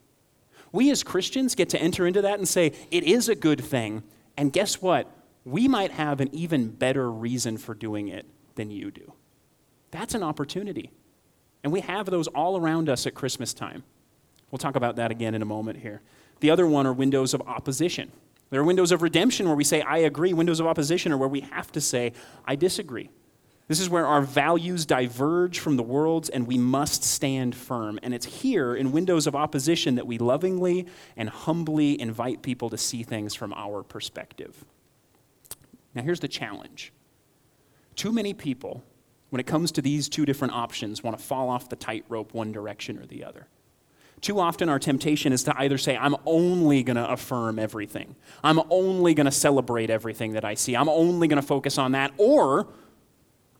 We 0.72 0.92
as 0.92 1.04
Christians 1.04 1.56
get 1.56 1.70
to 1.70 1.82
enter 1.82 2.06
into 2.08 2.22
that 2.22 2.38
and 2.38 2.48
say 2.48 2.74
it 2.92 3.04
is 3.04 3.28
a 3.28 3.36
good 3.36 3.64
thing. 3.64 4.04
And 4.38 4.54
guess 4.54 4.82
what? 4.82 5.12
We 5.46 5.68
might 5.68 5.92
have 5.92 6.22
an 6.22 6.30
even 6.34 6.70
better 6.70 7.12
reason 7.12 7.58
for 7.58 7.74
doing 7.74 8.08
it 8.08 8.26
than 8.56 8.70
you 8.70 8.92
do. 8.92 9.14
That's 9.92 10.14
an 10.14 10.22
opportunity. 10.22 10.92
And 11.64 11.74
we 11.74 11.82
have 11.82 12.06
those 12.06 12.28
all 12.28 12.58
around 12.58 12.88
us 12.88 13.08
at 13.08 13.16
Christmas 13.16 13.54
time. 13.54 13.84
We'll 14.52 14.60
talk 14.60 14.76
about 14.76 14.96
that 14.98 15.12
again 15.12 15.36
in 15.36 15.42
a 15.42 15.46
moment 15.46 15.80
here. 15.80 16.02
The 16.40 16.52
other 16.52 16.68
one 16.68 16.86
are 16.88 16.94
windows 16.94 17.34
of 17.34 17.42
opposition. 17.42 18.12
There 18.50 18.60
are 18.60 18.64
windows 18.64 18.92
of 18.92 19.02
redemption 19.02 19.48
where 19.48 19.56
we 19.56 19.64
say, 19.64 19.82
I 19.82 20.00
agree. 20.00 20.34
Windows 20.34 20.60
of 20.60 20.68
opposition 20.68 21.12
are 21.12 21.18
where 21.18 21.30
we 21.30 21.42
have 21.42 21.72
to 21.74 21.82
say, 21.82 22.14
I 22.46 22.56
disagree. 22.56 23.10
This 23.68 23.80
is 23.80 23.88
where 23.88 24.08
our 24.08 24.24
values 24.24 24.88
diverge 24.88 25.60
from 25.60 25.78
the 25.78 25.84
world's 25.84 26.30
and 26.30 26.48
we 26.48 26.58
must 26.58 27.04
stand 27.04 27.54
firm. 27.56 28.00
And 28.02 28.16
it's 28.16 28.26
here 28.26 28.76
in 28.76 28.92
windows 28.92 29.28
of 29.28 29.36
opposition 29.36 29.94
that 29.96 30.08
we 30.08 30.18
lovingly 30.18 30.88
and 31.16 31.30
humbly 31.30 32.02
invite 32.02 32.42
people 32.42 32.72
to 32.72 32.78
see 32.80 33.04
things 33.04 33.36
from 33.36 33.54
our 33.54 33.84
perspective. 33.84 34.66
Now, 35.94 36.02
here's 36.02 36.20
the 36.20 36.28
challenge 36.28 36.92
too 37.96 38.12
many 38.12 38.34
people, 38.34 38.84
when 39.30 39.40
it 39.40 39.46
comes 39.46 39.72
to 39.74 39.82
these 39.82 40.10
two 40.10 40.26
different 40.26 40.54
options, 40.54 41.04
want 41.04 41.18
to 41.18 41.24
fall 41.24 41.50
off 41.50 41.70
the 41.70 41.76
tightrope 41.76 42.34
one 42.34 42.52
direction 42.52 42.98
or 42.98 43.06
the 43.06 43.24
other. 43.24 43.48
Too 44.22 44.40
often, 44.40 44.70
our 44.70 44.80
temptation 44.80 45.32
is 45.34 45.44
to 45.44 45.60
either 45.60 45.78
say, 45.78 45.96
I'm 45.96 46.16
only 46.26 46.84
going 46.84 46.98
to 46.98 47.10
affirm 47.10 47.58
everything. 47.60 48.16
I'm 48.44 48.60
only 48.70 49.14
going 49.14 49.26
to 49.26 49.32
celebrate 49.32 49.90
everything 49.90 50.34
that 50.34 50.44
I 50.44 50.56
see. 50.56 50.76
I'm 50.76 50.90
only 50.90 51.28
going 51.28 51.42
to 51.42 51.48
focus 51.48 51.78
on 51.78 51.94
that. 51.94 52.12
Or, 52.18 52.68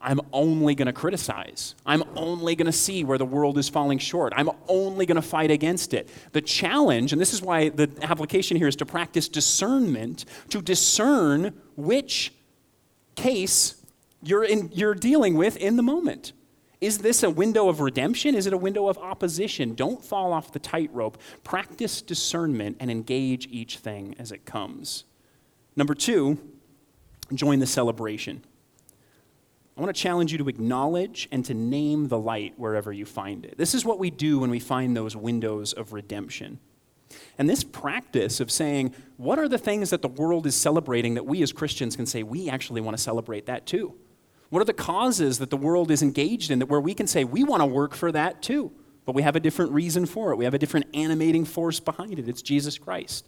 I'm 0.02 0.20
only 0.32 0.74
going 0.74 0.86
to 0.86 0.92
criticize. 0.92 1.74
I'm 1.84 2.02
only 2.16 2.56
going 2.56 2.66
to 2.66 2.72
see 2.72 3.04
where 3.04 3.18
the 3.18 3.26
world 3.26 3.58
is 3.58 3.68
falling 3.68 3.98
short. 3.98 4.32
I'm 4.34 4.50
only 4.66 5.04
going 5.04 5.16
to 5.16 5.22
fight 5.22 5.50
against 5.50 5.92
it. 5.92 6.08
The 6.32 6.40
challenge, 6.40 7.12
and 7.12 7.20
this 7.20 7.34
is 7.34 7.42
why 7.42 7.68
the 7.68 7.90
application 8.02 8.56
here 8.56 8.68
is 8.68 8.76
to 8.76 8.86
practice 8.86 9.28
discernment, 9.28 10.24
to 10.48 10.62
discern 10.62 11.52
which 11.76 12.32
case 13.14 13.74
you're, 14.22 14.44
in, 14.44 14.70
you're 14.72 14.94
dealing 14.94 15.34
with 15.34 15.56
in 15.56 15.76
the 15.76 15.82
moment. 15.82 16.32
Is 16.80 16.98
this 16.98 17.22
a 17.22 17.28
window 17.28 17.68
of 17.68 17.80
redemption? 17.80 18.34
Is 18.34 18.46
it 18.46 18.52
a 18.52 18.58
window 18.58 18.88
of 18.88 18.96
opposition? 18.96 19.74
Don't 19.74 20.02
fall 20.02 20.32
off 20.32 20.52
the 20.52 20.58
tightrope. 20.58 21.20
Practice 21.44 22.00
discernment 22.00 22.78
and 22.80 22.90
engage 22.90 23.46
each 23.50 23.78
thing 23.78 24.14
as 24.18 24.32
it 24.32 24.46
comes. 24.46 25.04
Number 25.76 25.94
two, 25.94 26.38
join 27.34 27.58
the 27.58 27.66
celebration. 27.66 28.42
I 29.76 29.80
want 29.82 29.94
to 29.94 30.02
challenge 30.02 30.32
you 30.32 30.38
to 30.38 30.48
acknowledge 30.48 31.28
and 31.30 31.44
to 31.44 31.54
name 31.54 32.08
the 32.08 32.18
light 32.18 32.54
wherever 32.56 32.92
you 32.92 33.04
find 33.04 33.44
it. 33.44 33.56
This 33.56 33.74
is 33.74 33.84
what 33.84 33.98
we 33.98 34.10
do 34.10 34.38
when 34.38 34.50
we 34.50 34.60
find 34.60 34.96
those 34.96 35.14
windows 35.14 35.72
of 35.72 35.92
redemption. 35.92 36.58
And 37.38 37.48
this 37.48 37.64
practice 37.64 38.40
of 38.40 38.50
saying, 38.50 38.94
what 39.16 39.38
are 39.38 39.48
the 39.48 39.58
things 39.58 39.90
that 39.90 40.02
the 40.02 40.08
world 40.08 40.46
is 40.46 40.54
celebrating 40.54 41.14
that 41.14 41.26
we 41.26 41.42
as 41.42 41.52
Christians 41.52 41.96
can 41.96 42.06
say, 42.06 42.22
we 42.22 42.48
actually 42.48 42.80
want 42.80 42.96
to 42.96 43.02
celebrate 43.02 43.46
that 43.46 43.66
too? 43.66 43.94
What 44.50 44.60
are 44.60 44.66
the 44.66 44.72
causes 44.72 45.38
that 45.38 45.50
the 45.50 45.56
world 45.56 45.90
is 45.90 46.02
engaged 46.02 46.50
in 46.50 46.58
that 46.58 46.66
where 46.66 46.80
we 46.80 46.92
can 46.92 47.06
say 47.06 47.24
we 47.24 47.44
want 47.44 47.62
to 47.62 47.66
work 47.66 47.94
for 47.94 48.12
that 48.12 48.42
too? 48.42 48.72
But 49.06 49.14
we 49.14 49.22
have 49.22 49.36
a 49.36 49.40
different 49.40 49.72
reason 49.72 50.06
for 50.06 50.32
it. 50.32 50.36
We 50.36 50.44
have 50.44 50.54
a 50.54 50.58
different 50.58 50.86
animating 50.92 51.44
force 51.44 51.80
behind 51.80 52.18
it. 52.18 52.28
It's 52.28 52.42
Jesus 52.42 52.76
Christ. 52.76 53.26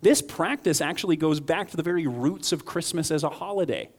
This 0.00 0.20
practice 0.20 0.80
actually 0.80 1.16
goes 1.16 1.40
back 1.40 1.70
to 1.70 1.76
the 1.76 1.82
very 1.82 2.06
roots 2.06 2.52
of 2.52 2.64
Christmas 2.64 3.10
as 3.10 3.22
a 3.22 3.28
holiday. 3.28 3.90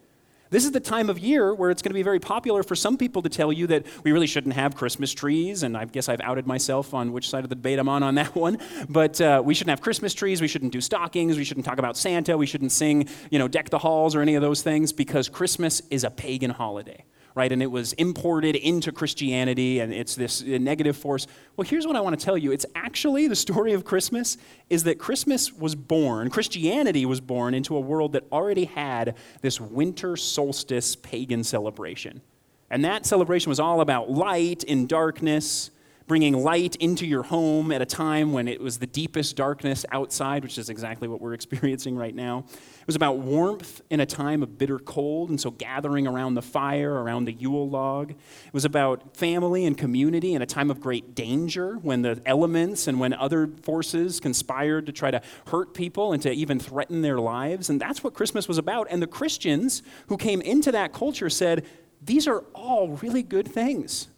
This 0.54 0.66
is 0.66 0.72
the 0.72 0.80
time 0.80 1.10
of 1.10 1.18
year 1.18 1.51
where 1.51 1.72
it's 1.72 1.82
going 1.82 1.89
to 1.89 1.95
be 1.95 2.04
very 2.04 2.20
popular 2.20 2.62
for 2.62 2.76
some 2.76 2.95
people 2.95 3.24
to 3.24 3.30
tell 3.30 3.51
you 3.51 3.66
that 3.66 3.88
we 4.04 4.12
really 4.12 4.28
shouldn't 4.28 4.54
have 4.54 4.76
Christmas 4.76 5.12
trees, 5.12 5.64
and 5.64 5.76
I 5.76 5.86
guess 5.86 6.08
I've 6.08 6.22
outed 6.22 6.45
myself 6.45 6.93
on 6.93 7.12
which 7.12 7.28
side 7.28 7.43
of 7.43 7.49
the 7.49 7.56
debate 7.56 7.80
I'm 7.80 7.89
on 7.89 8.04
on 8.04 8.14
that 8.22 8.36
one. 8.36 8.60
But 8.88 9.20
uh, 9.20 9.41
we 9.43 9.56
shouldn't 9.56 9.72
have 9.72 9.82
Christmas 9.82 10.14
trees, 10.14 10.43
we 10.43 10.47
shouldn't 10.47 10.72
do 10.72 10.80
stockings, 10.80 11.38
we 11.38 11.43
shouldn't 11.43 11.66
talk 11.66 11.80
about 11.80 11.97
Santa, 11.97 12.38
we 12.38 12.45
shouldn't 12.45 12.72
sing, 12.72 13.10
you 13.32 13.39
know, 13.39 13.47
deck 13.47 13.72
the 13.72 13.80
halls 13.80 14.14
or 14.14 14.22
any 14.22 14.36
of 14.36 14.43
those 14.43 14.62
things 14.62 14.93
because 14.93 15.28
Christmas 15.28 15.82
is 15.89 16.04
a 16.04 16.12
pagan 16.12 16.51
holiday 16.51 17.04
right? 17.36 17.51
And 17.51 17.61
it 17.63 17.71
was 17.71 17.93
imported 17.93 18.55
into 18.55 18.91
Christianity, 18.91 19.79
and 19.79 19.93
it's 19.93 20.15
this 20.15 20.41
negative 20.43 20.95
force. 20.95 21.27
Well, 21.55 21.67
here's 21.67 21.88
what 21.88 21.95
I 21.95 22.01
want 22.01 22.17
to 22.17 22.23
tell 22.23 22.38
you. 22.38 22.51
It's 22.51 22.65
actually 22.75 23.27
the 23.27 23.36
story 23.36 23.73
of 23.73 23.84
Christmas 23.84 24.38
is 24.69 24.84
that 24.84 24.99
Christmas 24.99 25.51
was 25.51 25.75
born, 25.75 26.29
Christianity 26.29 27.05
was 27.05 27.21
born 27.21 27.53
into 27.53 27.75
a 27.75 27.79
world 27.79 28.13
that 28.13 28.23
already 28.31 28.65
had 28.65 29.15
this 29.41 29.59
winter 29.59 30.15
solstice 30.15 30.95
pagan 30.95 31.43
celebration. 31.43 32.21
And 32.69 32.84
that 32.86 33.05
celebration 33.05 33.49
was 33.49 33.59
all 33.59 33.81
about 33.81 34.09
light 34.09 34.63
in 34.63 34.88
darkness, 34.88 35.69
bringing 36.08 36.34
light 36.34 36.76
into 36.78 37.06
your 37.06 37.24
home 37.24 37.72
at 37.72 37.82
a 37.82 37.86
time 37.86 38.34
when 38.34 38.47
it 38.47 38.60
was 38.60 38.80
the 38.80 38.88
deepest 38.88 39.36
darkness 39.36 39.86
outside, 39.91 40.43
which 40.43 40.58
is 40.58 40.70
exactly 40.70 41.08
what 41.08 41.22
we're 41.22 41.34
experiencing 41.43 41.95
right 41.95 42.16
now. 42.16 42.45
It 42.49 42.88
was 42.88 42.95
about 42.95 43.20
warmth 43.20 43.82
in 43.89 43.99
a 43.99 44.06
time 44.06 44.43
of 44.43 44.58
bitter 44.58 44.80
cold, 44.80 45.30
and 45.30 45.39
so 45.39 45.51
gathering 45.51 46.06
around 46.06 46.34
the 46.34 46.41
fire, 46.41 46.93
around 46.93 47.26
the 47.26 47.34
Yule 47.34 47.70
log. 47.70 48.12
It 48.12 48.54
was 48.54 48.66
about 48.66 49.16
family 49.16 49.66
and 49.66 49.78
community 49.78 50.34
in 50.34 50.41
a 50.41 50.45
time 50.45 50.70
of 50.70 50.82
great 50.82 51.16
danger 51.16 51.76
when 51.76 52.01
the 52.01 52.22
elements 52.26 52.88
and 52.88 52.99
when 52.99 53.14
other 53.14 53.47
forces 53.64 54.20
conspired 54.20 54.86
to 54.88 54.91
try 54.91 55.12
to 55.12 55.22
hurt 55.47 55.74
people 55.74 56.12
and 56.12 56.22
to 56.24 56.32
even 56.32 56.60
threaten 56.60 57.01
their 57.01 57.20
lives. 57.20 57.70
And 57.70 57.80
that's 57.80 58.04
what 58.04 58.14
Christmas 58.14 58.47
was 58.47 58.58
about. 58.58 58.88
And 58.89 59.01
the 59.01 59.08
Christians 59.08 59.82
who 60.08 60.18
came 60.18 60.41
into 60.41 60.72
that 60.74 60.93
culture 60.93 61.30
said, 61.30 61.66
These 62.01 62.28
are 62.28 62.39
all 62.54 62.89
really 63.01 63.24
good 63.24 63.47
things. 63.47 64.10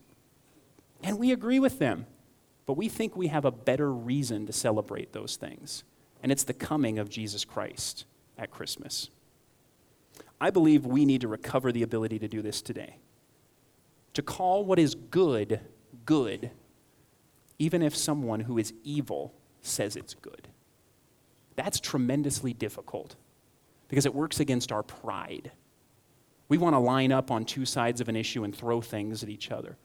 And 1.06 1.20
we 1.20 1.32
agree 1.32 1.60
with 1.60 1.78
them. 1.78 2.08
But 2.66 2.78
we 2.78 2.90
think 2.90 3.16
we 3.16 3.28
have 3.28 3.46
a 3.46 3.52
better 3.52 3.94
reason 3.94 4.48
to 4.48 4.52
celebrate 4.52 5.14
those 5.14 5.36
things. 5.36 5.84
And 6.24 6.32
it's 6.32 6.44
the 6.44 6.54
coming 6.54 6.98
of 6.98 7.10
Jesus 7.10 7.46
Christ 7.46 8.06
at 8.40 8.50
Christmas. 8.50 9.12
I 10.42 10.50
believe 10.50 10.84
we 10.84 11.06
need 11.06 11.22
to 11.22 11.28
recover 11.28 11.72
the 11.72 11.84
ability 11.84 12.18
to 12.20 12.28
do 12.28 12.42
this 12.42 12.62
today. 12.62 12.98
To 14.16 14.24
call 14.24 14.66
what 14.66 14.80
is 14.80 14.96
good, 14.96 15.60
good, 16.06 16.50
even 17.60 17.84
if 17.84 17.96
someone 17.96 18.42
who 18.42 18.58
is 18.58 18.74
evil 18.84 19.36
says 19.62 19.96
it's 19.96 20.16
good. 20.16 20.48
That's 21.56 21.80
tremendously 21.80 22.54
difficult 22.54 23.16
because 23.90 24.08
it 24.08 24.16
works 24.16 24.40
against 24.40 24.72
our 24.72 24.84
pride. 24.84 25.52
We 26.50 26.58
want 26.58 26.74
to 26.74 26.80
line 26.80 27.12
up 27.12 27.30
on 27.30 27.46
two 27.46 27.66
sides 27.66 28.02
of 28.02 28.10
an 28.10 28.16
issue 28.16 28.44
and 28.44 28.56
throw 28.56 28.82
things 28.82 29.22
at 29.22 29.30
each 29.30 29.52
other. 29.52 29.78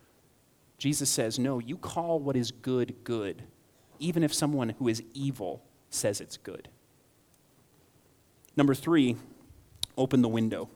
Jesus 0.80 1.10
says, 1.10 1.38
No, 1.38 1.58
you 1.58 1.76
call 1.76 2.18
what 2.18 2.34
is 2.34 2.50
good, 2.50 3.04
good, 3.04 3.42
even 3.98 4.22
if 4.22 4.32
someone 4.32 4.70
who 4.70 4.88
is 4.88 5.02
evil 5.12 5.62
says 5.90 6.22
it's 6.22 6.38
good. 6.38 6.70
Number 8.56 8.74
three, 8.74 9.16
open 9.98 10.22
the 10.22 10.28
window. 10.28 10.70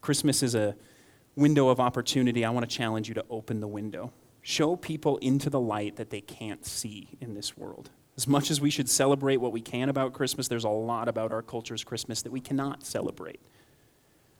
Christmas 0.00 0.44
is 0.44 0.54
a 0.54 0.76
window 1.34 1.70
of 1.70 1.80
opportunity. 1.80 2.44
I 2.44 2.50
want 2.50 2.68
to 2.68 2.76
challenge 2.76 3.08
you 3.08 3.14
to 3.14 3.24
open 3.28 3.58
the 3.58 3.66
window. 3.66 4.12
Show 4.42 4.76
people 4.76 5.16
into 5.18 5.50
the 5.50 5.60
light 5.60 5.96
that 5.96 6.10
they 6.10 6.20
can't 6.20 6.64
see 6.64 7.16
in 7.20 7.34
this 7.34 7.56
world. 7.56 7.90
As 8.16 8.28
much 8.28 8.48
as 8.48 8.60
we 8.60 8.70
should 8.70 8.88
celebrate 8.88 9.38
what 9.38 9.50
we 9.50 9.60
can 9.60 9.88
about 9.88 10.12
Christmas, 10.12 10.46
there's 10.46 10.64
a 10.64 10.68
lot 10.68 11.08
about 11.08 11.32
our 11.32 11.42
culture's 11.42 11.82
Christmas 11.82 12.22
that 12.22 12.30
we 12.30 12.40
cannot 12.40 12.84
celebrate. 12.84 13.40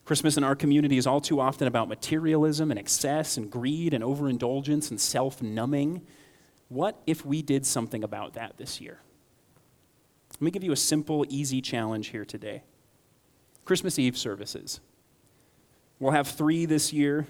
Christmas 0.05 0.37
in 0.37 0.45
our 0.45 0.57
community 0.57 0.99
is 0.99 1.07
all 1.07 1.21
too 1.21 1.41
often 1.41 1.69
about 1.69 1.89
materialism 1.89 2.71
and 2.71 2.79
excess 2.79 3.37
and 3.37 3.51
greed 3.51 3.95
and 3.95 4.03
overindulgence 4.03 4.91
and 4.91 5.01
self 5.01 5.41
numbing. 5.41 6.03
What 6.69 7.01
if 7.07 7.25
we 7.25 7.43
did 7.43 7.67
something 7.67 8.03
about 8.03 8.35
that 8.35 8.57
this 8.57 8.81
year? 8.81 8.99
Let 10.33 10.43
me 10.43 10.51
give 10.51 10.65
you 10.65 10.73
a 10.73 10.77
simple, 10.77 11.25
easy 11.29 11.61
challenge 11.61 12.09
here 12.09 12.25
today 12.25 12.63
Christmas 13.65 13.99
Eve 13.99 14.17
services. 14.17 14.81
We'll 16.01 16.13
have 16.13 16.27
three 16.27 16.67
this 16.67 16.93
year. 16.93 17.29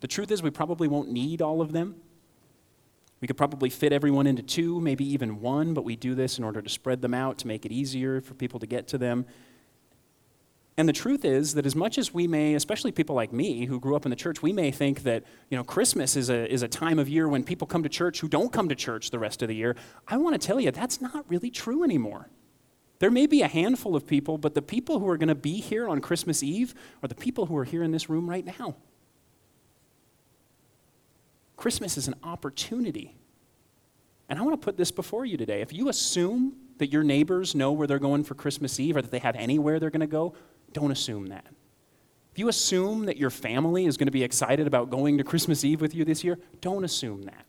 The 0.00 0.06
truth 0.06 0.30
is, 0.30 0.42
we 0.42 0.50
probably 0.50 0.86
won't 0.86 1.10
need 1.10 1.42
all 1.42 1.60
of 1.60 1.72
them. 1.72 1.96
We 3.20 3.26
could 3.26 3.36
probably 3.36 3.70
fit 3.70 3.92
everyone 3.92 4.26
into 4.26 4.42
two, 4.42 4.80
maybe 4.80 5.04
even 5.12 5.40
one, 5.40 5.74
but 5.74 5.82
we 5.82 5.96
do 5.96 6.14
this 6.14 6.38
in 6.38 6.44
order 6.44 6.62
to 6.62 6.68
spread 6.68 7.00
them 7.00 7.14
out 7.14 7.38
to 7.38 7.46
make 7.46 7.64
it 7.64 7.72
easier 7.72 8.20
for 8.20 8.34
people 8.34 8.60
to 8.60 8.66
get 8.66 8.86
to 8.88 8.98
them. 8.98 9.24
And 10.76 10.88
the 10.88 10.92
truth 10.92 11.24
is 11.24 11.54
that 11.54 11.66
as 11.66 11.76
much 11.76 11.98
as 11.98 12.12
we 12.12 12.26
may, 12.26 12.54
especially 12.54 12.90
people 12.90 13.14
like 13.14 13.32
me 13.32 13.66
who 13.66 13.78
grew 13.78 13.94
up 13.94 14.06
in 14.06 14.10
the 14.10 14.16
church, 14.16 14.42
we 14.42 14.52
may 14.52 14.72
think 14.72 15.04
that, 15.04 15.22
you 15.48 15.56
know, 15.56 15.62
Christmas 15.62 16.16
is 16.16 16.30
a, 16.30 16.52
is 16.52 16.62
a 16.62 16.68
time 16.68 16.98
of 16.98 17.08
year 17.08 17.28
when 17.28 17.44
people 17.44 17.66
come 17.66 17.84
to 17.84 17.88
church 17.88 18.20
who 18.20 18.28
don't 18.28 18.52
come 18.52 18.68
to 18.68 18.74
church 18.74 19.10
the 19.10 19.18
rest 19.20 19.40
of 19.42 19.48
the 19.48 19.54
year. 19.54 19.76
I 20.08 20.16
want 20.16 20.40
to 20.40 20.44
tell 20.44 20.58
you, 20.58 20.72
that's 20.72 21.00
not 21.00 21.24
really 21.28 21.50
true 21.50 21.84
anymore. 21.84 22.28
There 22.98 23.10
may 23.10 23.26
be 23.26 23.42
a 23.42 23.48
handful 23.48 23.94
of 23.94 24.06
people, 24.06 24.36
but 24.36 24.54
the 24.54 24.62
people 24.62 24.98
who 24.98 25.08
are 25.08 25.16
going 25.16 25.28
to 25.28 25.34
be 25.36 25.60
here 25.60 25.88
on 25.88 26.00
Christmas 26.00 26.42
Eve 26.42 26.74
are 27.02 27.08
the 27.08 27.14
people 27.14 27.46
who 27.46 27.56
are 27.56 27.64
here 27.64 27.84
in 27.84 27.92
this 27.92 28.08
room 28.08 28.28
right 28.28 28.44
now. 28.44 28.74
Christmas 31.56 31.96
is 31.96 32.08
an 32.08 32.14
opportunity. 32.24 33.14
And 34.28 34.38
I 34.38 34.42
want 34.42 34.60
to 34.60 34.64
put 34.64 34.76
this 34.76 34.90
before 34.90 35.24
you 35.24 35.36
today. 35.36 35.60
If 35.60 35.72
you 35.72 35.88
assume 35.88 36.56
that 36.78 36.90
your 36.90 37.04
neighbors 37.04 37.54
know 37.54 37.72
where 37.72 37.86
they're 37.86 37.98
going 37.98 38.24
for 38.24 38.34
Christmas 38.34 38.80
Eve 38.80 38.96
or 38.96 39.02
that 39.02 39.10
they 39.10 39.20
have 39.20 39.36
anywhere 39.36 39.78
they're 39.78 39.90
going 39.90 40.00
to 40.00 40.06
go, 40.06 40.34
don't 40.74 40.90
assume 40.90 41.28
that. 41.28 41.46
If 42.32 42.38
you 42.38 42.48
assume 42.48 43.06
that 43.06 43.16
your 43.16 43.30
family 43.30 43.86
is 43.86 43.96
going 43.96 44.08
to 44.08 44.12
be 44.12 44.24
excited 44.24 44.66
about 44.66 44.90
going 44.90 45.16
to 45.18 45.24
Christmas 45.24 45.64
Eve 45.64 45.80
with 45.80 45.94
you 45.94 46.04
this 46.04 46.22
year, 46.22 46.38
don't 46.60 46.84
assume 46.84 47.22
that. 47.22 47.46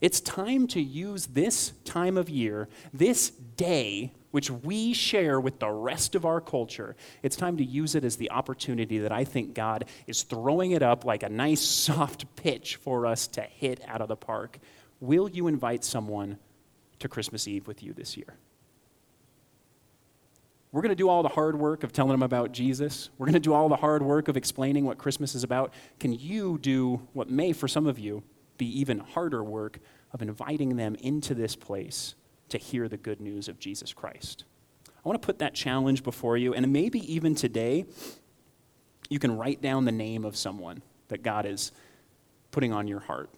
It's 0.00 0.20
time 0.20 0.66
to 0.68 0.82
use 0.82 1.26
this 1.26 1.72
time 1.84 2.18
of 2.18 2.28
year, 2.28 2.68
this 2.92 3.30
day, 3.30 4.12
which 4.32 4.50
we 4.50 4.92
share 4.92 5.40
with 5.40 5.60
the 5.60 5.70
rest 5.70 6.16
of 6.16 6.24
our 6.24 6.40
culture. 6.40 6.96
It's 7.22 7.36
time 7.36 7.56
to 7.58 7.64
use 7.64 7.94
it 7.94 8.02
as 8.02 8.16
the 8.16 8.32
opportunity 8.32 8.98
that 8.98 9.12
I 9.12 9.22
think 9.22 9.54
God 9.54 9.84
is 10.08 10.24
throwing 10.24 10.72
it 10.72 10.82
up 10.82 11.04
like 11.04 11.22
a 11.22 11.28
nice 11.28 11.60
soft 11.86 12.34
pitch 12.34 12.74
for 12.74 13.06
us 13.06 13.28
to 13.28 13.42
hit 13.42 13.80
out 13.86 14.00
of 14.00 14.08
the 14.08 14.16
park. 14.16 14.58
Will 14.98 15.30
you 15.30 15.46
invite 15.46 15.84
someone 15.84 16.38
to 16.98 17.08
Christmas 17.08 17.46
Eve 17.46 17.68
with 17.68 17.84
you 17.84 17.92
this 17.92 18.16
year? 18.16 18.34
We're 20.72 20.80
going 20.80 20.88
to 20.88 20.96
do 20.96 21.10
all 21.10 21.22
the 21.22 21.28
hard 21.28 21.58
work 21.58 21.84
of 21.84 21.92
telling 21.92 22.12
them 22.12 22.22
about 22.22 22.52
Jesus. 22.52 23.10
We're 23.18 23.26
going 23.26 23.34
to 23.34 23.40
do 23.40 23.52
all 23.52 23.68
the 23.68 23.76
hard 23.76 24.02
work 24.02 24.28
of 24.28 24.38
explaining 24.38 24.86
what 24.86 24.96
Christmas 24.96 25.34
is 25.34 25.44
about. 25.44 25.74
Can 26.00 26.14
you 26.14 26.58
do 26.58 27.06
what 27.12 27.28
may, 27.28 27.52
for 27.52 27.68
some 27.68 27.86
of 27.86 27.98
you, 27.98 28.22
be 28.56 28.80
even 28.80 28.98
harder 28.98 29.44
work 29.44 29.80
of 30.14 30.22
inviting 30.22 30.76
them 30.76 30.94
into 30.94 31.34
this 31.34 31.54
place 31.54 32.14
to 32.48 32.56
hear 32.56 32.88
the 32.88 32.96
good 32.96 33.20
news 33.20 33.48
of 33.48 33.58
Jesus 33.58 33.92
Christ? 33.92 34.44
I 34.86 35.08
want 35.08 35.20
to 35.20 35.26
put 35.26 35.40
that 35.40 35.52
challenge 35.52 36.02
before 36.02 36.38
you, 36.38 36.54
and 36.54 36.72
maybe 36.72 37.00
even 37.12 37.34
today, 37.34 37.84
you 39.10 39.18
can 39.18 39.36
write 39.36 39.60
down 39.60 39.84
the 39.84 39.92
name 39.92 40.24
of 40.24 40.36
someone 40.36 40.80
that 41.08 41.22
God 41.22 41.44
is 41.44 41.72
putting 42.50 42.72
on 42.72 42.88
your 42.88 43.00
heart 43.00 43.28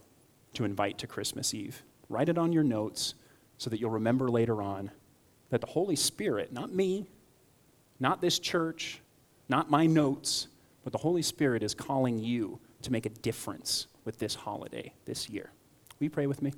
to 0.53 0.65
invite 0.65 0.99
to 0.99 1.09
Christmas 1.09 1.53
Eve. 1.53 1.83
Write 2.09 2.29
it 2.29 2.39
on 2.39 2.53
your 2.53 2.63
notes 2.63 3.15
so 3.59 3.71
that 3.71 3.81
you'll 3.81 3.91
remember 3.91 4.29
later 4.29 4.63
on 4.63 4.93
that 5.51 5.61
the 5.61 5.67
Holy 5.67 5.97
Spirit, 5.97 6.53
not 6.53 6.73
me, 6.73 7.07
not 8.01 8.21
this 8.21 8.39
church, 8.39 9.01
not 9.49 9.71
my 9.71 9.87
notes, 9.87 10.49
but 10.83 10.93
the 10.93 10.99
Holy 10.99 11.23
Spirit 11.23 11.63
is 11.63 11.75
calling 11.75 12.19
you 12.19 12.59
to 12.83 12.93
make 12.93 13.07
a 13.07 13.11
difference 13.11 13.87
with 14.05 14.19
this 14.19 14.35
holiday 14.35 14.93
this 15.07 15.29
year. 15.29 15.51
Will 15.99 16.05
you 16.05 16.11
pray 16.11 16.27
with 16.27 16.43
me? 16.43 16.53